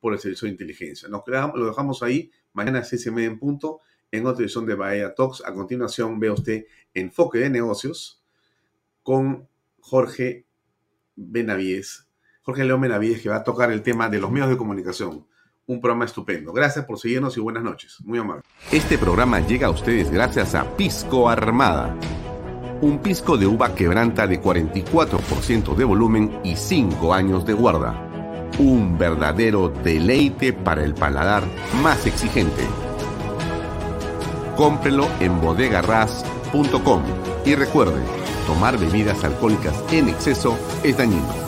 [0.00, 1.10] por el servicio de inteligencia.
[1.10, 3.80] Nos lo dejamos ahí, mañana es ese medio en punto,
[4.10, 5.44] en otra edición de Bahía Talks.
[5.44, 6.64] A continuación ve usted
[6.94, 8.24] Enfoque de Negocios
[9.02, 9.46] con
[9.78, 10.46] Jorge
[11.16, 12.08] Benavides,
[12.40, 15.26] Jorge León Benavides, que va a tocar el tema de los medios de comunicación.
[15.68, 16.52] Un programa estupendo.
[16.52, 17.98] Gracias por seguirnos y buenas noches.
[18.04, 18.42] Muy amable.
[18.72, 21.94] Este programa llega a ustedes gracias a Pisco Armada
[22.80, 28.04] un pisco de uva quebranta de 44% de volumen y 5 años de guarda.
[28.58, 31.44] Un verdadero deleite para el paladar
[31.82, 32.62] más exigente.
[34.56, 37.02] Cómprelo en bodegarras.com
[37.44, 38.00] y recuerde,
[38.46, 41.47] tomar bebidas alcohólicas en exceso es dañino.